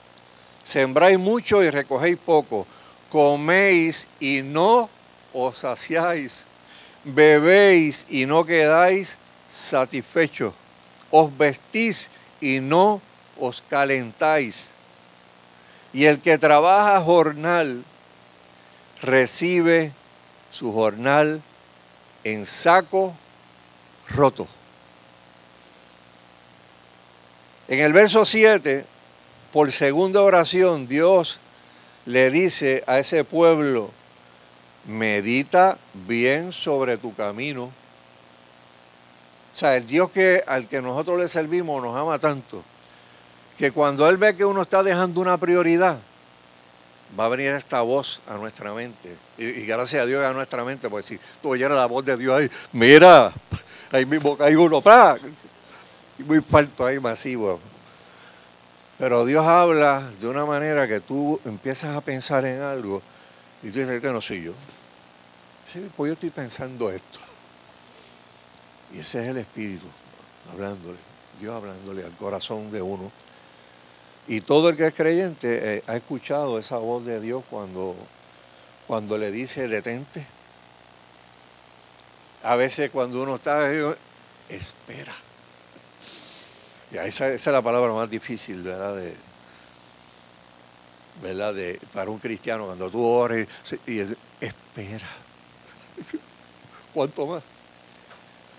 Sembráis 0.63 1.19
mucho 1.19 1.63
y 1.63 1.71
recogéis 1.71 2.19
poco. 2.19 2.67
Coméis 3.11 4.09
y 4.21 4.43
no 4.43 4.89
os 5.33 5.59
saciáis. 5.59 6.47
Bebéis 7.05 8.07
y 8.09 8.27
no 8.27 8.45
quedáis 8.45 9.19
satisfechos, 9.51 10.55
os 11.11 11.37
vestís 11.37 12.11
y 12.41 12.61
no 12.61 13.01
os 13.39 13.63
calentáis. 13.69 14.73
Y 15.93 16.07
el 16.07 16.21
que 16.21 16.39
trabaja 16.39 17.01
jornal 17.01 17.85
recibe 19.01 19.93
su 20.51 20.73
jornal 20.73 21.43
en 22.25 22.47
saco 22.47 23.15
roto. 24.09 24.49
En 27.69 27.81
el 27.81 27.93
verso 27.93 28.25
7, 28.25 28.85
por 29.53 29.73
segunda 29.73 30.21
oración, 30.21 30.87
Dios 30.87 31.41
le 32.07 32.31
dice 32.31 32.85
a 32.87 32.99
ese 32.99 33.25
pueblo, 33.25 33.91
medita 34.87 35.79
bien 36.07 36.53
sobre 36.53 36.99
tu 36.99 37.15
camino. 37.15 37.65
O 37.65 39.57
sea, 39.57 39.77
el 39.77 39.87
Dios 39.87 40.11
que, 40.11 40.43
al 40.47 40.69
que 40.69 40.83
nosotros 40.83 41.19
le 41.19 41.29
servimos 41.29 41.83
nos 41.83 41.97
ama 41.97 42.19
tanto 42.19 42.63
que 43.57 43.71
cuando 43.71 44.09
Él 44.09 44.17
ve 44.17 44.37
que 44.37 44.45
uno 44.45 44.63
está 44.63 44.83
dejando 44.83 45.21
una 45.21 45.39
prioridad, 45.39 45.99
va 47.19 47.27
a 47.27 47.29
venir 47.29 47.49
esta 47.53 47.83
voz 47.83 48.21
a 48.29 48.35
nuestra 48.35 48.73
mente. 48.73 49.17
Y, 49.39 49.65
gracias 49.65 50.03
a 50.03 50.07
Dios 50.07 50.25
a 50.25 50.33
nuestra 50.33 50.65
mente, 50.65 50.91
porque 50.91 51.07
si 51.07 51.21
tú 51.41 51.51
oyeras 51.51 51.77
la 51.77 51.87
voz 51.87 52.05
de 52.05 52.17
Dios 52.17 52.35
ahí, 52.35 52.51
mira, 52.73 53.33
ahí 53.93 54.05
mismo 54.05 54.37
hay 54.41 54.57
uno, 54.57 54.81
¡pra! 54.81 55.17
Y 56.19 56.23
muy 56.23 56.41
falto 56.41 56.87
ahí 56.87 57.01
masivo. 57.01 57.61
Pero 58.99 59.25
Dios 59.25 59.45
habla 59.45 60.09
de 60.21 60.27
una 60.29 60.45
manera 60.45 60.87
que 60.87 61.01
tú 61.01 61.41
empiezas 61.45 61.97
a 61.97 62.01
pensar 62.01 62.45
en 62.45 62.61
algo 62.61 63.03
y 63.63 63.71
tú 63.71 63.79
dices, 63.79 63.97
este 63.97 64.13
no 64.13 64.21
soy 64.21 64.45
yo. 64.45 64.53
Sí, 65.67 65.91
pues 65.97 66.11
yo 66.11 66.13
estoy 66.15 66.31
pensando 66.31 66.91
esto. 66.91 67.19
Y 68.93 69.01
ese 69.01 69.23
es 69.23 69.29
el 69.29 69.39
Espíritu 69.39 69.87
hablándole, 70.53 70.99
Dios 71.41 71.55
hablándole 71.55 72.05
al 72.05 72.13
corazón 72.13 72.71
de 72.71 72.83
uno. 72.83 73.11
Y 74.29 74.41
todo 74.41 74.69
el 74.69 74.77
que 74.77 74.87
es 74.87 74.95
creyente 74.95 75.77
eh, 75.77 75.83
ha 75.87 75.97
escuchado 75.97 76.59
esa 76.59 76.79
voz 76.79 77.05
de 77.05 77.21
Dios 77.21 77.43
cuando, 77.51 77.97
cuando 78.87 79.19
le 79.19 79.31
dice 79.31 79.69
detente. 79.69 80.27
A 82.43 82.57
veces 82.57 82.91
cuando 82.91 83.23
uno 83.23 83.37
está, 83.37 83.69
espera. 84.49 85.15
Esa, 87.03 87.29
es 87.29 87.47
la 87.47 87.63
palabra 87.63 87.93
más 87.93 88.09
difícil, 88.09 88.63
¿verdad? 88.63 88.97
¿verdad? 91.23 91.55
Para 91.93 92.11
un 92.11 92.19
cristiano, 92.19 92.67
cuando 92.67 92.91
tú 92.91 93.05
ores 93.05 93.49
y 93.87 94.01
espera. 94.01 95.09
¿Cuánto 96.95 97.27
más? 97.27 97.43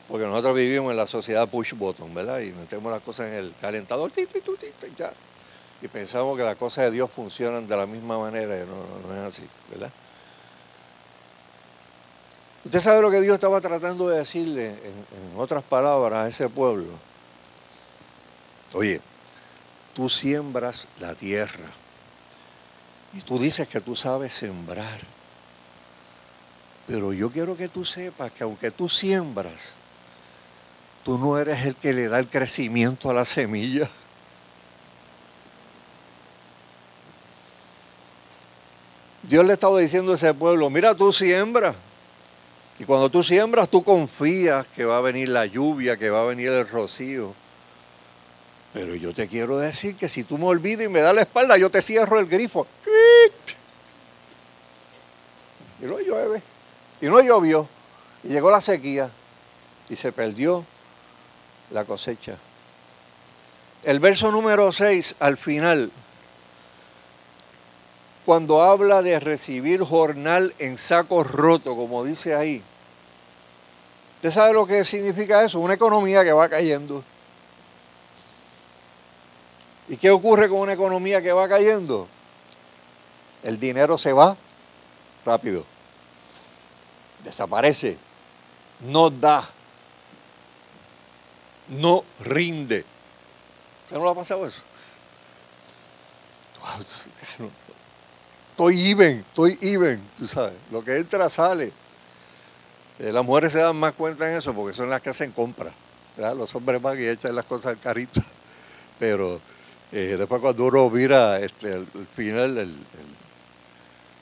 Porque 0.07 0.25
nosotros 0.25 0.55
vivimos 0.55 0.91
en 0.91 0.97
la 0.97 1.07
sociedad 1.07 1.47
push 1.47 1.73
button, 1.73 2.13
¿verdad? 2.13 2.39
Y 2.39 2.51
metemos 2.51 2.91
las 2.91 3.01
cosas 3.01 3.27
en 3.27 3.35
el 3.35 3.53
calentador, 3.59 4.11
ya 4.97 5.11
y 5.81 5.87
pensamos 5.87 6.37
que 6.37 6.43
las 6.43 6.55
cosas 6.55 6.85
de 6.85 6.91
Dios 6.91 7.11
funcionan 7.11 7.67
de 7.67 7.75
la 7.75 7.85
misma 7.85 8.17
manera 8.17 8.55
y 8.55 8.65
no, 8.65 9.13
es 9.13 9.19
así, 9.21 9.43
¿verdad? 9.69 9.91
Usted 12.63 12.79
sabe 12.79 13.01
lo 13.01 13.11
que 13.11 13.21
Dios 13.21 13.35
estaba 13.35 13.61
tratando 13.61 14.09
de 14.09 14.19
decirle 14.19 14.67
en 14.69 15.39
otras 15.39 15.63
palabras 15.63 16.25
a 16.25 16.27
ese 16.27 16.49
pueblo. 16.49 16.87
Oye, 18.73 19.01
tú 19.93 20.09
siembras 20.09 20.87
la 20.99 21.15
tierra 21.15 21.71
y 23.13 23.21
tú 23.21 23.39
dices 23.39 23.67
que 23.67 23.79
tú 23.79 23.95
sabes 23.95 24.33
sembrar. 24.33 24.99
Pero 26.87 27.13
yo 27.13 27.31
quiero 27.31 27.55
que 27.55 27.69
tú 27.69 27.85
sepas 27.85 28.31
que 28.31 28.43
aunque 28.43 28.71
tú 28.71 28.89
siembras, 28.89 29.73
tú 31.03 31.17
no 31.17 31.37
eres 31.39 31.65
el 31.65 31.75
que 31.75 31.93
le 31.93 32.07
da 32.07 32.19
el 32.19 32.27
crecimiento 32.27 33.09
a 33.09 33.13
la 33.13 33.25
semilla. 33.25 33.89
Dios 39.23 39.45
le 39.45 39.53
estaba 39.53 39.79
diciendo 39.79 40.11
a 40.11 40.15
ese 40.15 40.33
pueblo, 40.33 40.69
mira, 40.69 40.93
tú 40.93 41.11
siembras. 41.11 41.75
Y 42.77 42.83
cuando 42.83 43.09
tú 43.09 43.23
siembras, 43.23 43.69
tú 43.69 43.83
confías 43.83 44.67
que 44.67 44.85
va 44.85 44.97
a 44.97 45.01
venir 45.01 45.29
la 45.29 45.45
lluvia, 45.45 45.97
que 45.97 46.09
va 46.09 46.21
a 46.21 46.25
venir 46.25 46.49
el 46.49 46.67
rocío. 46.67 47.33
Pero 48.75 48.93
yo 48.93 49.13
te 49.13 49.29
quiero 49.29 49.57
decir 49.57 49.95
que 49.95 50.09
si 50.09 50.25
tú 50.25 50.37
me 50.37 50.47
olvidas 50.47 50.87
y 50.87 50.89
me 50.89 50.99
das 50.99 51.15
la 51.15 51.21
espalda, 51.21 51.57
yo 51.57 51.69
te 51.69 51.81
cierro 51.81 52.19
el 52.19 52.25
grifo. 52.25 52.67
Y 55.81 55.85
no 55.85 55.97
llueve. 55.97 56.41
Y 56.99 57.05
no 57.05 57.21
llovió. 57.21 57.69
Y 58.21 58.27
llegó 58.27 58.51
la 58.51 58.59
sequía. 58.59 59.09
Y 59.87 59.95
se 59.95 60.11
perdió 60.11 60.65
la 61.71 61.85
cosecha. 61.85 62.35
El 63.83 64.01
verso 64.01 64.29
número 64.29 64.69
6, 64.73 65.15
al 65.19 65.37
final, 65.37 65.89
cuando 68.25 68.61
habla 68.61 69.01
de 69.01 69.21
recibir 69.21 69.83
jornal 69.83 70.53
en 70.59 70.75
saco 70.75 71.23
roto, 71.23 71.77
como 71.77 72.03
dice 72.03 72.35
ahí. 72.35 72.61
¿Usted 74.17 74.31
sabe 74.31 74.51
lo 74.51 74.67
que 74.67 74.83
significa 74.83 75.45
eso? 75.45 75.61
Una 75.61 75.75
economía 75.75 76.25
que 76.25 76.33
va 76.33 76.49
cayendo. 76.49 77.05
¿Y 79.87 79.97
qué 79.97 80.09
ocurre 80.09 80.49
con 80.49 80.59
una 80.59 80.73
economía 80.73 81.21
que 81.21 81.31
va 81.31 81.47
cayendo? 81.47 82.07
El 83.43 83.59
dinero 83.59 83.97
se 83.97 84.11
va 84.13 84.35
rápido. 85.25 85.63
Desaparece. 87.23 87.97
No 88.81 89.09
da. 89.09 89.47
No 91.67 92.03
rinde. 92.19 92.83
¿Usted 93.83 93.97
no 93.97 94.05
le 94.05 94.11
ha 94.11 94.15
pasado 94.15 94.47
eso? 94.47 94.61
estoy 98.49 98.89
even, 98.89 99.19
estoy 99.19 99.57
even, 99.61 100.01
tú 100.17 100.27
sabes. 100.27 100.55
Lo 100.71 100.83
que 100.83 100.97
entra 100.97 101.29
sale. 101.29 101.71
Eh, 102.97 103.11
las 103.11 103.23
mujeres 103.23 103.51
se 103.51 103.59
dan 103.59 103.75
más 103.75 103.93
cuenta 103.93 104.29
en 104.29 104.37
eso 104.37 104.53
porque 104.53 104.75
son 104.75 104.89
las 104.89 105.01
que 105.01 105.11
hacen 105.11 105.31
compras. 105.31 105.73
Los 106.17 106.55
hombres 106.55 106.81
van 106.81 106.99
y 106.99 107.05
echan 107.05 107.35
las 107.35 107.45
cosas 107.45 107.67
al 107.67 107.79
carrito. 107.79 108.21
Pero 108.99 109.41
eh, 109.91 110.15
después 110.17 110.41
cuando 110.41 110.65
uno 110.65 110.89
mira 110.89 111.39
este, 111.39 111.73
el, 111.73 111.87
final, 112.15 112.57
el, 112.57 112.75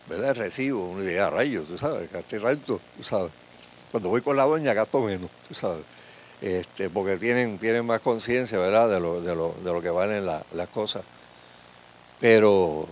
el, 0.09 0.36
recibo, 0.36 0.89
uno 0.89 1.01
dice, 1.01 1.20
a 1.20 1.28
ah, 1.28 1.30
rayos, 1.30 1.68
tú 1.68 1.78
sabes, 1.78 2.11
gasté 2.11 2.39
tanto, 2.39 2.80
tú 2.97 3.03
sabes. 3.03 3.32
Cuando 3.91 4.09
voy 4.09 4.22
con 4.22 4.36
la 4.36 4.43
doña 4.43 4.74
gasto 4.74 5.01
menos, 5.01 5.30
tú 5.47 5.53
sabes. 5.53 5.86
Este, 6.41 6.89
porque 6.89 7.18
tienen, 7.18 7.57
tienen 7.57 7.86
más 7.86 8.01
conciencia, 8.01 8.57
¿verdad?, 8.57 8.89
de 8.89 8.99
lo, 8.99 9.22
de, 9.22 9.36
lo, 9.36 9.55
de 9.64 9.72
lo 9.72 9.82
que 9.82 9.89
valen 9.89 10.26
las 10.26 10.68
cosas. 10.74 11.03
Pero 12.20 12.88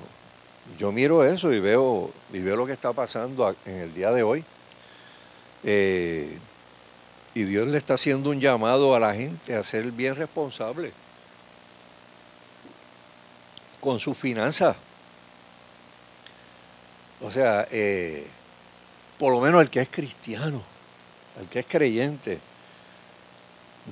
yo 0.80 0.92
miro 0.92 1.26
eso 1.26 1.52
y 1.52 1.60
veo, 1.60 2.12
y 2.32 2.40
veo 2.40 2.56
lo 2.56 2.66
que 2.66 2.74
está 2.74 2.94
pasando 2.94 3.54
en 3.66 3.76
el 3.76 3.94
día 3.94 4.12
de 4.12 4.24
hoy. 4.24 4.46
Eh, 5.64 6.38
y 7.34 7.44
Dios 7.44 7.68
le 7.68 7.78
está 7.78 7.96
haciendo 7.96 8.30
un 8.30 8.40
llamado 8.40 8.96
a 8.96 9.00
la 9.00 9.14
gente 9.14 9.56
a 9.56 9.64
ser 9.64 9.92
bien 9.92 10.16
responsable 10.16 10.92
con 13.82 14.00
sus 14.00 14.18
finanzas. 14.18 14.78
O 17.20 17.30
sea, 17.30 17.68
eh, 17.72 18.26
por 19.20 19.34
lo 19.34 19.42
menos 19.42 19.62
el 19.62 19.70
que 19.70 19.82
es 19.82 19.90
cristiano, 19.90 20.62
el 21.40 21.48
que 21.48 21.60
es 21.60 21.66
creyente, 21.66 22.40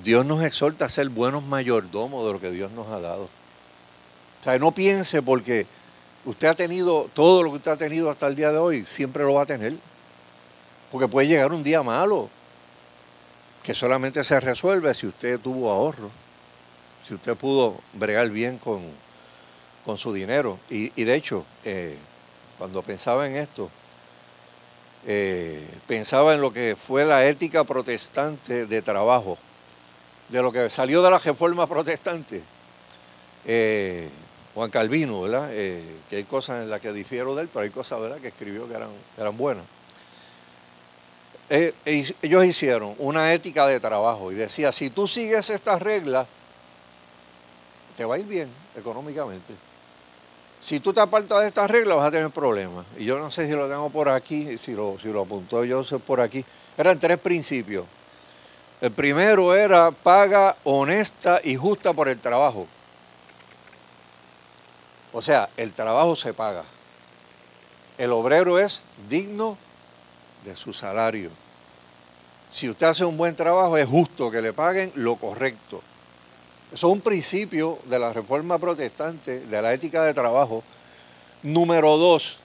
Dios 0.03 0.25
nos 0.25 0.43
exhorta 0.43 0.85
a 0.85 0.89
ser 0.89 1.09
buenos 1.09 1.43
mayordomos 1.43 2.25
de 2.25 2.33
lo 2.33 2.39
que 2.39 2.51
Dios 2.51 2.71
nos 2.71 2.87
ha 2.87 2.99
dado. 2.99 3.23
O 3.23 4.43
sea, 4.43 4.57
no 4.57 4.71
piense 4.71 5.21
porque 5.21 5.67
usted 6.25 6.47
ha 6.47 6.55
tenido 6.55 7.09
todo 7.13 7.43
lo 7.43 7.51
que 7.51 7.57
usted 7.57 7.71
ha 7.71 7.77
tenido 7.77 8.09
hasta 8.09 8.27
el 8.27 8.35
día 8.35 8.51
de 8.51 8.57
hoy, 8.57 8.85
siempre 8.85 9.23
lo 9.23 9.33
va 9.33 9.43
a 9.43 9.47
tener. 9.47 9.75
Porque 10.91 11.07
puede 11.07 11.27
llegar 11.27 11.51
un 11.51 11.61
día 11.61 11.83
malo, 11.83 12.29
que 13.61 13.75
solamente 13.75 14.23
se 14.23 14.39
resuelve 14.39 14.93
si 14.93 15.05
usted 15.05 15.39
tuvo 15.39 15.71
ahorro, 15.71 16.09
si 17.05 17.13
usted 17.13 17.35
pudo 17.35 17.77
bregar 17.93 18.29
bien 18.29 18.57
con, 18.57 18.81
con 19.89 19.97
su 19.97 20.13
dinero. 20.13 20.59
Y, 20.69 21.03
de 21.03 21.15
hecho, 21.15 21.43
eh, 21.65 21.97
cuando 22.59 22.83
pensaba 22.83 23.27
en 23.27 23.37
esto, 23.37 23.71
eh, 25.07 25.65
pensaba 25.87 26.35
en 26.35 26.41
lo 26.41 26.53
que 26.53 26.75
fue 26.75 27.05
la 27.05 27.25
ética 27.25 27.63
protestante 27.63 28.67
de 28.67 28.81
trabajo, 28.83 29.39
de 30.27 30.43
lo 30.43 30.51
que 30.51 30.69
salió 30.69 31.01
de 31.01 31.09
la 31.09 31.17
reforma 31.17 31.65
protestante. 31.65 32.43
Eh, 33.47 34.07
Juan 34.53 34.69
Calvino, 34.69 35.21
¿verdad? 35.21 35.49
Que 35.49 36.17
hay 36.17 36.23
cosas 36.25 36.61
en 36.61 36.69
las 36.69 36.81
que 36.81 36.93
difiero 36.93 37.33
de 37.33 37.41
él, 37.41 37.49
pero 37.51 37.63
hay 37.63 37.71
cosas, 37.71 37.99
¿verdad?, 37.99 38.17
que 38.17 38.27
escribió 38.27 38.67
que 38.67 38.75
eran, 38.75 38.91
eran 39.17 39.35
buenas. 39.35 39.65
Ellos 41.49 42.45
hicieron 42.45 42.93
una 42.99 43.33
ética 43.33 43.65
de 43.65 43.79
trabajo 43.79 44.31
y 44.31 44.35
decía, 44.35 44.71
si 44.71 44.91
tú 44.91 45.07
sigues 45.07 45.49
estas 45.49 45.81
reglas, 45.81 46.27
te 47.97 48.05
va 48.05 48.15
a 48.15 48.19
ir 48.19 48.25
bien 48.25 48.49
económicamente. 48.77 49.68
Si 50.59 50.79
tú 50.79 50.93
te 50.93 51.01
apartas 51.01 51.41
de 51.41 51.47
estas 51.47 51.71
reglas 51.71 51.97
vas 51.97 52.07
a 52.07 52.11
tener 52.11 52.29
problemas. 52.29 52.85
Y 52.97 53.05
yo 53.05 53.17
no 53.17 53.31
sé 53.31 53.47
si 53.47 53.53
lo 53.53 53.69
tengo 53.69 53.89
por 53.89 54.09
aquí, 54.09 54.57
si 54.57 54.73
lo, 54.73 54.97
si 55.01 55.07
lo 55.09 55.21
apuntó 55.21 55.63
yo 55.63 55.83
por 55.99 56.21
aquí. 56.21 56.43
Eran 56.77 56.99
tres 56.99 57.17
principios. 57.17 57.85
El 58.81 58.91
primero 58.91 59.55
era 59.55 59.91
paga 59.91 60.55
honesta 60.63 61.41
y 61.43 61.55
justa 61.55 61.93
por 61.93 62.07
el 62.07 62.19
trabajo. 62.19 62.67
O 65.11 65.21
sea, 65.21 65.49
el 65.57 65.73
trabajo 65.73 66.15
se 66.15 66.33
paga. 66.33 66.63
El 67.97 68.11
obrero 68.11 68.59
es 68.59 68.81
digno 69.09 69.57
de 70.45 70.55
su 70.55 70.71
salario. 70.71 71.31
Si 72.51 72.69
usted 72.69 72.87
hace 72.87 73.05
un 73.05 73.17
buen 73.17 73.35
trabajo, 73.35 73.77
es 73.77 73.87
justo 73.87 74.31
que 74.31 74.41
le 74.41 74.53
paguen 74.53 74.91
lo 74.95 75.15
correcto. 75.17 75.81
Eso 76.71 76.87
es 76.87 76.93
un 76.93 77.01
principio 77.01 77.79
de 77.85 77.97
la 77.97 78.13
reforma 78.13 78.59
protestante, 78.59 79.41
de 79.41 79.61
la 79.61 79.73
ética 79.73 80.03
de 80.03 80.13
trabajo. 80.13 80.63
Número 81.41 81.97
dos, 81.97 82.37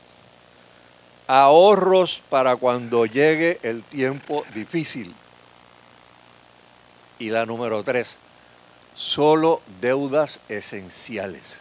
ahorros 1.27 2.23
para 2.31 2.57
cuando 2.57 3.07
llegue 3.07 3.59
el 3.63 3.83
tiempo 3.83 4.45
difícil. 4.55 5.15
Y 7.19 7.31
la 7.31 7.45
número 7.45 7.83
tres, 7.83 8.19
solo 8.95 9.61
deudas 9.81 10.41
esenciales. 10.49 11.61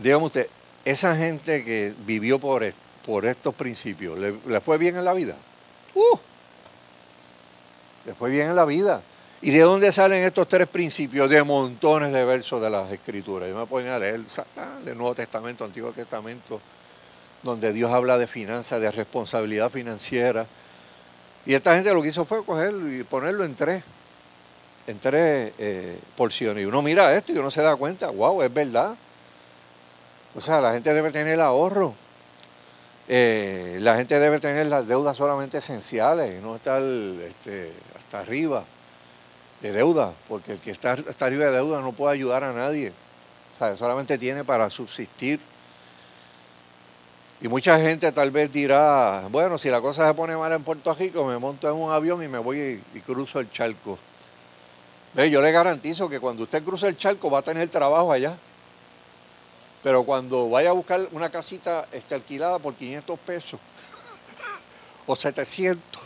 Dígame 0.00 0.24
usted, 0.26 0.48
esa 0.84 1.16
gente 1.16 1.64
que 1.64 1.94
vivió 2.06 2.38
por, 2.38 2.62
estos 2.62 3.54
principios, 3.54 4.18
¿le, 4.18 4.60
fue 4.60 4.78
bien 4.78 4.96
en 4.96 5.04
la 5.04 5.14
vida? 5.14 5.34
¡Uh! 5.94 6.18
Le 8.06 8.14
fue 8.14 8.30
bien 8.30 8.48
en 8.48 8.56
la 8.56 8.64
vida. 8.64 9.02
¿Y 9.40 9.52
de 9.52 9.60
dónde 9.60 9.92
salen 9.92 10.24
estos 10.24 10.48
tres 10.48 10.66
principios? 10.66 11.30
De 11.30 11.42
montones 11.44 12.12
de 12.12 12.24
versos 12.24 12.60
de 12.60 12.70
las 12.70 12.90
escrituras. 12.90 13.48
Yo 13.48 13.56
me 13.56 13.66
ponía 13.66 13.94
a 13.94 13.98
leer 13.98 14.16
el 14.16 14.98
Nuevo 14.98 15.14
Testamento, 15.14 15.64
Antiguo 15.64 15.92
Testamento, 15.92 16.60
donde 17.44 17.72
Dios 17.72 17.92
habla 17.92 18.18
de 18.18 18.26
finanzas, 18.26 18.80
de 18.80 18.90
responsabilidad 18.90 19.70
financiera. 19.70 20.44
Y 21.46 21.54
esta 21.54 21.76
gente 21.76 21.94
lo 21.94 22.02
que 22.02 22.08
hizo 22.08 22.24
fue 22.24 22.44
cogerlo 22.44 22.92
y 22.92 23.04
ponerlo 23.04 23.44
en 23.44 23.54
tres, 23.54 23.84
en 24.88 24.98
tres 24.98 25.52
eh, 25.56 26.00
porciones. 26.16 26.64
Y 26.64 26.66
uno 26.66 26.82
mira 26.82 27.14
esto 27.16 27.32
y 27.32 27.38
uno 27.38 27.52
se 27.52 27.62
da 27.62 27.76
cuenta, 27.76 28.10
wow, 28.10 28.42
es 28.42 28.52
verdad. 28.52 28.96
O 30.34 30.40
sea, 30.40 30.60
la 30.60 30.72
gente 30.72 30.92
debe 30.92 31.12
tener 31.12 31.40
ahorro. 31.40 31.94
Eh, 33.06 33.78
la 33.80 33.96
gente 33.96 34.18
debe 34.18 34.40
tener 34.40 34.66
las 34.66 34.86
deudas 34.88 35.16
solamente 35.16 35.58
esenciales 35.58 36.38
y 36.38 36.42
no 36.42 36.56
estar 36.56 36.82
este, 36.82 37.72
hasta 37.96 38.18
arriba 38.18 38.64
de 39.60 39.72
deuda, 39.72 40.12
porque 40.28 40.52
el 40.52 40.58
que 40.58 40.70
está 40.70 40.92
hasta 40.92 41.26
arriba 41.26 41.46
de 41.46 41.52
deuda 41.52 41.80
no 41.80 41.92
puede 41.92 42.14
ayudar 42.14 42.44
a 42.44 42.52
nadie. 42.52 42.92
O 43.54 43.58
sea, 43.58 43.76
solamente 43.76 44.16
tiene 44.18 44.44
para 44.44 44.70
subsistir. 44.70 45.40
Y 47.40 47.48
mucha 47.48 47.78
gente 47.78 48.10
tal 48.12 48.30
vez 48.30 48.50
dirá, 48.50 49.26
bueno, 49.30 49.58
si 49.58 49.70
la 49.70 49.80
cosa 49.80 50.06
se 50.06 50.14
pone 50.14 50.36
mal 50.36 50.52
en 50.52 50.62
Puerto 50.62 50.92
Rico, 50.94 51.24
me 51.24 51.38
monto 51.38 51.68
en 51.68 51.74
un 51.74 51.92
avión 51.92 52.22
y 52.22 52.28
me 52.28 52.38
voy 52.38 52.82
y, 52.94 53.00
cruzo 53.00 53.40
el 53.40 53.50
charco. 53.50 53.98
Yo 55.14 55.40
le 55.42 55.50
garantizo 55.50 56.08
que 56.08 56.20
cuando 56.20 56.44
usted 56.44 56.62
cruce 56.62 56.86
el 56.86 56.96
charco 56.96 57.30
va 57.30 57.38
a 57.38 57.42
tener 57.42 57.68
trabajo 57.68 58.12
allá. 58.12 58.36
Pero 59.82 60.02
cuando 60.02 60.48
vaya 60.50 60.70
a 60.70 60.72
buscar 60.72 61.08
una 61.12 61.30
casita 61.30 61.86
este, 61.92 62.14
alquilada 62.14 62.58
por 62.58 62.74
500 62.74 63.18
pesos, 63.20 63.60
o 65.06 65.14
700, 65.14 66.02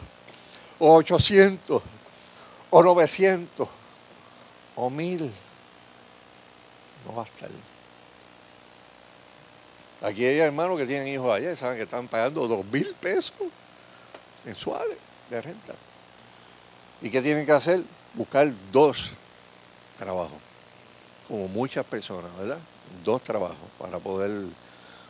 o 0.79 0.95
800, 0.97 1.83
o 2.73 2.83
900, 2.83 3.69
o 4.77 4.91
1000, 4.91 5.33
no 7.07 7.15
va 7.15 7.23
a 7.23 7.27
estar. 7.27 7.51
Aquí 10.03 10.25
hay 10.25 10.39
hermanos 10.39 10.79
que 10.79 10.87
tienen 10.87 11.07
hijos 11.07 11.31
allá 11.31 11.53
y 11.53 11.57
saben 11.57 11.77
que 11.77 11.83
están 11.85 12.09
pagando 12.09 12.49
2.000 12.49 12.95
pesos 12.95 13.35
mensuales 14.45 14.97
de 15.29 15.43
renta. 15.43 15.75
¿Y 17.03 17.11
qué 17.11 17.21
tienen 17.21 17.45
que 17.45 17.53
hacer? 17.53 17.83
Buscar 18.15 18.51
dos 18.73 19.11
trabajos, 19.99 20.39
como 21.29 21.49
muchas 21.49 21.85
personas, 21.85 22.35
¿verdad? 22.39 22.59
dos 23.05 23.23
trabajos 23.23 23.69
para 23.79 23.99
poder 23.99 24.47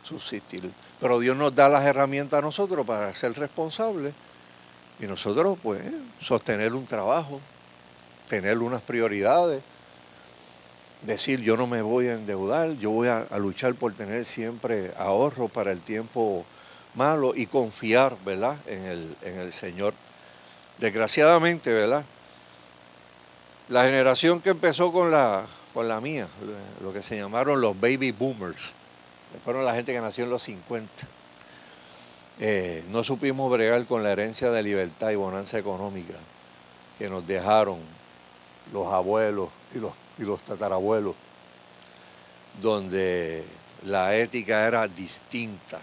subsistir. 0.03 0.69
Pero 0.99 1.19
Dios 1.19 1.37
nos 1.37 1.55
da 1.55 1.69
las 1.69 1.85
herramientas 1.85 2.39
a 2.39 2.41
nosotros 2.41 2.85
para 2.85 3.15
ser 3.15 3.33
responsables 3.33 4.13
y 4.99 5.05
nosotros 5.05 5.57
pues 5.63 5.81
sostener 6.21 6.73
un 6.73 6.85
trabajo, 6.85 7.39
tener 8.27 8.59
unas 8.59 8.81
prioridades, 8.81 9.61
decir 11.01 11.41
yo 11.41 11.57
no 11.57 11.67
me 11.67 11.81
voy 11.81 12.07
a 12.07 12.13
endeudar, 12.13 12.71
yo 12.73 12.91
voy 12.91 13.07
a, 13.09 13.25
luchar 13.37 13.75
por 13.75 13.93
tener 13.93 14.25
siempre 14.25 14.91
ahorro 14.97 15.47
para 15.47 15.71
el 15.71 15.79
tiempo 15.79 16.45
malo 16.95 17.33
y 17.35 17.47
confiar, 17.47 18.15
¿verdad?, 18.25 18.57
en 18.67 18.85
el, 18.85 19.17
en 19.21 19.39
el 19.39 19.51
Señor. 19.51 19.93
Desgraciadamente, 20.77 21.71
¿verdad? 21.71 22.03
La 23.69 23.85
generación 23.85 24.41
que 24.41 24.49
empezó 24.49 24.91
con 24.91 25.11
la 25.11 25.45
con 25.73 25.87
la 25.87 25.99
mía, 25.99 26.27
lo 26.81 26.93
que 26.93 27.01
se 27.01 27.17
llamaron 27.17 27.59
los 27.59 27.79
baby 27.79 28.11
boomers. 28.11 28.75
Fueron 29.43 29.65
la 29.65 29.73
gente 29.73 29.91
que 29.91 29.99
nació 29.99 30.25
en 30.25 30.29
los 30.29 30.43
50. 30.43 30.87
Eh, 32.39 32.83
no 32.91 33.03
supimos 33.03 33.51
bregar 33.51 33.85
con 33.85 34.03
la 34.03 34.11
herencia 34.11 34.51
de 34.51 34.61
libertad 34.61 35.09
y 35.09 35.15
bonanza 35.15 35.57
económica 35.57 36.13
que 36.97 37.09
nos 37.09 37.25
dejaron 37.25 37.79
los 38.71 38.87
abuelos 38.91 39.49
y 39.73 39.79
los, 39.79 39.93
y 40.17 40.23
los 40.23 40.41
tatarabuelos, 40.43 41.15
donde 42.61 43.43
la 43.85 44.15
ética 44.15 44.67
era 44.67 44.87
distinta. 44.87 45.79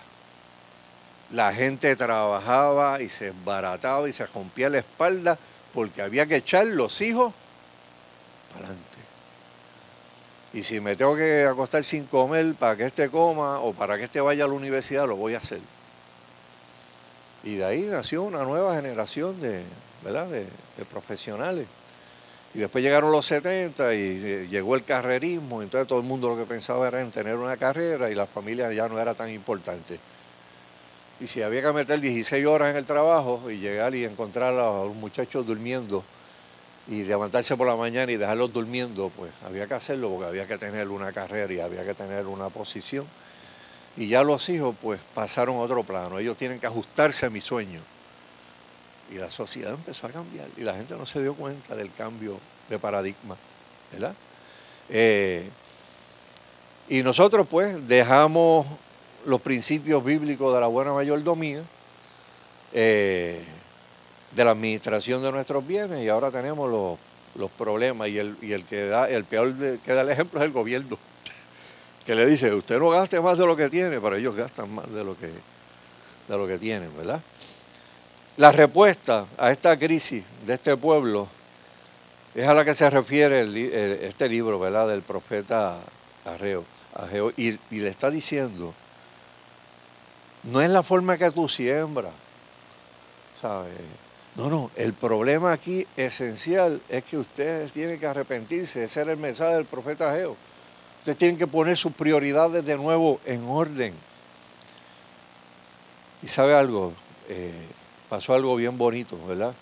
La 1.33 1.53
gente 1.53 1.95
trabajaba 1.95 3.01
y 3.01 3.09
se 3.09 3.29
embarataba 3.29 4.09
y 4.09 4.13
se 4.13 4.27
rompía 4.27 4.69
la 4.69 4.79
espalda 4.79 5.39
porque 5.73 6.03
había 6.03 6.27
que 6.27 6.37
echar 6.37 6.67
los 6.67 7.01
hijos 7.01 7.33
para 8.53 8.67
adelante. 8.67 8.91
Y 10.53 10.65
si 10.65 10.81
me 10.81 10.97
tengo 10.97 11.15
que 11.15 11.45
acostar 11.45 11.85
sin 11.85 12.07
comer 12.07 12.55
para 12.55 12.77
que 12.77 12.85
éste 12.85 13.09
coma 13.09 13.61
o 13.61 13.73
para 13.73 13.97
que 13.97 14.05
éste 14.05 14.21
vaya 14.21 14.45
a 14.45 14.49
la 14.49 14.55
universidad, 14.55 15.07
lo 15.07 15.17
voy 15.17 15.35
a 15.35 15.39
hacer. 15.39 15.61
Y 17.45 17.57
de 17.57 17.65
ahí 17.65 17.83
nació 17.83 18.23
una 18.23 18.43
nueva 18.43 18.75
generación 18.75 19.41
de, 19.41 19.63
¿verdad? 20.03 20.27
de, 20.27 20.47
profesionales. 20.91 21.67
Y 22.55 22.59
después 22.59 22.83
llegaron 22.83 23.13
los 23.13 23.27
70 23.27 23.95
y 23.95 23.99
eh, 23.99 24.49
llegó 24.51 24.75
el 24.75 24.85
carrerismo, 24.85 25.63
entonces 25.63 25.87
todo 25.87 26.01
el 26.01 26.07
mundo 26.07 26.29
lo 26.29 26.37
que 26.37 26.45
pensaba 26.45 26.89
era 26.89 27.01
en 27.01 27.11
tener 27.11 27.37
una 27.37 27.57
carrera 27.57 28.11
y 28.11 28.15
la 28.15 28.27
familia 28.27 28.73
ya 28.73 28.89
no 28.89 28.99
era 28.99 29.15
tan 29.15 29.31
importante. 29.31 29.99
Y 31.21 31.27
si 31.27 31.43
había 31.43 31.63
que 31.63 31.73
meter 31.73 32.01
16 32.01 32.47
horas 32.47 32.71
en 32.71 32.77
el 32.77 32.85
trabajo 32.85 33.51
y 33.51 33.59
llegar 33.59 33.95
y 33.95 34.05
encontrar 34.05 34.55
a 34.55 34.85
los 34.85 34.95
muchachos 34.97 35.47
durmiendo, 35.47 36.03
y 36.91 37.05
levantarse 37.05 37.57
por 37.57 37.69
la 37.69 37.77
mañana 37.77 38.11
y 38.11 38.17
dejarlos 38.17 38.53
durmiendo, 38.53 39.11
pues 39.17 39.31
había 39.47 39.67
que 39.69 39.75
hacerlo 39.75 40.11
porque 40.11 40.27
había 40.27 40.47
que 40.47 40.59
tener 40.59 40.89
una 40.89 41.13
carrera 41.13 41.53
y 41.53 41.61
había 41.61 41.85
que 41.85 41.95
tener 41.95 42.27
una 42.27 42.49
posición. 42.49 43.07
Y 43.97 44.09
ya 44.09 44.25
los 44.25 44.49
hijos 44.49 44.75
pues 44.81 45.01
pasaron 45.15 45.57
a 45.57 45.61
otro 45.61 45.85
plano, 45.85 46.19
ellos 46.19 46.37
tienen 46.37 46.59
que 46.59 46.67
ajustarse 46.67 47.27
a 47.27 47.31
mi 47.31 47.41
sueño. 47.41 47.81
Y 49.11 49.15
la 49.15 49.31
sociedad 49.31 49.75
empezó 49.75 50.07
a 50.07 50.11
cambiar 50.11 50.47
y 50.57 50.63
la 50.63 50.75
gente 50.75 50.95
no 50.97 51.05
se 51.05 51.21
dio 51.21 51.35
cuenta 51.35 51.75
del 51.75 51.93
cambio 51.93 52.39
de 52.69 52.79
paradigma, 52.79 53.37
¿verdad? 53.93 54.15
Eh, 54.89 55.49
y 56.89 57.03
nosotros 57.03 57.47
pues 57.49 57.87
dejamos 57.89 58.67
los 59.27 59.41
principios 59.41 60.05
bíblicos 60.05 60.55
de 60.55 60.61
la 60.61 60.67
buena 60.67 60.93
mayordomía. 60.93 61.63
Eh, 62.73 63.45
de 64.33 64.45
la 64.45 64.53
administración 64.53 65.23
de 65.23 65.33
nuestros 65.33 65.67
bienes 65.67 66.03
y 66.03 66.09
ahora 66.09 66.31
tenemos 66.31 66.99
los, 67.35 67.51
problemas 67.53 68.09
y 68.09 68.19
el, 68.19 68.37
y 68.41 68.53
el 68.53 68.65
que 68.65 68.87
da, 68.87 69.09
el 69.09 69.25
peor 69.25 69.55
que 69.85 69.93
da 69.93 70.03
el 70.03 70.11
ejemplo 70.11 70.41
es 70.41 70.47
el 70.47 70.53
gobierno, 70.53 70.99
que 72.07 72.15
le 72.15 72.27
dice, 72.27 72.53
usted 72.55 72.79
no 72.79 72.91
gaste 72.91 73.21
más 73.21 73.39
de 73.39 73.47
lo 73.47 73.57
que 73.57 73.69
tiene, 73.69 74.01
pero 74.01 74.17
ellos 74.17 74.37
gastan 74.37 74.73
más 74.73 74.91
de 74.93 75.05
lo 75.05 75.17
que, 75.17 75.27
de 75.27 76.39
lo 76.39 76.47
que 76.47 76.59
tienen, 76.59 76.97
¿verdad? 76.97 77.21
La 78.37 78.53
respuesta 78.53 79.27
a 79.37 79.51
esta 79.51 79.79
crisis 79.79 80.25
de 80.47 80.55
este 80.55 80.77
pueblo 80.77 81.29
es 82.35 82.47
a 82.47 82.55
la 82.55 82.65
que 82.65 82.75
se 82.75 82.89
refiere 82.89 84.07
este 84.07 84.29
libro, 84.29 84.59
¿verdad?, 84.59 84.89
del 84.89 85.03
profeta 85.03 85.79
Arreo, 86.25 86.65
y, 87.37 87.59
le 87.71 87.89
está 87.89 88.11
diciendo, 88.11 88.75
no 90.45 90.61
es 90.61 90.71
la 90.71 90.83
forma 90.83 91.19
que 91.19 91.31
tú 91.31 91.49
siembras, 91.49 92.13
¿sabes? 93.41 93.73
No, 94.37 94.49
no, 94.49 94.71
el 94.77 94.93
problema 94.93 95.53
aquí 95.53 95.87
esencial 95.97 96.81
es 96.89 97.05
que 97.05 97.19
ustedes 97.19 97.73
tienen 97.73 97.99
que 97.99 98.07
arrepentirse, 98.07 98.85
ese 98.85 99.01
era 99.01 99.13
el 99.13 99.19
mensaje 99.19 99.55
del 99.55 99.65
profeta 99.65 100.13
Geo. 100.15 100.37
Ustedes 100.99 101.19
tienen 101.19 101.37
que 101.37 101.47
poner 101.47 101.77
sus 101.77 101.93
prioridades 101.93 102.65
de 102.65 102.77
nuevo 102.77 103.21
en 103.25 103.43
orden. 103.49 103.95
Y 106.23 106.29
sabe 106.29 106.55
algo, 106.55 106.93
eh, 107.29 107.53
pasó 108.11 108.35
algo 108.35 108.57
bien 108.57 108.77
bonito, 108.77 109.17
¿verdad? 109.27 109.55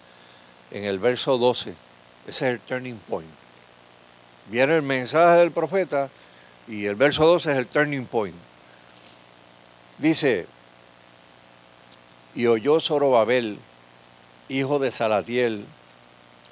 En 0.71 0.85
el 0.85 0.99
verso 0.99 1.37
12, 1.39 1.71
ese 1.71 1.77
es 2.27 2.43
el 2.43 2.61
turning 2.61 2.99
point. 3.09 3.29
Viene 4.47 4.75
el 4.75 4.83
mensaje 4.83 5.39
del 5.39 5.53
profeta 5.53 6.09
y 6.67 6.87
el 6.87 6.97
verso 6.97 7.27
12 7.27 7.53
es 7.53 7.59
el 7.59 7.67
turning 7.67 8.07
point. 8.07 8.35
Dice, 9.99 10.47
y 12.35 12.47
oyó 12.47 12.81
Zorobabel, 12.81 13.59
hijo 14.49 14.79
de 14.79 14.91
Salatiel, 14.91 15.67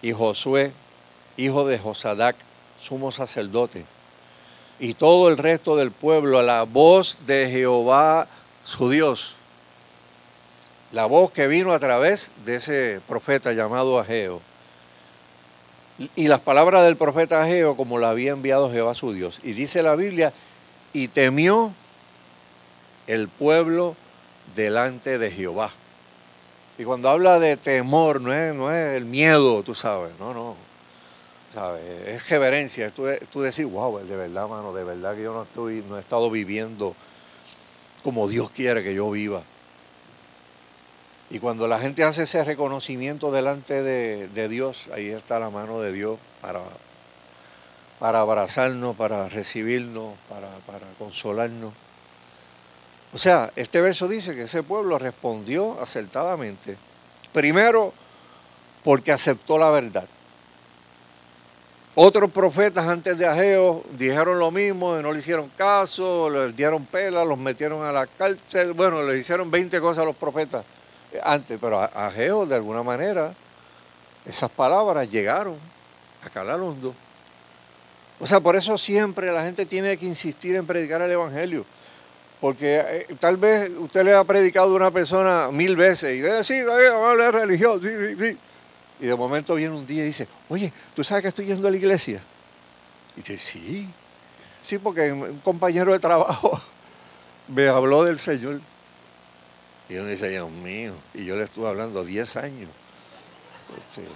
y 0.03 0.13
Josué, 0.13 0.73
hijo 1.37 1.67
de 1.67 1.79
Josadac, 1.79 2.37
sumo 2.81 3.11
sacerdote, 3.11 3.85
y 4.79 4.95
todo 4.95 5.31
el 5.31 5.39
resto 5.39 5.77
del 5.77 5.91
pueblo 5.91 6.39
a 6.39 6.43
la 6.43 6.65
voz 6.65 7.19
de 7.27 7.49
Jehová 7.51 8.27
su 8.65 8.91
Dios. 8.91 9.37
La 10.97 11.05
voz 11.05 11.31
que 11.31 11.47
vino 11.47 11.75
a 11.75 11.79
través 11.79 12.33
de 12.47 12.57
ese 12.57 13.03
profeta 13.07 13.53
llamado 13.53 13.99
Ageo. 13.99 14.41
Y 15.99 16.27
las 16.27 16.41
palabras 16.41 16.87
del 16.87 16.97
profeta 16.97 17.43
Ageo 17.43 17.77
como 17.77 17.99
la 17.99 18.09
había 18.09 18.31
enviado 18.31 18.73
Jehová 18.73 18.95
su 18.95 19.13
Dios. 19.13 19.41
Y 19.43 19.53
dice 19.53 19.83
la 19.83 19.95
Biblia, 19.95 20.33
y 20.95 21.09
temió 21.09 21.71
el 23.07 23.29
pueblo 23.29 23.95
delante 24.55 25.19
de 25.19 25.31
Jehová. 25.31 25.71
Y 26.79 26.85
cuando 26.85 27.11
habla 27.11 27.41
de 27.41 27.59
temor, 27.59 28.23
no 28.23 28.33
es, 28.33 28.55
no 28.55 28.73
es 28.73 28.97
el 28.97 29.05
miedo, 29.05 29.63
tú 29.63 29.75
sabes, 29.75 30.13
no, 30.19 30.33
no. 30.33 30.57
Es 32.07 32.27
reverencia, 32.31 32.91
tú, 32.91 33.05
tú 33.31 33.43
decir, 33.43 33.67
wow, 33.67 33.99
de 33.99 34.17
verdad, 34.17 34.49
mano, 34.49 34.73
de 34.73 34.83
verdad 34.83 35.15
que 35.15 35.25
yo 35.25 35.35
no, 35.35 35.43
estoy, 35.43 35.85
no 35.87 35.99
he 35.99 36.01
estado 36.01 36.31
viviendo 36.31 36.97
como 38.03 38.29
Dios 38.29 38.49
quiere 38.49 38.83
que 38.83 38.95
yo 38.95 39.11
viva. 39.11 39.43
Y 41.29 41.41
cuando 41.41 41.67
la 41.67 41.79
gente 41.79 42.05
hace 42.05 42.23
ese 42.23 42.45
reconocimiento 42.45 43.33
delante 43.33 43.83
de, 43.83 44.49
Dios, 44.49 44.89
ahí 44.95 45.09
está 45.09 45.41
la 45.41 45.51
mano 45.51 45.81
de 45.81 45.93
Dios 45.93 46.19
para, 46.41 46.61
para 47.99 48.21
abrazarnos, 48.21 48.95
para 48.95 49.29
recibirnos, 49.29 50.15
para, 50.29 50.79
consolarnos. 50.99 51.73
O 53.13 53.19
sea, 53.19 53.51
este 53.57 53.81
verso 53.81 54.07
dice 54.07 54.37
que 54.37 54.43
ese 54.43 54.63
pueblo 54.63 54.99
respondió 54.99 55.81
acertadamente. 55.81 56.77
Primero, 57.33 57.93
porque 58.85 59.11
aceptó 59.11 59.59
la 59.59 59.71
verdad. 59.71 60.07
Otros 61.97 62.31
profetas 62.31 62.87
antes 62.87 63.19
de 63.19 63.27
Ageo 63.27 63.83
dijeron 63.93 64.39
lo 64.39 64.51
mismo, 64.51 64.97
no 64.99 65.11
le 65.11 65.19
hicieron 65.19 65.49
caso, 65.57 66.31
les 66.31 66.55
dieron 66.55 66.85
pela, 66.85 67.25
los 67.25 67.39
metieron 67.39 67.83
a 67.85 67.91
la 67.91 68.07
cárcel. 68.07 68.75
Bueno, 68.75 69.03
le 69.03 69.19
hicieron 69.19 69.51
20 69.51 69.81
cosas 69.81 70.03
a 70.03 70.05
los 70.05 70.15
profetas 70.15 70.65
antes, 71.23 71.59
pero 71.61 71.81
a 71.81 71.87
Ageo 71.87 72.47
de 72.47 72.55
alguna 72.55 72.83
manera 72.83 73.35
esas 74.27 74.51
palabras 74.51 75.09
llegaron 75.11 75.57
a 76.25 76.31
calar 76.31 76.61
hondo. 76.61 76.95
O 78.19 78.27
sea, 78.27 78.41
por 78.41 78.57
eso 78.57 78.77
siempre 78.79 79.31
la 79.33 79.43
gente 79.43 79.67
tiene 79.67 79.97
que 79.97 80.07
insistir 80.07 80.57
en 80.57 80.67
predicar 80.67 81.01
el 81.03 81.11
Evangelio. 81.11 81.65
Porque 82.41 82.83
eh, 82.85 83.07
tal 83.19 83.37
vez 83.37 83.71
usted 83.71 84.05
le 84.05 84.15
ha 84.15 84.25
predicado 84.25 84.73
a 84.73 84.77
una 84.77 84.91
persona 84.91 85.51
mil 85.51 85.77
veces 85.77 86.17
y 86.17 86.23
dice, 86.23 86.45
sí, 86.45 86.63
vamos 86.63 87.07
a 87.07 87.11
hablar 87.11 87.35
de 87.35 87.41
religión, 87.41 87.81
sí, 87.81 87.89
sí, 87.89 88.17
sí. 88.19 88.39
Y 89.01 89.07
de 89.07 89.15
momento 89.15 89.55
viene 89.55 89.75
un 89.75 89.87
día 89.87 90.03
y 90.03 90.07
dice, 90.07 90.27
oye, 90.49 90.73
¿tú 90.95 91.05
sabes 91.05 91.23
que 91.23 91.29
estoy 91.29 91.47
yendo 91.47 91.69
a 91.69 91.71
la 91.71 91.77
iglesia? 91.77 92.21
Y 93.15 93.21
dice, 93.21 93.39
sí. 93.39 93.89
Sí, 94.63 94.79
porque 94.79 95.13
un 95.13 95.39
compañero 95.41 95.93
de 95.93 95.99
trabajo 95.99 96.61
me 97.49 97.69
habló 97.69 98.05
del 98.05 98.19
Señor. 98.19 98.61
Y 99.89 99.97
uno 99.97 100.09
dice, 100.09 100.29
Dios 100.29 100.51
mío, 100.51 100.95
y 101.15 101.25
yo 101.25 101.37
le 101.37 101.45
estuve 101.45 101.69
hablando 101.69 102.05
10 102.05 102.37
años. 102.37 102.69
Este, 103.79 104.07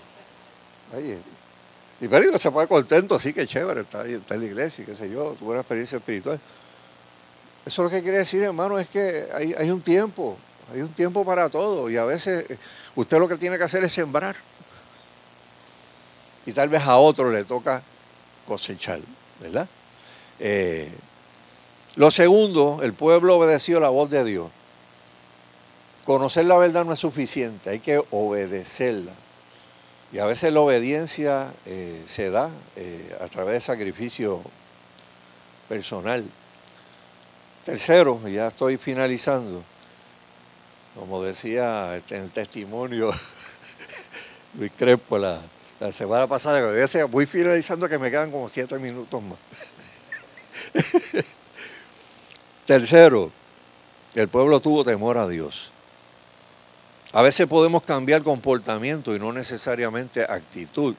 y 2.01 2.09
me 2.09 2.21
digo, 2.21 2.39
se 2.39 2.51
fue 2.51 2.67
contento, 2.67 3.19
sí, 3.19 3.33
que 3.33 3.47
chévere, 3.47 3.83
está, 3.83 4.07
está 4.07 4.35
en 4.35 4.41
la 4.41 4.47
iglesia, 4.47 4.85
qué 4.85 4.97
sé 4.97 5.09
yo, 5.11 5.37
tuvo 5.39 5.51
una 5.51 5.61
experiencia 5.61 5.99
espiritual. 5.99 6.41
Eso 7.65 7.83
lo 7.83 7.91
que 7.91 8.03
quiere 8.03 8.19
decir, 8.19 8.43
hermano, 8.43 8.79
es 8.79 8.89
que 8.89 9.29
hay, 9.35 9.53
hay 9.53 9.71
un 9.71 9.83
tiempo, 9.83 10.37
hay 10.73 10.81
un 10.81 10.89
tiempo 10.89 11.25
para 11.25 11.49
todo 11.51 11.91
y 11.91 11.97
a 11.97 12.05
veces 12.05 12.47
usted 12.95 13.19
lo 13.19 13.29
que 13.29 13.37
tiene 13.37 13.59
que 13.59 13.65
hacer 13.65 13.85
es 13.85 13.93
sembrar 13.93 14.35
y 16.47 16.53
tal 16.53 16.69
vez 16.69 16.83
a 16.83 16.97
otro 16.97 17.31
le 17.31 17.45
toca 17.45 17.83
cosechar, 18.47 19.01
¿verdad? 19.41 19.69
Eh, 20.39 20.91
lo 21.97 22.11
segundo, 22.11 22.81
el 22.83 22.95
pueblo 22.95 23.37
obedeció 23.37 23.79
la 23.79 23.91
voz 23.91 24.11
de 24.11 24.25
Dios. 24.25 24.51
Conocer 26.11 26.45
la 26.45 26.59
verdad 26.59 26.85
no 26.85 26.93
es 26.93 26.99
suficiente, 26.99 27.71
hay 27.71 27.79
que 27.79 28.03
obedecerla. 28.11 29.13
Y 30.13 30.19
a 30.19 30.27
veces 30.27 30.53
la 30.53 30.59
obediencia 30.59 31.55
eh, 31.67 32.03
se 32.09 32.31
da 32.31 32.51
eh, 32.75 33.17
a 33.21 33.29
través 33.29 33.55
de 33.55 33.61
sacrificio 33.61 34.43
personal. 35.69 36.25
Tercero, 37.65 38.27
ya 38.27 38.49
estoy 38.49 38.77
finalizando, 38.77 39.63
como 40.99 41.23
decía 41.23 42.03
en 42.11 42.23
el 42.23 42.31
testimonio 42.31 43.13
Luis 44.59 44.73
Crespo, 44.77 45.17
la, 45.17 45.41
la 45.79 45.93
semana 45.93 46.27
pasada, 46.27 46.61
que 46.61 47.05
voy 47.05 47.27
finalizando 47.27 47.89
que 47.89 48.01
me 48.01 48.11
quedan 48.11 48.33
como 48.33 48.49
siete 48.49 48.77
minutos 48.81 49.23
más. 49.23 49.39
Tercero, 52.67 53.31
el 54.17 54.27
pueblo 54.27 54.59
tuvo 54.59 54.83
temor 54.83 55.17
a 55.17 55.29
Dios. 55.29 55.71
A 57.13 57.23
veces 57.23 57.47
podemos 57.49 57.83
cambiar 57.83 58.23
comportamiento 58.23 59.15
y 59.15 59.19
no 59.19 59.33
necesariamente 59.33 60.23
actitud. 60.23 60.95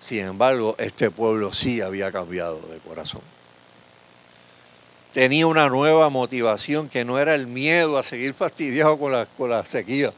Sin 0.00 0.24
embargo, 0.24 0.74
este 0.78 1.10
pueblo 1.10 1.52
sí 1.52 1.80
había 1.80 2.10
cambiado 2.10 2.58
de 2.68 2.78
corazón. 2.78 3.20
Tenía 5.12 5.46
una 5.46 5.68
nueva 5.68 6.08
motivación 6.08 6.88
que 6.88 7.04
no 7.04 7.18
era 7.18 7.34
el 7.34 7.46
miedo 7.46 7.98
a 7.98 8.02
seguir 8.02 8.32
fastidiado 8.32 8.98
con 8.98 9.12
la, 9.12 9.66
sequía 9.66 10.12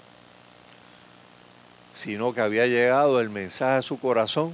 sino 1.95 2.35
que 2.35 2.41
había 2.41 2.67
llegado 2.67 3.21
el 3.21 3.31
mensaje 3.31 3.79
a 3.79 3.83
su 3.83 3.99
corazón 4.01 4.53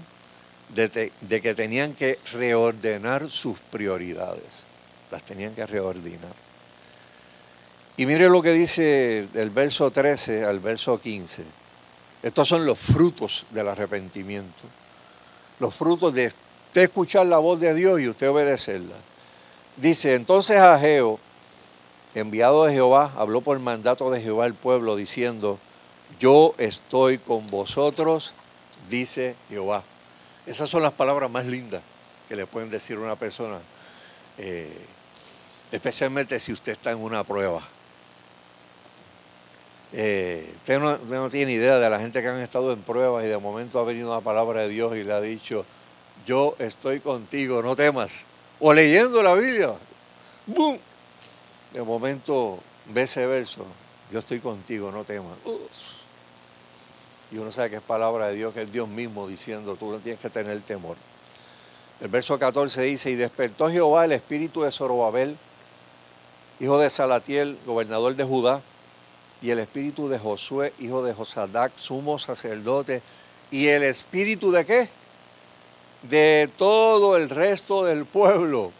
de, 0.74 1.10
que 1.40 1.54
tenían 1.54 1.94
que 1.94 2.18
reordenar 2.32 3.30
sus 3.30 3.58
prioridades, 3.58 4.64
las 5.10 5.22
tenían 5.22 5.54
que 5.54 5.66
reordenar. 5.66 6.49
Y 8.00 8.06
mire 8.06 8.30
lo 8.30 8.40
que 8.40 8.54
dice 8.54 9.28
del 9.30 9.50
verso 9.50 9.90
13 9.90 10.46
al 10.46 10.58
verso 10.58 10.98
15. 10.98 11.44
Estos 12.22 12.48
son 12.48 12.64
los 12.64 12.78
frutos 12.78 13.44
del 13.50 13.68
arrepentimiento. 13.68 14.62
Los 15.58 15.74
frutos 15.74 16.14
de 16.14 16.28
usted 16.28 16.80
escuchar 16.80 17.26
la 17.26 17.36
voz 17.36 17.60
de 17.60 17.74
Dios 17.74 18.00
y 18.00 18.08
usted 18.08 18.30
obedecerla. 18.30 18.94
Dice, 19.76 20.14
entonces 20.14 20.56
Ageo, 20.56 21.20
enviado 22.14 22.64
de 22.64 22.72
Jehová, 22.72 23.12
habló 23.18 23.42
por 23.42 23.58
mandato 23.58 24.10
de 24.10 24.22
Jehová 24.22 24.46
al 24.46 24.54
pueblo 24.54 24.96
diciendo, 24.96 25.58
yo 26.18 26.54
estoy 26.56 27.18
con 27.18 27.48
vosotros, 27.48 28.32
dice 28.88 29.36
Jehová. 29.50 29.84
Esas 30.46 30.70
son 30.70 30.82
las 30.82 30.92
palabras 30.92 31.30
más 31.30 31.44
lindas 31.44 31.82
que 32.30 32.36
le 32.36 32.46
pueden 32.46 32.70
decir 32.70 32.96
a 32.96 33.00
una 33.00 33.16
persona, 33.16 33.58
eh, 34.38 34.74
especialmente 35.70 36.40
si 36.40 36.50
usted 36.50 36.72
está 36.72 36.92
en 36.92 37.00
una 37.00 37.24
prueba. 37.24 37.60
Eh, 39.92 40.48
usted, 40.56 40.78
no, 40.78 41.30
tiene 41.30 41.52
idea 41.52 41.78
de 41.78 41.90
la 41.90 41.98
gente 41.98 42.22
que 42.22 42.28
han 42.28 42.38
estado 42.38 42.72
en 42.72 42.80
pruebas 42.80 43.24
y 43.24 43.28
de 43.28 43.38
momento 43.38 43.80
ha 43.80 43.84
venido 43.84 44.14
la 44.14 44.20
palabra 44.20 44.62
de 44.62 44.68
Dios 44.68 44.96
y 44.96 45.02
le 45.02 45.12
ha 45.12 45.20
dicho, 45.20 45.64
yo 46.26 46.54
estoy 46.58 47.00
contigo, 47.00 47.62
no 47.62 47.74
temas. 47.74 48.24
O 48.60 48.72
leyendo 48.72 49.22
la 49.22 49.34
Biblia, 49.34 49.74
¡boom! 50.46 50.78
De 51.72 51.82
momento 51.82 52.58
ve 52.86 53.02
ese 53.02 53.26
verso, 53.26 53.64
yo 54.12 54.20
estoy 54.20 54.40
contigo, 54.40 54.92
no 54.92 55.04
temas. 55.04 55.32
Y 57.32 57.38
uno 57.38 57.50
sabe 57.52 57.70
que 57.70 57.76
es 57.76 57.82
palabra 57.82 58.28
de 58.28 58.34
Dios, 58.34 58.54
que 58.54 58.62
es 58.62 58.72
Dios 58.72 58.88
mismo 58.88 59.26
diciendo, 59.26 59.76
tú 59.76 59.90
no 59.90 59.98
tienes 59.98 60.20
que 60.20 60.30
tener 60.30 60.60
temor. 60.62 60.96
El 62.00 62.08
verso 62.08 62.38
14 62.38 62.82
dice, 62.82 63.10
y 63.10 63.14
despertó 63.14 63.70
Jehová 63.70 64.04
el 64.04 64.12
espíritu 64.12 64.62
de 64.62 64.72
Zorobabel, 64.72 65.36
hijo 66.58 66.78
de 66.78 66.90
Salatiel, 66.90 67.58
gobernador 67.66 68.14
de 68.16 68.24
Judá, 68.24 68.62
y 69.42 69.50
el 69.50 69.58
espíritu 69.58 70.08
de 70.08 70.18
Josué, 70.18 70.72
hijo 70.78 71.02
de 71.02 71.14
Josadac, 71.14 71.72
sumo 71.76 72.18
sacerdote, 72.18 73.02
y 73.50 73.66
el 73.66 73.82
espíritu 73.82 74.52
de 74.52 74.64
qué? 74.64 74.88
De 76.02 76.48
todo 76.56 77.16
el 77.16 77.28
resto 77.28 77.84
del 77.84 78.04
pueblo. 78.04 78.72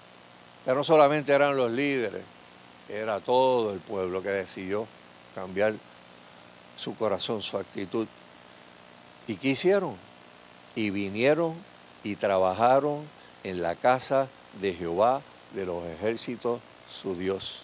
Que 0.65 0.75
no 0.75 0.85
solamente 0.85 1.33
eran 1.33 1.57
los 1.57 1.71
líderes, 1.71 2.23
era 2.89 3.21
todo 3.21 3.73
el 3.73 3.81
pueblo 3.81 4.23
que 4.23 4.29
decidió 4.29 4.87
cambiar 5.35 5.75
su 6.77 6.95
corazón, 6.97 7.43
su 7.43 7.57
actitud. 7.57 8.07
¿Y 9.27 9.37
qué 9.37 9.49
hicieron? 9.49 9.97
Y 10.75 10.91
vinieron 10.91 11.55
y 12.05 12.17
trabajaron 12.17 13.03
en 13.45 13.63
la 13.63 13.75
casa 13.75 14.29
de 14.61 14.75
Jehová 14.75 15.23
de 15.55 15.67
los 15.67 15.85
ejércitos, 15.87 16.61
su 16.91 17.15
Dios. 17.15 17.63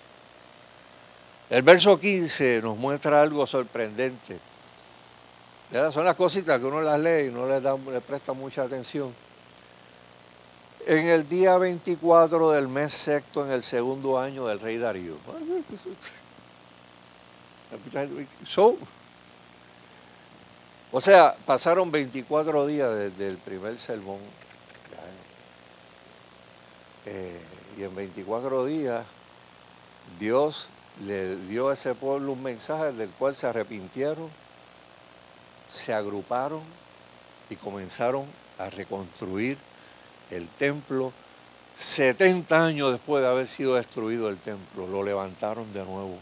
El 1.48 1.62
verso 1.62 1.98
15 1.98 2.60
nos 2.62 2.76
muestra 2.76 3.22
algo 3.22 3.46
sorprendente. 3.46 4.38
Son 5.92 6.04
las 6.04 6.16
cositas 6.16 6.58
que 6.58 6.64
uno 6.66 6.80
las 6.80 6.98
lee 6.98 7.28
y 7.28 7.30
no 7.30 7.46
le, 7.46 8.00
presta 8.00 8.32
mucha 8.32 8.62
atención. 8.62 9.14
En 10.86 11.06
el 11.06 11.28
día 11.28 11.56
24 11.58 12.50
del 12.50 12.68
mes 12.68 12.92
sexto, 12.92 13.44
en 13.44 13.52
el 13.52 13.62
segundo 13.62 14.18
año 14.18 14.46
del 14.46 14.60
rey 14.60 14.78
Darío. 14.78 15.16
O 20.92 21.00
sea, 21.00 21.34
pasaron 21.44 21.90
24 21.90 22.66
días 22.66 22.94
desde 22.94 23.28
el 23.28 23.38
primer 23.38 23.78
sermón. 23.78 24.18
Eh, 27.08 27.40
y 27.78 27.84
en 27.84 27.94
24 27.94 28.64
días 28.64 29.04
Dios 30.18 30.68
le 31.04 31.36
dio 31.46 31.68
a 31.68 31.74
ese 31.74 31.94
pueblo 31.94 32.32
un 32.32 32.42
mensaje 32.42 32.92
del 32.92 33.10
cual 33.10 33.34
se 33.34 33.46
arrepintieron, 33.46 34.30
se 35.68 35.92
agruparon 35.92 36.62
y 37.50 37.56
comenzaron 37.56 38.26
a 38.58 38.70
reconstruir 38.70 39.58
el 40.30 40.48
templo. 40.48 41.12
70 41.74 42.64
años 42.64 42.92
después 42.92 43.22
de 43.22 43.28
haber 43.28 43.46
sido 43.46 43.74
destruido 43.74 44.30
el 44.30 44.38
templo, 44.38 44.86
lo 44.86 45.02
levantaron 45.02 45.70
de 45.72 45.84
nuevo. 45.84 46.18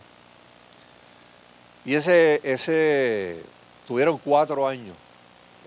Y 1.84 1.94
ese, 1.94 2.40
ese, 2.42 3.40
tuvieron 3.86 4.18
cuatro 4.18 4.66
años 4.66 4.96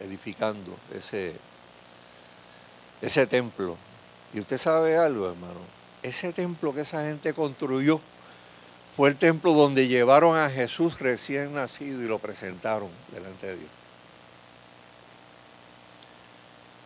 edificando 0.01 0.75
ese, 0.93 1.35
ese 3.01 3.27
templo. 3.27 3.77
Y 4.33 4.39
usted 4.41 4.57
sabe 4.57 4.97
algo, 4.97 5.29
hermano, 5.29 5.59
ese 6.03 6.33
templo 6.33 6.73
que 6.73 6.81
esa 6.81 7.05
gente 7.05 7.33
construyó 7.33 8.01
fue 8.97 9.09
el 9.09 9.15
templo 9.15 9.53
donde 9.53 9.87
llevaron 9.87 10.35
a 10.35 10.49
Jesús 10.49 10.97
recién 10.97 11.53
nacido 11.53 12.01
y 12.01 12.07
lo 12.07 12.17
presentaron 12.17 12.89
delante 13.11 13.45
de 13.45 13.57
Dios. 13.57 13.69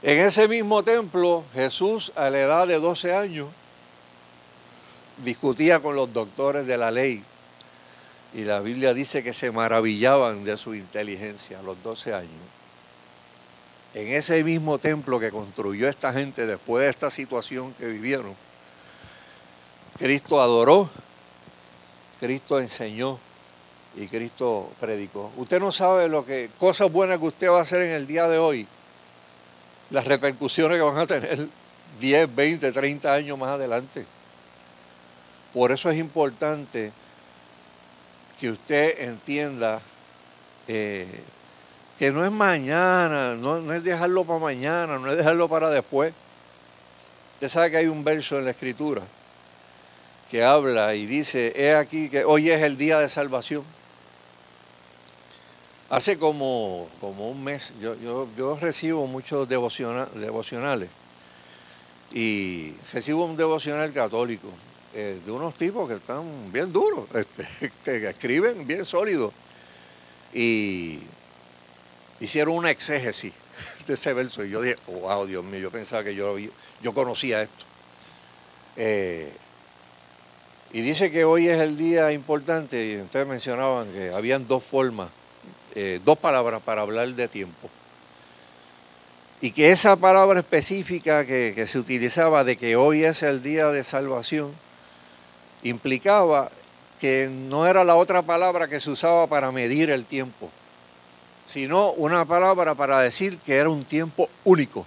En 0.02 0.20
ese 0.20 0.50
mismo 0.50 0.84
templo, 0.84 1.46
Jesús 1.54 2.12
a 2.18 2.30
la 2.30 2.42
edad 2.42 2.68
de 2.68 2.82
12 2.82 3.16
años 3.16 3.48
discutía 5.24 5.80
con 5.80 5.96
los 5.96 6.12
doctores 6.12 6.68
de 6.68 6.78
la 6.78 6.92
ley 6.92 7.24
y 8.34 8.44
la 8.44 8.60
Biblia 8.60 8.94
dice 8.94 9.24
que 9.24 9.34
se 9.34 9.50
maravillaban 9.50 10.44
de 10.44 10.58
su 10.58 10.76
inteligencia 10.76 11.60
a 11.60 11.62
los 11.62 11.82
12 11.82 12.14
años. 12.14 12.42
En 13.94 14.10
ese 14.10 14.44
mismo 14.44 14.80
templo 14.80 15.18
que 15.18 15.32
construyó 15.32 15.88
esta 15.88 16.12
gente 16.12 16.46
después 16.46 16.84
de 16.84 16.90
esta 16.90 17.10
situación 17.10 17.74
que 17.76 17.86
vivieron, 17.86 18.36
Cristo 19.98 20.42
adoró, 20.42 20.90
Cristo 22.22 22.60
enseñó 22.60 23.18
y 23.96 24.06
Cristo 24.06 24.70
predicó. 24.80 25.32
Usted 25.38 25.60
no 25.60 25.72
sabe 25.72 26.08
lo 26.08 26.24
que 26.24 26.52
cosas 26.60 26.92
buenas 26.92 27.18
que 27.18 27.26
usted 27.26 27.50
va 27.50 27.58
a 27.58 27.64
hacer 27.64 27.82
en 27.82 27.94
el 27.94 28.06
día 28.06 28.30
de 28.30 28.38
hoy 28.38 28.68
las 29.90 30.06
repercusiones 30.06 30.78
que 30.78 30.84
van 30.84 31.00
a 31.00 31.08
tener 31.08 31.48
10, 32.00 32.36
20, 32.36 32.72
30 32.72 33.12
años 33.12 33.40
más 33.40 33.50
adelante. 33.50 34.06
Por 35.52 35.72
eso 35.72 35.90
es 35.90 35.98
importante 35.98 36.92
que 38.40 38.52
usted 38.52 39.00
entienda 39.02 39.82
eh, 40.68 41.24
que 41.98 42.12
no 42.12 42.24
es 42.24 42.32
mañana, 42.32 43.34
no, 43.34 43.60
no, 43.62 43.74
es 43.74 43.84
dejarlo 43.84 44.26
para 44.26 44.38
mañana, 44.38 45.00
no 45.00 45.10
es 45.10 45.18
dejarlo 45.18 45.50
para 45.50 45.72
después. 45.72 46.14
Usted 47.34 47.50
sabe 47.50 47.72
que 47.72 47.78
hay 47.78 47.88
un 47.88 48.04
verso 48.04 48.38
en 48.38 48.46
la 48.46 48.52
escritura 48.52 49.02
que 50.32 50.46
habla 50.46 50.96
y 50.96 51.06
dice, 51.06 51.52
he 51.58 51.76
aquí 51.76 52.08
que 52.08 52.24
hoy 52.24 52.50
es 52.50 52.62
el 52.62 52.78
día 52.78 53.00
de 53.00 53.10
salvación. 53.10 53.66
Hace 55.90 56.18
como, 56.18 56.88
como 57.02 57.30
un 57.30 57.44
mes, 57.44 57.74
yo, 57.82 57.96
yo, 58.38 58.58
recibo 58.58 59.06
muchos 59.08 59.50
devocionales 59.50 60.90
y 62.14 62.74
recibo 62.94 63.26
un 63.26 63.36
devocional 63.36 63.92
católico 63.92 64.48
eh, 64.94 65.20
de 65.26 65.32
unos 65.34 65.54
tipos 65.56 65.90
que 65.90 65.96
están 65.96 66.50
bien 66.50 66.72
duros, 66.72 67.10
este, 67.14 67.60
que 67.84 68.10
escriben 68.10 68.66
bien 68.66 68.86
sólidos. 68.86 69.34
Y 70.34 71.00
hicieron 72.22 72.56
una 72.56 72.72
exégesis 72.72 73.34
de 73.86 73.96
ese 73.96 74.14
verso 74.14 74.46
y 74.46 74.50
yo 74.50 74.62
dije, 74.62 74.78
wow, 74.88 75.26
Dios 75.26 75.44
mío, 75.44 75.60
yo 75.60 75.72
pensaba 75.72 76.06
que 76.06 76.16
yo, 76.16 76.38
yo 76.38 76.94
conocía 76.94 77.42
esto. 77.42 77.66
Eh, 78.78 79.30
y 80.74 80.82
dice 80.82 81.12
que 81.12 81.26
hoy 81.26 81.48
es 81.48 81.60
el 81.60 81.78
día 81.78 82.12
importante 82.12 82.86
y 82.86 83.02
ustedes 83.02 83.28
mencionaban 83.28 83.92
que 83.92 84.12
habían 84.12 84.48
dos 84.48 84.64
formas 84.64 85.10
eh, 85.74 86.02
dos 86.04 86.18
palabras 86.18 86.62
para 86.62 86.82
hablar 86.82 87.08
de 87.14 87.28
tiempo. 87.30 87.70
Y 89.40 89.52
que 89.52 89.72
esa 89.72 89.96
palabra 89.96 90.42
específica 90.42 91.26
que, 91.26 91.66
se 91.68 91.80
utilizaba 91.80 92.44
de 92.44 92.58
que 92.58 92.76
hoy 92.76 93.06
es 93.06 93.24
el 93.24 93.42
día 93.42 93.70
de 93.70 93.84
salvación, 93.84 94.54
implicaba 95.64 96.52
que 97.00 97.32
no 97.34 97.68
era 97.68 97.84
la 97.84 97.96
otra 97.96 98.22
palabra 98.22 98.68
que 98.68 98.80
se 98.80 98.92
usaba 98.92 99.28
para 99.28 99.52
medir 99.52 99.90
el 99.90 100.06
tiempo, 100.06 100.50
sino 101.46 101.92
una 101.94 102.26
palabra 102.26 102.76
para 102.76 103.00
decir 103.00 103.40
que 103.40 103.56
era 103.56 103.70
un 103.70 103.86
tiempo 103.86 104.30
único, 104.44 104.86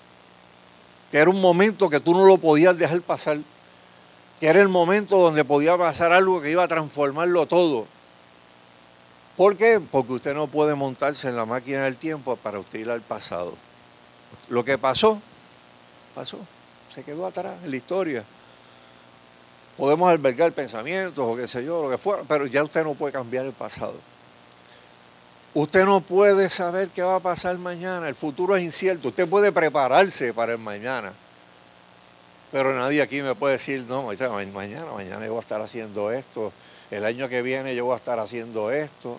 que 1.11 1.19
era 1.19 1.31
un 1.31 1.41
momento 1.41 1.89
que 1.89 1.99
tú 1.99 2.13
no 2.13 2.27
lo 2.27 2.37
podías 2.39 2.77
dejar 2.77 3.01
pasar, 3.01 3.39
que 4.45 4.51
era 4.51 4.61
el 4.61 4.69
momento 4.69 5.17
donde 5.17 5.43
podía 5.43 5.79
pasar 5.79 6.13
algo 6.13 6.43
que 6.43 6.51
iba 6.51 6.63
a 6.63 6.69
transformarlo 6.69 7.47
todo, 7.47 7.87
¿Por 9.39 9.57
qué? 9.57 9.81
Porque 9.81 10.13
usted 10.13 10.35
no 10.35 10.49
puede 10.49 10.75
montarse 10.75 11.31
en 11.31 11.37
la 11.37 11.47
máquina 11.47 11.85
del 11.85 11.97
tiempo 11.97 12.37
para 12.37 12.59
usted 12.59 12.81
ir 12.81 12.91
al 12.91 13.01
pasado. 13.01 13.55
Lo 14.51 14.63
que 14.63 14.77
pasó, 14.77 15.19
pasó. 16.15 16.39
Se 16.95 17.03
quedó 17.03 17.27
atrás 17.27 17.57
en 17.65 17.71
la 17.71 17.77
historia. 17.77 18.23
Podemos 19.79 20.11
albergar 20.11 20.53
pensamientos 20.53 21.25
o 21.27 21.35
qué 21.37 21.49
sé 21.49 21.65
yo, 21.65 21.85
lo 21.85 21.91
que 21.91 21.97
fuera, 21.97 22.23
pero 22.29 22.45
ya 22.45 22.63
usted 22.63 22.85
no 22.85 22.93
puede 22.93 23.15
cambiar 23.15 23.47
el 23.47 23.53
pasado. 23.55 23.97
Usted 25.55 25.87
no 25.87 26.03
puede 26.03 26.51
saber 26.51 26.91
qué 26.91 27.01
va 27.01 27.17
a 27.17 27.21
pasar 27.21 27.57
mañana. 27.57 28.11
El 28.11 28.15
futuro 28.15 28.55
es 28.57 28.63
incierto. 28.63 29.09
Usted 29.09 29.27
puede 29.27 29.53
prepararse 29.53 30.35
para 30.35 30.53
el 30.53 30.59
mañana. 30.59 31.15
Pero 32.55 32.73
nadie 32.73 33.03
aquí 33.03 33.21
me 33.21 33.35
puede 33.35 33.55
decir, 33.55 33.85
no, 33.89 34.05
mañana, 34.05 34.93
mañana 34.93 35.27
yo 35.27 35.33
voy 35.33 35.39
a 35.39 35.41
estar 35.41 35.61
haciendo 35.61 36.13
esto, 36.13 36.53
el 36.89 37.05
año 37.05 37.29
que 37.29 37.43
viene 37.43 37.75
yo 37.75 37.87
voy 37.87 37.95
a 37.95 37.97
estar 37.97 38.21
haciendo 38.21 38.71
esto. 38.71 39.19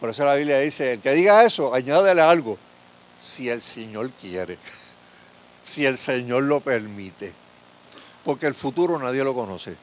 Por 0.00 0.08
eso 0.08 0.24
la 0.24 0.34
Biblia 0.34 0.60
dice, 0.60 0.94
el 0.94 1.00
que 1.00 1.10
diga 1.10 1.44
eso, 1.44 1.74
añádele 1.74 2.22
algo, 2.22 2.56
si 3.22 3.50
el 3.50 3.60
Señor 3.60 4.10
quiere, 4.12 4.56
si 5.62 5.84
el 5.84 5.98
Señor 5.98 6.44
lo 6.44 6.60
permite. 6.60 7.34
Porque 8.24 8.46
el 8.46 8.54
futuro 8.54 8.98
nadie 8.98 9.22
lo 9.22 9.34
conoce. 9.34 9.76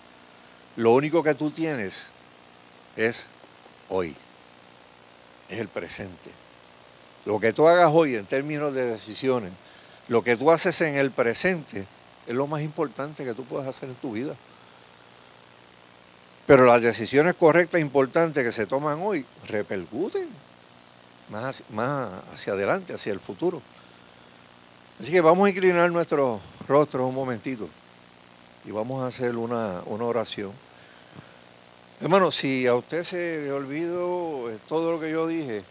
Lo 0.78 0.93
único 0.93 1.22
que 1.22 1.36
tú 1.36 1.51
tienes 1.51 2.07
es 2.95 3.28
hoy, 3.89 4.15
es 5.49 5.59
el 5.59 5.68
presente. 5.68 6.32
Lo 7.26 7.39
que 7.39 7.53
tú 7.53 7.68
hagas 7.68 7.91
hoy 7.93 8.15
en 8.15 8.26
términos 8.26 8.74
de 8.74 8.88
decisiones, 8.88 9.51
lo 10.07 10.24
que 10.24 10.36
tú 10.36 10.49
haces 10.49 10.82
en 10.82 10.95
el 10.95 11.11
presente, 11.11 11.86
es 12.28 12.36
lo 12.36 12.47
más 12.47 12.61
importante 12.61 13.23
que 13.23 13.34
tú 13.34 13.45
puedes 13.45 13.67
hacer 13.67 13.89
en 13.89 13.95
tu 13.95 14.11
vida. 14.11 14.36
Pero 16.45 16.65
las 16.65 16.82
decisiones 16.82 17.36
correctas 17.36 17.80
e 17.80 17.82
importantes 17.82 18.43
que 18.43 18.51
se 18.51 18.65
toman 18.65 18.99
hoy 19.01 19.25
repercuten 19.47 20.30
más, 21.30 21.63
más 21.69 22.09
hacia 22.34 22.53
adelante, 22.53 22.93
hacia 22.93 23.13
el 23.13 23.19
futuro. 23.19 23.61
Así 24.99 25.11
que 25.11 25.21
vamos 25.21 25.45
a 25.45 25.49
inclinar 25.49 25.91
nuestros 25.91 26.41
rostros 26.67 27.07
un 27.07 27.15
momentito 27.15 27.69
y 28.65 28.71
vamos 28.71 29.03
a 29.03 29.07
hacer 29.07 29.36
una, 29.36 29.82
oración. 29.86 30.51
Hermano, 32.01 32.32
si 32.32 32.67
a 32.67 32.75
usted 32.75 33.03
se 33.03 33.41
le 33.43 33.51
olvidó 33.51 34.51
eh, 34.51 34.57
todo 34.67 34.91
lo 34.91 34.99
que 34.99 35.11
yo 35.11 35.25
dije 35.25 35.63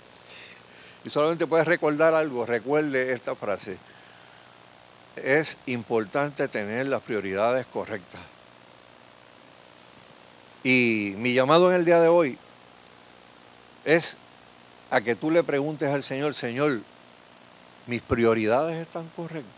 y 1.05 1.11
solamente 1.11 1.47
puede 1.47 1.65
recordar 1.65 2.15
algo, 2.15 2.47
recuerde 2.47 3.13
esta 3.13 3.35
frase. 3.35 3.79
Es 5.17 5.57
importante 5.67 6.47
tener 6.49 6.89
las 6.89 7.03
prioridades 7.03 7.67
correctas. 7.67 8.21
Y 10.63 11.15
mi 11.19 11.33
llamado 11.33 11.71
en 11.71 11.77
el 11.77 11.85
día 11.85 12.01
de 12.01 12.09
hoy 12.09 12.39
es 13.85 14.17
a 14.91 15.01
que 15.01 15.15
tú 15.15 15.31
le 15.31 15.43
preguntes 15.43 15.91
al 15.93 16.03
Señor, 16.03 16.35
Señor, 16.35 16.81
¿mis 17.87 18.03
prioridades 18.03 18.77
están 18.77 19.09
correctas? 19.17 19.53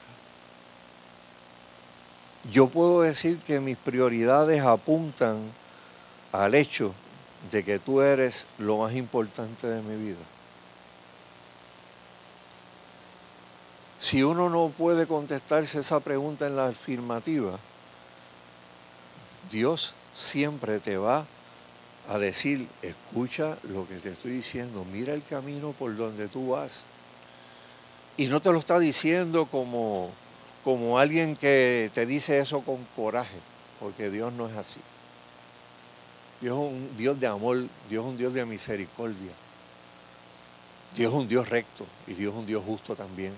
Yo 2.50 2.68
puedo 2.68 3.02
decir 3.02 3.38
que 3.38 3.60
mis 3.60 3.76
prioridades 3.76 4.62
apuntan 4.62 5.38
al 6.32 6.54
hecho 6.54 6.94
de 7.50 7.64
que 7.64 7.78
tú 7.78 8.00
eres 8.00 8.46
lo 8.58 8.78
más 8.78 8.94
importante 8.94 9.66
de 9.66 9.82
mi 9.82 9.96
vida. 9.96 10.18
Si 13.98 14.22
uno 14.22 14.48
no 14.48 14.68
puede 14.68 15.06
contestarse 15.06 15.80
esa 15.80 16.00
pregunta 16.00 16.46
en 16.46 16.56
la 16.56 16.68
afirmativa, 16.68 17.58
Dios 19.50 19.94
siempre 20.14 20.78
te 20.78 20.96
va 20.96 21.26
a 22.08 22.18
decir, 22.18 22.68
escucha 22.82 23.58
lo 23.64 23.86
que 23.88 23.96
te 23.96 24.10
estoy 24.10 24.32
diciendo, 24.32 24.84
mira 24.92 25.14
el 25.14 25.24
camino 25.24 25.72
por 25.72 25.96
donde 25.96 26.28
tú 26.28 26.50
vas. 26.50 26.84
Y 28.16 28.26
no 28.26 28.40
te 28.40 28.52
lo 28.52 28.58
está 28.58 28.78
diciendo 28.78 29.46
como, 29.46 30.10
como 30.64 30.98
alguien 30.98 31.36
que 31.36 31.90
te 31.92 32.06
dice 32.06 32.38
eso 32.38 32.60
con 32.60 32.84
coraje, 32.96 33.38
porque 33.80 34.10
Dios 34.10 34.32
no 34.32 34.48
es 34.48 34.56
así. 34.56 34.80
Dios 36.40 36.56
es 36.56 36.60
un 36.60 36.96
Dios 36.96 37.18
de 37.18 37.26
amor, 37.26 37.58
Dios 37.90 38.04
es 38.04 38.10
un 38.10 38.16
Dios 38.16 38.32
de 38.32 38.44
misericordia. 38.44 39.32
Dios 40.94 41.12
es 41.12 41.18
un 41.18 41.28
Dios 41.28 41.48
recto 41.48 41.84
y 42.06 42.14
Dios 42.14 42.32
es 42.32 42.38
un 42.38 42.46
Dios 42.46 42.62
justo 42.64 42.94
también. 42.94 43.34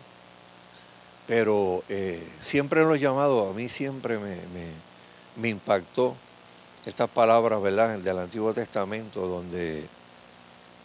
Pero 1.30 1.84
eh, 1.88 2.20
siempre 2.40 2.82
los 2.82 2.98
llamados, 2.98 3.48
a 3.48 3.56
mí 3.56 3.68
siempre 3.68 4.18
me, 4.18 4.36
me 5.36 5.48
impactó 5.48 6.16
estas 6.84 7.08
palabras, 7.08 7.62
¿verdad?, 7.62 7.98
del 7.98 8.18
Antiguo 8.18 8.52
Testamento, 8.52 9.28
donde, 9.28 9.86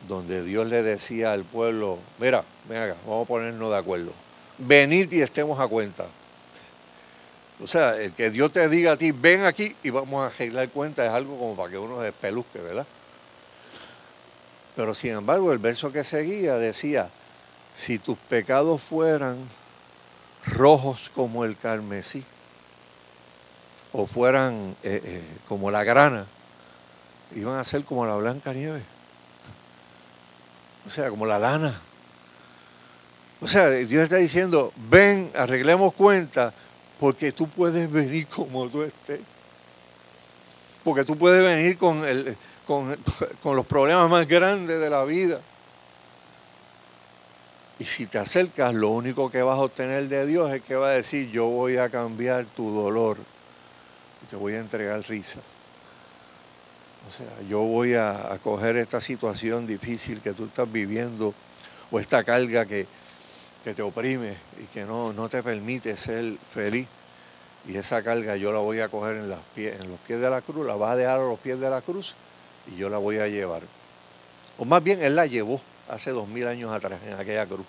donde 0.07 0.43
Dios 0.43 0.67
le 0.67 0.83
decía 0.83 1.33
al 1.33 1.45
pueblo, 1.45 1.97
mira, 2.19 2.43
venga, 2.69 2.95
vamos 3.07 3.25
a 3.25 3.27
ponernos 3.27 3.71
de 3.71 3.75
acuerdo, 3.75 4.11
venid 4.59 5.11
y 5.13 5.23
estemos 5.23 5.59
a 5.59 5.67
cuenta. 5.67 6.05
O 7.63 7.65
sea, 7.65 7.99
el 7.99 8.11
que 8.11 8.29
Dios 8.29 8.51
te 8.51 8.69
diga 8.69 8.91
a 8.91 8.97
ti, 8.97 9.11
ven 9.11 9.45
aquí 9.45 9.75
y 9.81 9.89
vamos 9.89 10.21
a 10.21 10.27
arreglar 10.27 10.69
cuenta, 10.69 11.03
es 11.03 11.11
algo 11.11 11.39
como 11.39 11.55
para 11.55 11.71
que 11.71 11.79
uno 11.79 11.97
se 11.97 12.03
despeluzque, 12.03 12.59
¿verdad? 12.59 12.85
Pero 14.75 14.93
sin 14.93 15.13
embargo, 15.13 15.51
el 15.51 15.57
verso 15.57 15.89
que 15.89 16.03
seguía 16.03 16.53
decía, 16.57 17.09
si 17.73 17.97
tus 17.97 18.19
pecados 18.19 18.83
fueran 18.83 19.37
rojos 20.45 21.11
como 21.13 21.45
el 21.45 21.57
carmesí, 21.57 22.23
o 23.93 24.05
fueran 24.05 24.75
eh, 24.83 25.01
eh, 25.03 25.23
como 25.47 25.71
la 25.71 25.83
grana, 25.83 26.25
iban 27.35 27.57
a 27.57 27.63
ser 27.63 27.83
como 27.83 28.05
la 28.05 28.15
blanca 28.15 28.53
nieve. 28.53 28.81
O 30.85 30.89
sea, 30.89 31.09
como 31.09 31.25
la 31.25 31.39
lana. 31.39 31.79
O 33.41 33.47
sea, 33.47 33.69
Dios 33.69 34.03
está 34.03 34.17
diciendo, 34.17 34.71
ven, 34.89 35.31
arreglemos 35.35 35.93
cuenta, 35.93 36.53
porque 36.99 37.31
tú 37.31 37.47
puedes 37.47 37.91
venir 37.91 38.27
como 38.27 38.67
tú 38.69 38.83
estés. 38.83 39.21
Porque 40.83 41.03
tú 41.03 41.17
puedes 41.17 41.41
venir 41.41 41.77
con, 41.77 42.05
el, 42.05 42.37
con, 42.67 42.95
con 43.43 43.55
los 43.55 43.65
problemas 43.65 44.09
más 44.09 44.27
grandes 44.27 44.79
de 44.79 44.89
la 44.89 45.03
vida. 45.03 45.41
Y 47.79 47.85
si 47.85 48.05
te 48.05 48.17
acercas, 48.17 48.73
lo 48.73 48.89
único 48.89 49.29
que 49.29 49.41
vas 49.41 49.59
a 49.59 49.61
obtener 49.61 50.07
de 50.07 50.25
Dios 50.25 50.51
es 50.51 50.61
que 50.63 50.75
va 50.75 50.87
a 50.87 50.91
decir, 50.91 51.29
yo 51.31 51.47
voy 51.47 51.77
a 51.77 51.89
cambiar 51.89 52.45
tu 52.45 52.73
dolor 52.73 53.17
te 54.25 54.35
voy 54.35 54.53
a 54.53 54.59
entregar 54.59 55.01
risa. 55.07 55.39
O 57.07 57.11
sea, 57.11 57.47
yo 57.47 57.59
voy 57.59 57.93
a, 57.93 58.39
coger 58.43 58.77
esta 58.77 58.99
situación 58.99 59.67
difícil 59.67 60.21
que 60.21 60.33
tú 60.33 60.45
estás 60.45 60.71
viviendo 60.71 61.33
o 61.91 61.99
esta 61.99 62.23
carga 62.23 62.65
que, 62.65 62.87
te 63.63 63.81
oprime 63.81 64.35
y 64.61 64.65
que 64.67 64.85
no, 64.85 65.11
no 65.11 65.27
te 65.27 65.41
permite 65.41 65.97
ser 65.97 66.35
feliz. 66.53 66.87
Y 67.67 67.77
esa 67.77 68.03
carga 68.03 68.35
yo 68.35 68.51
la 68.51 68.59
voy 68.59 68.79
a 68.79 68.89
coger 68.89 69.17
en, 69.17 69.23
en 69.23 69.89
los 69.89 69.99
pies 70.05 70.21
de 70.21 70.29
la 70.29 70.41
cruz, 70.41 70.65
la 70.67 70.75
vas 70.75 70.93
a 70.93 70.95
dejar 70.95 71.19
a 71.19 71.23
los 71.23 71.39
pies 71.39 71.59
de 71.59 71.69
la 71.69 71.81
cruz 71.81 72.13
y 72.67 72.75
yo 72.77 72.89
la 72.89 72.99
voy 72.99 73.17
a 73.17 73.27
llevar. 73.27 73.63
O 74.57 74.65
más 74.65 74.83
bien, 74.83 75.03
Él 75.03 75.15
la 75.15 75.25
llevó 75.25 75.59
hace 75.89 76.11
dos 76.11 76.27
mil 76.27 76.47
años 76.47 76.71
atrás 76.71 76.99
en 77.05 77.13
aquella 77.13 77.45
cruz. 77.45 77.65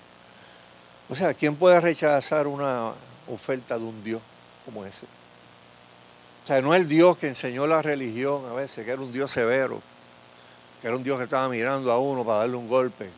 O 1.08 1.14
sea, 1.14 1.34
¿quién 1.34 1.56
puede 1.56 1.80
rechazar 1.80 2.46
una 2.46 2.92
oferta 3.28 3.78
de 3.78 3.84
un 3.84 4.02
Dios 4.02 4.20
como 4.64 4.84
ese? 4.84 5.06
O 6.44 6.46
sea, 6.46 6.60
no 6.62 6.74
el 6.74 6.88
Dios 6.88 7.16
que 7.16 7.28
enseñó 7.28 7.66
la 7.66 7.82
religión 7.82 8.46
a 8.46 8.52
veces, 8.52 8.84
que 8.84 8.90
era 8.90 9.02
un 9.02 9.12
Dios 9.12 9.30
severo, 9.30 9.80
que 10.80 10.86
era 10.86 10.96
un 10.96 11.02
Dios 11.02 11.18
que 11.18 11.24
estaba 11.24 11.48
mirando 11.48 11.90
a 11.90 11.98
uno 11.98 12.24
para 12.24 12.38
darle 12.38 12.56
un 12.56 12.68
golpe. 12.68 13.08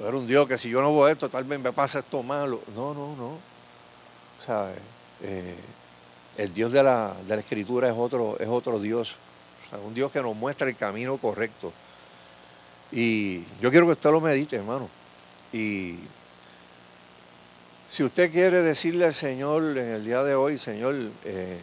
O 0.00 0.06
era 0.06 0.16
un 0.16 0.26
Dios 0.26 0.48
que 0.48 0.58
si 0.58 0.70
yo 0.70 0.80
no 0.80 0.92
voy 0.92 1.12
esto, 1.12 1.28
tal 1.28 1.44
vez 1.44 1.60
me 1.60 1.72
pasa 1.72 2.00
esto 2.00 2.22
malo. 2.22 2.60
No, 2.74 2.94
no, 2.94 3.14
no. 3.16 3.28
O 3.28 4.42
sea, 4.42 4.70
eh, 5.22 5.56
el 6.38 6.52
Dios 6.54 6.72
de 6.72 6.82
la, 6.82 7.14
de 7.26 7.36
la, 7.36 7.40
Escritura 7.40 7.88
es 7.88 7.94
otro, 7.96 8.38
es 8.38 8.48
otro 8.48 8.78
Dios. 8.78 9.16
O 9.66 9.70
sea, 9.70 9.78
un 9.78 9.94
Dios 9.94 10.10
que 10.10 10.22
nos 10.22 10.34
muestra 10.34 10.68
el 10.68 10.76
camino 10.76 11.18
correcto. 11.18 11.72
Y 12.92 13.44
yo 13.60 13.70
quiero 13.70 13.86
que 13.86 13.92
usted 13.92 14.10
lo 14.10 14.20
medite, 14.20 14.56
hermano. 14.56 14.88
Y 15.52 15.96
si 17.90 18.04
usted 18.04 18.30
quiere 18.30 18.62
decirle 18.62 19.06
al 19.06 19.14
Señor 19.14 19.76
en 19.76 19.88
el 19.88 20.04
día 20.04 20.22
de 20.22 20.34
hoy, 20.34 20.58
Señor, 20.58 20.94
eh, 21.24 21.58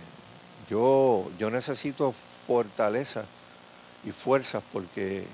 yo, 0.69 1.29
yo 1.37 1.49
necesito 1.49 2.13
fortaleza 2.45 3.25
y 4.05 4.11
fuerzas 4.11 4.63
porque 4.71 5.25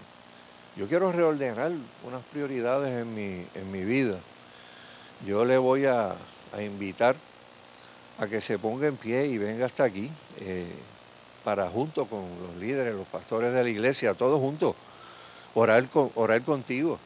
yo 0.75 0.87
quiero 0.87 1.11
reordenar 1.11 1.71
unas 2.03 2.23
prioridades 2.31 2.95
en 2.95 3.13
mi, 3.13 3.45
en 3.53 3.71
mi 3.71 3.83
vida. 3.83 4.17
Yo 5.25 5.45
le 5.45 5.57
voy 5.57 5.85
a, 5.85 6.15
invitar 6.59 7.15
a 8.19 8.27
que 8.27 8.41
se 8.41 8.59
ponga 8.59 8.87
en 8.87 8.95
pie 8.95 9.25
y 9.27 9.37
venga 9.39 9.65
hasta 9.65 9.83
aquí 9.83 10.11
eh, 10.41 10.67
para 11.43 11.67
junto 11.69 12.05
con 12.05 12.21
los 12.21 12.55
líderes, 12.59 12.93
los 12.93 13.07
pastores 13.07 13.53
de 13.53 13.63
la 13.63 13.69
iglesia, 13.69 14.13
todos 14.13 14.39
juntos, 14.39 14.75
orar, 15.55 15.85
orar 16.15 16.41
contigo. 16.43 16.99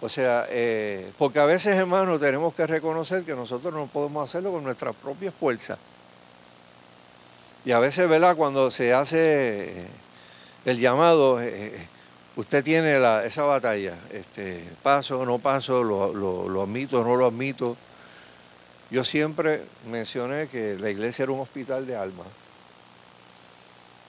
O 0.00 0.08
sea, 0.08 0.46
eh, 0.50 1.10
porque 1.18 1.38
a 1.40 1.46
veces, 1.46 1.76
hermanos, 1.76 2.20
tenemos 2.20 2.54
que 2.54 2.66
reconocer 2.66 3.24
que 3.24 3.34
nosotros 3.34 3.72
no 3.72 3.86
podemos 3.86 4.28
hacerlo 4.28 4.52
con 4.52 4.64
nuestras 4.64 4.94
propias 4.94 5.34
fuerzas. 5.34 5.78
Y 7.64 7.72
a 7.72 7.80
veces, 7.80 8.08
¿verdad? 8.08 8.36
Cuando 8.36 8.70
se 8.70 8.94
hace 8.94 9.88
el 10.66 10.78
llamado, 10.78 11.40
eh, 11.40 11.74
eh, 11.74 11.88
usted 12.36 12.62
tiene 12.62 12.96
esa 13.24 13.42
batalla, 13.44 13.94
este, 14.12 14.62
paso, 14.82 15.24
no 15.24 15.38
paso, 15.38 15.82
lo, 15.82 16.12
lo, 16.12 16.62
admito, 16.62 17.02
no 17.02 17.16
lo 17.16 17.26
admito. 17.26 17.76
Yo 18.90 19.02
siempre 19.02 19.62
mencioné 19.90 20.48
que 20.48 20.76
la 20.78 20.90
iglesia 20.90 21.24
era 21.24 21.32
un 21.32 21.40
hospital 21.40 21.86
de 21.86 21.96
alma. 21.96 22.24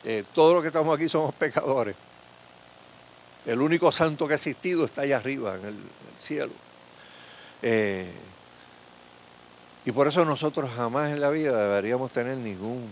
Eh, 0.04 0.24
todos 0.34 0.54
los 0.54 0.62
que 0.62 0.68
estamos 0.68 0.96
aquí 0.96 1.08
somos 1.10 1.34
pecadores. 1.40 1.96
El 3.48 3.62
único 3.62 3.92
santo 3.94 4.28
que 4.28 4.34
ha 4.34 4.36
existido 4.36 4.84
está 4.84 5.02
allá 5.02 5.18
arriba, 5.18 5.56
en 5.56 5.66
el, 5.66 5.76
cielo. 6.18 6.52
y 9.86 9.92
por 9.94 10.08
eso 10.08 10.26
nosotros 10.26 10.70
jamás 10.76 11.12
en 11.12 11.22
la 11.22 11.30
vida 11.30 11.58
deberíamos 11.70 12.12
tener 12.12 12.38
ningún 12.38 12.90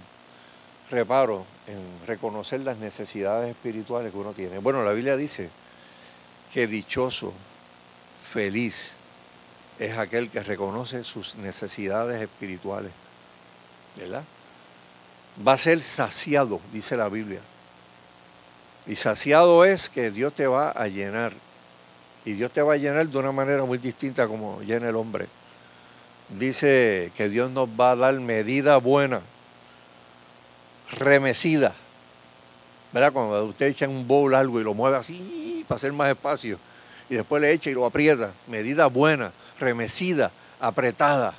reparo 0.89 1.45
en 1.67 2.07
reconocer 2.07 2.61
las 2.61 2.77
necesidades 2.77 3.49
espirituales 3.49 4.13
que 4.13 4.17
uno 4.17 4.31
tiene. 4.31 4.59
Bueno, 4.59 4.81
la 4.83 4.93
Biblia 4.93 5.17
dice 5.17 5.49
que 6.53 6.67
dichoso, 6.67 7.33
feliz 8.31 8.95
es 9.77 9.97
aquel 9.97 10.29
que 10.29 10.41
reconoce 10.41 11.03
sus 11.03 11.35
necesidades 11.35 12.21
espirituales. 12.21 12.93
¿Verdad? 13.97 14.23
Va 15.45 15.53
a 15.53 15.57
ser 15.57 15.81
saciado, 15.81 16.61
dice 16.71 16.95
la 16.95 17.09
Biblia. 17.09 17.41
Y 18.87 18.95
saciado 18.95 19.65
es 19.65 19.89
que 19.89 20.11
Dios 20.11 20.33
te 20.33 20.47
va 20.47 20.69
a 20.69 20.87
llenar. 20.87 21.33
Y 22.23 22.33
Dios 22.33 22.51
te 22.51 22.61
va 22.61 22.73
a 22.73 22.77
llenar 22.77 23.07
de 23.07 23.17
una 23.17 23.31
manera 23.31 23.65
muy 23.65 23.77
distinta 23.77 24.27
como 24.27 24.61
llena 24.61 24.89
el 24.89 24.95
hombre. 24.95 25.27
Dice 26.29 27.11
que 27.15 27.29
Dios 27.29 27.51
nos 27.51 27.69
va 27.69 27.91
a 27.91 27.95
dar 27.95 28.13
medida 28.15 28.77
buena 28.77 29.21
remecida. 30.91 31.73
¿Verdad? 32.91 33.11
Cuando 33.11 33.45
usted 33.45 33.67
echa 33.67 33.87
un 33.87 34.07
bowl 34.07 34.33
algo 34.33 34.59
y 34.59 34.63
lo 34.63 34.73
mueve 34.73 34.97
así 34.97 35.65
para 35.67 35.77
hacer 35.77 35.93
más 35.93 36.09
espacio 36.09 36.57
y 37.09 37.15
después 37.15 37.41
le 37.41 37.51
echa 37.51 37.69
y 37.69 37.73
lo 37.73 37.85
aprieta, 37.85 38.31
medida 38.47 38.87
buena, 38.87 39.31
remecida, 39.59 40.31
apretada. 40.59 41.35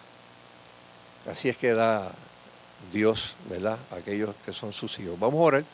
Así 1.28 1.48
es 1.48 1.56
que 1.56 1.72
da 1.72 2.12
Dios, 2.92 3.34
¿verdad? 3.50 3.78
aquellos 3.90 4.34
que 4.44 4.52
son 4.52 4.72
sus 4.72 4.98
hijos. 5.00 5.18
Vamos 5.18 5.40
a 5.40 5.42
orar. 5.42 5.64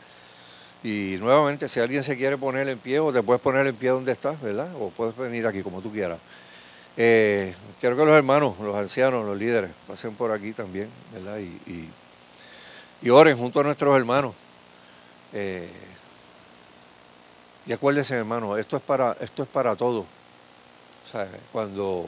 Y 0.84 1.16
nuevamente, 1.20 1.68
si 1.68 1.80
alguien 1.80 2.02
se 2.02 2.16
quiere 2.16 2.36
poner 2.36 2.68
en 2.68 2.78
pie, 2.78 2.98
o 2.98 3.12
te 3.12 3.22
puedes 3.22 3.40
poner 3.40 3.66
en 3.66 3.76
pie 3.76 3.90
donde 3.90 4.12
estás, 4.12 4.40
¿verdad? 4.40 4.68
O 4.80 4.90
puedes 4.90 5.16
venir 5.16 5.46
aquí 5.46 5.62
como 5.62 5.80
tú 5.80 5.92
quieras. 5.92 6.18
Eh, 6.96 7.54
quiero 7.80 7.96
que 7.96 8.04
los 8.04 8.14
hermanos, 8.14 8.58
los 8.58 8.74
ancianos, 8.74 9.24
los 9.24 9.38
líderes, 9.38 9.70
pasen 9.86 10.14
por 10.14 10.32
aquí 10.32 10.52
también, 10.52 10.88
¿verdad? 11.12 11.38
y 11.38 11.88
y 13.02 13.10
oren 13.10 13.36
junto 13.36 13.60
a 13.60 13.64
nuestros 13.64 13.96
hermanos. 13.96 14.34
Eh, 15.32 15.68
y 17.66 17.72
acuérdense, 17.72 18.14
hermanos, 18.14 18.58
esto 18.58 18.76
es 18.76 18.82
para, 18.82 19.16
esto 19.20 19.42
es 19.42 19.48
para 19.48 19.76
todos. 19.76 20.06
cuando, 21.52 22.06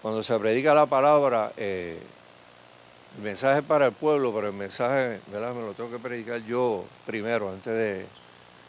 cuando 0.00 0.22
se 0.22 0.38
predica 0.38 0.74
la 0.74 0.86
palabra, 0.86 1.52
eh, 1.56 1.98
el 3.16 3.22
mensaje 3.22 3.62
para 3.62 3.86
el 3.86 3.92
pueblo, 3.92 4.32
pero 4.34 4.48
el 4.48 4.54
mensaje, 4.54 5.20
¿verdad? 5.30 5.54
Me 5.54 5.62
lo 5.62 5.74
tengo 5.74 5.90
que 5.90 5.98
predicar 5.98 6.42
yo 6.44 6.84
primero, 7.06 7.50
antes 7.50 7.72
de, 7.72 8.06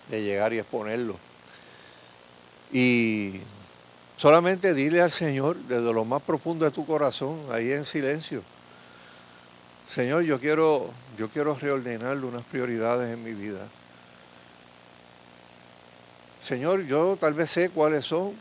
de 0.10 0.24
llegar 0.24 0.54
y 0.54 0.60
exponerlo. 0.60 1.16
Y 2.72 3.40
solamente 4.18 4.74
dile 4.74 5.02
al 5.02 5.12
Señor 5.12 5.56
desde 5.56 5.94
lo 5.94 6.06
más 6.06 6.22
profundo 6.22 6.66
de 6.66 6.72
tu 6.72 6.86
corazón, 6.86 7.40
ahí 7.52 7.72
en 7.72 7.86
silencio, 7.86 8.44
Señor, 9.94 10.24
yo 10.24 10.40
quiero, 10.40 10.90
yo 11.20 11.30
quiero 11.30 11.54
reordenar 11.54 12.18
unas 12.18 12.44
prioridades 12.46 13.14
en 13.14 13.24
mi 13.24 13.34
vida. 13.34 13.68
Señor, 16.42 16.88
yo 16.88 17.16
tal 17.16 17.36
vez 17.36 17.52
sé 17.52 17.70
cuáles 17.70 18.04
son. 18.04 18.34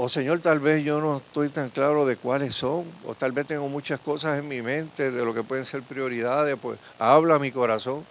O 0.00 0.08
Señor, 0.08 0.38
tal 0.38 0.60
vez 0.60 0.84
yo 0.84 1.00
no 1.00 1.16
estoy 1.16 1.48
tan 1.48 1.70
claro 1.70 2.06
de 2.06 2.16
cuáles 2.16 2.54
son. 2.54 2.84
O 3.04 3.16
tal 3.16 3.32
vez 3.32 3.46
tengo 3.46 3.68
muchas 3.68 3.98
cosas 3.98 4.38
en 4.38 4.46
mi 4.46 4.62
mente 4.62 5.10
de 5.10 5.24
lo 5.24 5.34
que 5.34 5.42
pueden 5.42 5.64
ser 5.64 5.82
prioridades. 5.82 6.56
Pues 6.62 6.78
habla 7.00 7.40
mi 7.40 7.50
corazón. 7.50 8.06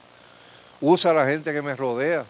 Usa 0.81 1.11
a 1.11 1.13
la 1.13 1.25
gente 1.25 1.53
que 1.53 1.61
me 1.61 1.77
rodea. 1.77 2.25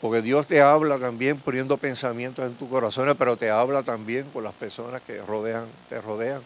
Porque 0.00 0.22
Dios 0.22 0.46
te 0.46 0.62
habla 0.62 0.98
también 0.98 1.38
poniendo 1.38 1.76
pensamientos 1.76 2.46
en 2.46 2.54
tu 2.54 2.66
corazón, 2.70 3.14
pero 3.18 3.36
te 3.36 3.50
habla 3.50 3.82
también 3.82 4.24
con 4.32 4.42
las 4.42 4.54
personas 4.54 5.02
que 5.02 5.20
rodean, 5.20 5.66
te 5.90 6.00
rodean. 6.00 6.40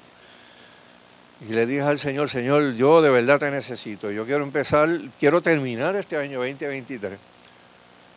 Y 1.48 1.52
le 1.52 1.66
dije 1.66 1.82
al 1.82 2.00
Señor, 2.00 2.28
Señor, 2.28 2.74
yo 2.74 3.00
de 3.00 3.10
verdad 3.10 3.38
te 3.38 3.48
necesito. 3.52 4.10
Yo 4.10 4.26
quiero 4.26 4.42
empezar, 4.42 4.88
quiero 5.20 5.40
terminar 5.40 5.94
este 5.94 6.16
año 6.16 6.40
2023 6.40 7.16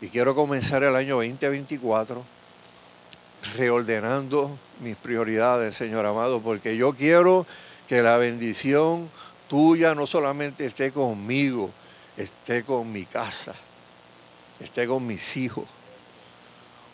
y 0.02 0.08
quiero 0.08 0.34
comenzar 0.34 0.84
el 0.84 0.96
año 0.96 1.18
2024 1.18 2.41
reordenando 3.58 4.58
mis 4.80 4.96
prioridades, 4.96 5.76
Señor 5.76 6.06
amado, 6.06 6.42
porque 6.42 6.78
yo 6.78 6.94
quiero 6.94 7.46
que 7.88 8.02
la 8.02 8.18
bendición 8.18 9.10
tuya 9.48 9.96
no 9.96 10.06
solamente 10.06 10.66
esté 10.66 10.92
conmigo, 10.92 11.72
esté 12.18 12.64
con 12.64 12.92
mi 12.92 13.06
casa 13.06 13.54
esté 14.64 14.88
con 14.88 15.06
mis 15.06 15.38
hijos. 15.38 15.66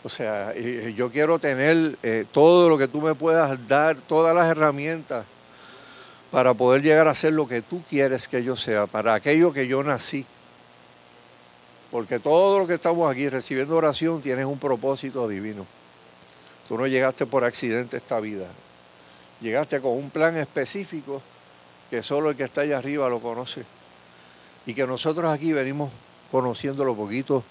O 0.02 0.08
sea, 0.08 0.54
yo 0.54 1.10
quiero 1.10 1.38
tener 1.38 1.98
eh, 2.02 2.24
todo 2.30 2.68
lo 2.68 2.78
que 2.78 2.88
tú 2.88 3.00
me 3.00 3.14
puedas 3.14 3.66
dar, 3.66 3.96
todas 3.96 4.34
las 4.34 4.48
herramientas 4.48 5.26
para 6.30 6.54
poder 6.54 6.82
llegar 6.82 7.08
a 7.08 7.14
ser 7.14 7.32
lo 7.32 7.48
que 7.48 7.62
tú 7.62 7.82
quieres 7.88 8.28
que 8.28 8.44
yo 8.44 8.54
sea, 8.54 8.86
para 8.86 9.14
aquello 9.14 9.52
que 9.52 9.66
yo 9.66 9.82
nací. 9.82 10.24
Porque 11.90 12.20
todo 12.20 12.58
lo 12.58 12.66
que 12.66 12.74
estamos 12.74 13.10
aquí 13.10 13.28
recibiendo 13.28 13.76
oración 13.76 14.20
tienes 14.20 14.44
un 14.44 14.58
propósito 14.58 15.26
divino. 15.26 15.66
Tú 16.68 16.76
no 16.76 16.86
llegaste 16.86 17.24
por 17.24 17.44
accidente 17.44 17.96
a 17.96 17.98
esta 17.98 18.20
vida. 18.20 18.46
Llegaste 19.40 19.80
con 19.80 19.92
un 19.92 20.10
plan 20.10 20.36
específico 20.36 21.22
que 21.88 22.02
solo 22.02 22.30
el 22.30 22.36
que 22.36 22.44
está 22.44 22.60
allá 22.60 22.76
arriba 22.76 23.08
lo 23.08 23.20
conoce. 23.20 23.64
Y 24.66 24.74
que 24.74 24.86
nosotros 24.86 25.32
aquí 25.32 25.54
venimos 25.54 25.90
conociéndolo 26.30 26.94
poquito 26.94 27.42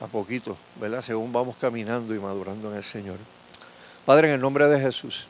a 0.00 0.06
poquito, 0.06 0.56
¿verdad? 0.80 1.02
Según 1.02 1.32
vamos 1.32 1.56
caminando 1.60 2.14
y 2.14 2.20
madurando 2.20 2.70
en 2.70 2.76
el 2.76 2.84
Señor. 2.84 3.16
Padre, 4.06 4.28
en 4.28 4.34
el 4.34 4.40
nombre 4.40 4.68
de 4.68 4.78
Jesús, 4.78 5.26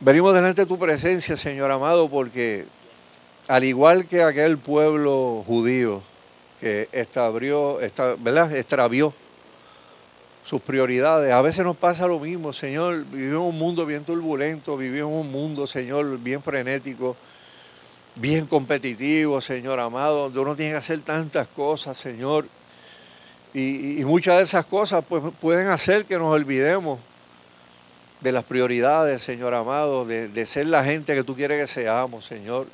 venimos 0.00 0.34
delante 0.34 0.62
de 0.62 0.66
tu 0.66 0.78
presencia, 0.78 1.38
Señor 1.38 1.70
amado, 1.70 2.08
porque 2.10 2.66
al 3.48 3.64
igual 3.64 4.06
que 4.06 4.22
aquel 4.22 4.58
pueblo 4.58 5.42
judío 5.46 6.02
que 6.60 6.88
estabrió, 6.92 7.78
¿verdad? 8.18 8.54
extravió 8.56 9.14
sus 10.44 10.60
prioridades, 10.60 11.32
a 11.32 11.40
veces 11.40 11.64
nos 11.64 11.76
pasa 11.76 12.06
lo 12.06 12.18
mismo, 12.18 12.52
Señor, 12.52 13.04
vivimos 13.04 13.48
un 13.48 13.58
mundo 13.58 13.86
bien 13.86 14.04
turbulento, 14.04 14.76
vivimos 14.76 15.12
un 15.12 15.30
mundo, 15.30 15.66
Señor, 15.66 16.18
bien 16.18 16.42
frenético, 16.42 17.16
bien 18.16 18.46
competitivo, 18.46 19.40
Señor 19.40 19.78
amado, 19.78 20.24
donde 20.24 20.40
uno 20.40 20.56
tiene 20.56 20.72
que 20.72 20.78
hacer 20.78 21.00
tantas 21.00 21.46
cosas, 21.48 21.96
Señor, 21.96 22.46
y, 23.54 24.02
muchas 24.04 24.38
de 24.38 24.44
esas 24.44 24.64
cosas 24.64 25.04
pues, 25.06 25.22
pueden 25.40 25.68
hacer 25.68 26.06
que 26.06 26.16
nos 26.16 26.32
olvidemos 26.34 26.98
de 28.20 28.32
las 28.32 28.44
prioridades, 28.44 29.22
Señor 29.22 29.52
amado, 29.54 30.04
de, 30.06 30.46
ser 30.46 30.66
la 30.66 30.84
gente 30.84 31.14
que 31.14 31.24
tú 31.24 31.34
quieres 31.34 31.60
que 31.60 31.72
seamos, 31.72 32.24
Señor. 32.24 32.66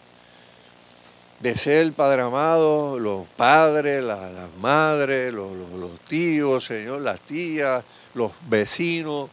De 1.41 1.55
ser, 1.57 1.93
Padre 1.93 2.23
amado, 2.23 2.99
los 2.99 3.27
padres, 3.37 4.03
las 4.03 4.21
madres, 4.61 5.33
los, 5.33 5.53
los 5.57 5.99
tíos, 6.01 6.65
Señor, 6.65 7.01
las 7.01 7.21
tías, 7.21 7.85
los 8.15 8.33
vecinos, 8.49 9.31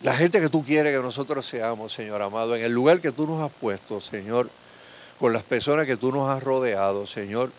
la 0.00 0.14
gente 0.14 0.40
que 0.40 0.48
tú 0.48 0.64
quieres 0.64 0.94
que 0.94 1.02
nosotros 1.02 1.44
seamos, 1.44 1.92
Señor 1.92 2.22
amado, 2.22 2.54
en 2.54 2.62
el 2.62 2.72
lugar 2.72 3.00
que 3.00 3.10
tú 3.10 3.26
nos 3.26 3.42
has 3.42 3.50
puesto, 3.52 4.00
Señor, 4.00 4.48
con 5.18 5.32
las 5.32 5.42
personas 5.42 5.86
que 5.86 5.96
tú 5.96 6.12
nos 6.12 6.28
has 6.30 6.42
rodeado, 6.42 7.06
Señor. 7.06 7.50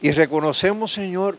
Y 0.00 0.12
reconocemos, 0.12 0.92
Señor, 0.92 1.36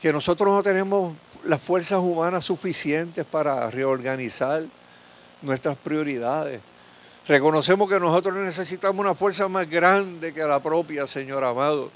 que 0.00 0.12
nosotros 0.12 0.54
no 0.54 0.62
tenemos 0.62 1.14
las 1.44 1.60
fuerzas 1.60 1.98
humanas 1.98 2.44
suficientes 2.44 3.26
para 3.26 3.68
reorganizar 3.70 4.64
nuestras 5.42 5.76
prioridades. 5.76 6.60
Reconocemos 7.26 7.88
que 7.88 8.00
nosotros 8.00 8.34
necesitamos 8.34 8.98
una 8.98 9.14
fuerza 9.14 9.46
más 9.48 9.68
grande 9.70 10.32
que 10.34 10.42
la 10.42 10.60
propia, 10.60 11.06
Señor 11.06 11.44
amado. 11.44 11.90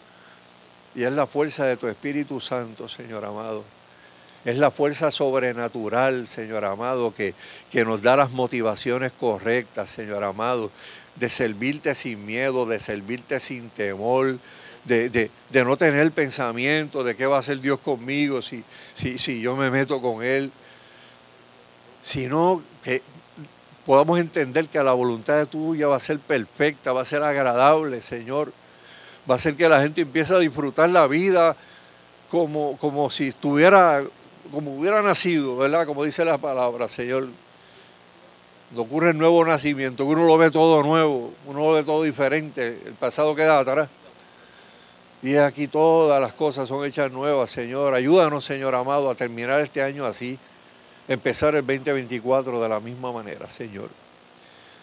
Y 0.95 1.03
es 1.03 1.13
la 1.13 1.27
fuerza 1.27 1.67
de 1.67 1.77
tu 1.77 1.89
Espíritu 1.89 2.41
Santo, 2.41 2.89
Señor 2.89 3.25
amado. 3.25 3.65
Es 4.45 4.57
la 4.57 4.71
fuerza 4.71 5.11
sobrenatural, 5.11 6.29
Señor 6.29 6.65
amado, 6.65 7.13
que, 7.13 7.35
que 7.73 7.85
nos 7.85 8.01
da 8.03 8.17
las 8.17 8.31
motivaciones 8.31 9.11
correctas, 9.11 9.91
Señor 9.91 10.23
amado, 10.23 10.71
de 11.17 11.29
servirte 11.29 11.95
sin 11.97 12.25
miedo, 12.25 12.65
de 12.65 12.79
servirte 12.79 13.41
sin 13.41 13.69
temor, 13.71 14.39
de, 14.85 15.31
no 15.53 15.77
tener 15.77 16.01
el 16.01 16.13
pensamiento 16.13 17.03
de 17.03 17.17
qué 17.17 17.27
va 17.27 17.37
a 17.37 17.41
hacer 17.41 17.61
Dios 17.61 17.81
conmigo 17.81 18.41
si, 18.41 18.63
si, 18.95 19.19
si 19.19 19.41
yo 19.41 19.57
me 19.57 19.71
meto 19.71 20.01
con 20.01 20.23
Él, 20.23 20.53
sino 22.03 22.63
que 22.85 23.03
podamos 23.87 24.19
entender 24.19 24.67
que 24.67 24.83
la 24.83 24.93
voluntad 24.93 25.37
de 25.37 25.47
tuya 25.47 25.87
va 25.87 25.97
a 25.97 26.01
ser 26.01 26.19
perfecta, 26.19 26.93
va 26.93 27.03
a 27.03 27.05
ser 27.05 27.23
agradable, 27.23 28.03
Señor. 28.03 28.53
Va 29.31 29.37
a 29.37 29.39
ser 29.39 29.55
que 29.55 29.69
la 29.69 29.81
gente 29.81 30.03
empiece 30.03 30.35
a 30.35 30.39
disfrutar 30.39 30.91
la 30.91 31.07
vida 31.07 31.57
como, 32.31 32.77
como 32.79 33.11
si 33.11 33.29
estuviera, 33.29 34.03
como 34.53 34.77
hubiera 34.77 35.03
nacido, 35.03 35.57
¿verdad? 35.57 35.87
Como 35.87 36.03
dice 36.03 36.25
la 36.25 36.37
palabra, 36.37 36.89
Señor. 36.89 37.29
Ocurre 38.77 39.11
el 39.11 39.19
nuevo 39.19 39.45
nacimiento, 39.45 40.05
que 40.05 40.13
uno 40.13 40.27
lo 40.27 40.37
ve 40.37 40.51
todo 40.51 40.83
nuevo, 40.83 41.33
uno 41.47 41.61
lo 41.61 41.73
ve 41.73 41.85
todo 41.85 42.03
diferente, 42.03 42.81
el 42.85 42.95
pasado 42.95 43.37
queda 43.37 43.61
atrás. 43.61 43.89
Y 45.23 45.37
aquí 45.37 45.69
todas 45.69 46.21
las 46.21 46.33
cosas 46.33 46.69
son 46.69 46.85
hechas 46.85 47.13
nuevas, 47.13 47.51
Señor. 47.51 47.95
Ayúdanos, 47.95 48.45
Señor 48.45 48.75
amado, 48.75 49.09
a 49.09 49.15
terminar 49.15 49.61
este 49.61 49.83
año 49.83 50.05
así, 50.05 50.39
empezar 51.09 51.55
el 51.55 51.67
2024 51.67 52.61
de 52.61 52.69
la 52.69 52.81
misma 52.81 53.13
manera, 53.13 53.49
Señor. 53.49 53.89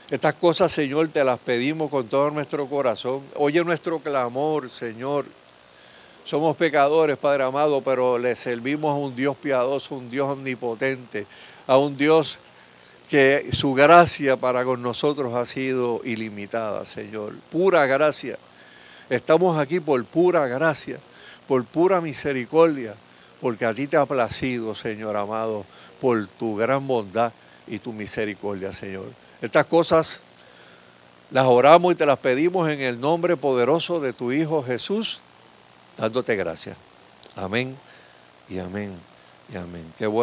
Estas 0.09 0.33
cosas, 0.35 0.71
Señor, 0.71 1.07
te 1.07 1.23
las 1.23 1.39
pedimos 1.39 1.89
con 1.89 2.07
todo 2.07 2.29
nuestro 2.29 2.67
corazón. 2.67 3.23
Oye 3.35 3.63
nuestro 3.63 3.99
clamor, 3.99 4.69
Señor. 4.69 5.25
Somos 6.25 6.55
pecadores, 6.55 7.17
Padre 7.17 7.43
amado, 7.43 7.81
pero 7.81 8.17
le 8.17 8.35
servimos 8.35 8.91
a 8.91 8.95
un 8.95 9.15
Dios 9.15 9.35
piadoso, 9.35 9.95
un 9.95 10.09
Dios 10.09 10.29
omnipotente, 10.29 11.25
a 11.67 11.77
un 11.77 11.97
Dios 11.97 12.39
que 13.09 13.49
su 13.51 13.73
gracia 13.73 14.37
para 14.37 14.63
con 14.63 14.81
nosotros 14.81 15.33
ha 15.35 15.45
sido 15.45 16.01
ilimitada, 16.03 16.85
Señor. 16.85 17.33
Pura 17.51 17.85
gracia. 17.85 18.37
Estamos 19.09 19.57
aquí 19.59 19.79
por 19.79 20.03
pura 20.05 20.47
gracia, 20.47 20.97
por 21.47 21.65
pura 21.65 22.01
misericordia, 22.01 22.95
porque 23.41 23.65
a 23.65 23.73
ti 23.73 23.87
te 23.87 23.97
ha 23.97 24.05
placido, 24.05 24.73
Señor 24.75 25.17
amado, 25.17 25.65
por 25.99 26.27
tu 26.27 26.55
gran 26.55 26.85
bondad 26.87 27.31
y 27.67 27.79
tu 27.79 27.93
misericordia, 27.93 28.73
Señor. 28.73 29.05
Estas 29.41 29.65
cosas 29.65 30.21
las 31.31 31.45
oramos 31.47 31.93
y 31.93 31.95
te 31.95 32.05
las 32.05 32.19
pedimos 32.19 32.69
en 32.69 32.81
el 32.81 33.01
nombre 33.01 33.37
poderoso 33.37 33.99
de 33.99 34.13
tu 34.13 34.31
Hijo 34.31 34.63
Jesús, 34.63 35.19
dándote 35.97 36.35
gracias. 36.35 36.77
Amén 37.35 37.75
y 38.49 38.59
amén 38.59 38.93
y 39.51 39.57
amén. 39.57 39.91
Qué 39.97 40.05
bueno. 40.05 40.21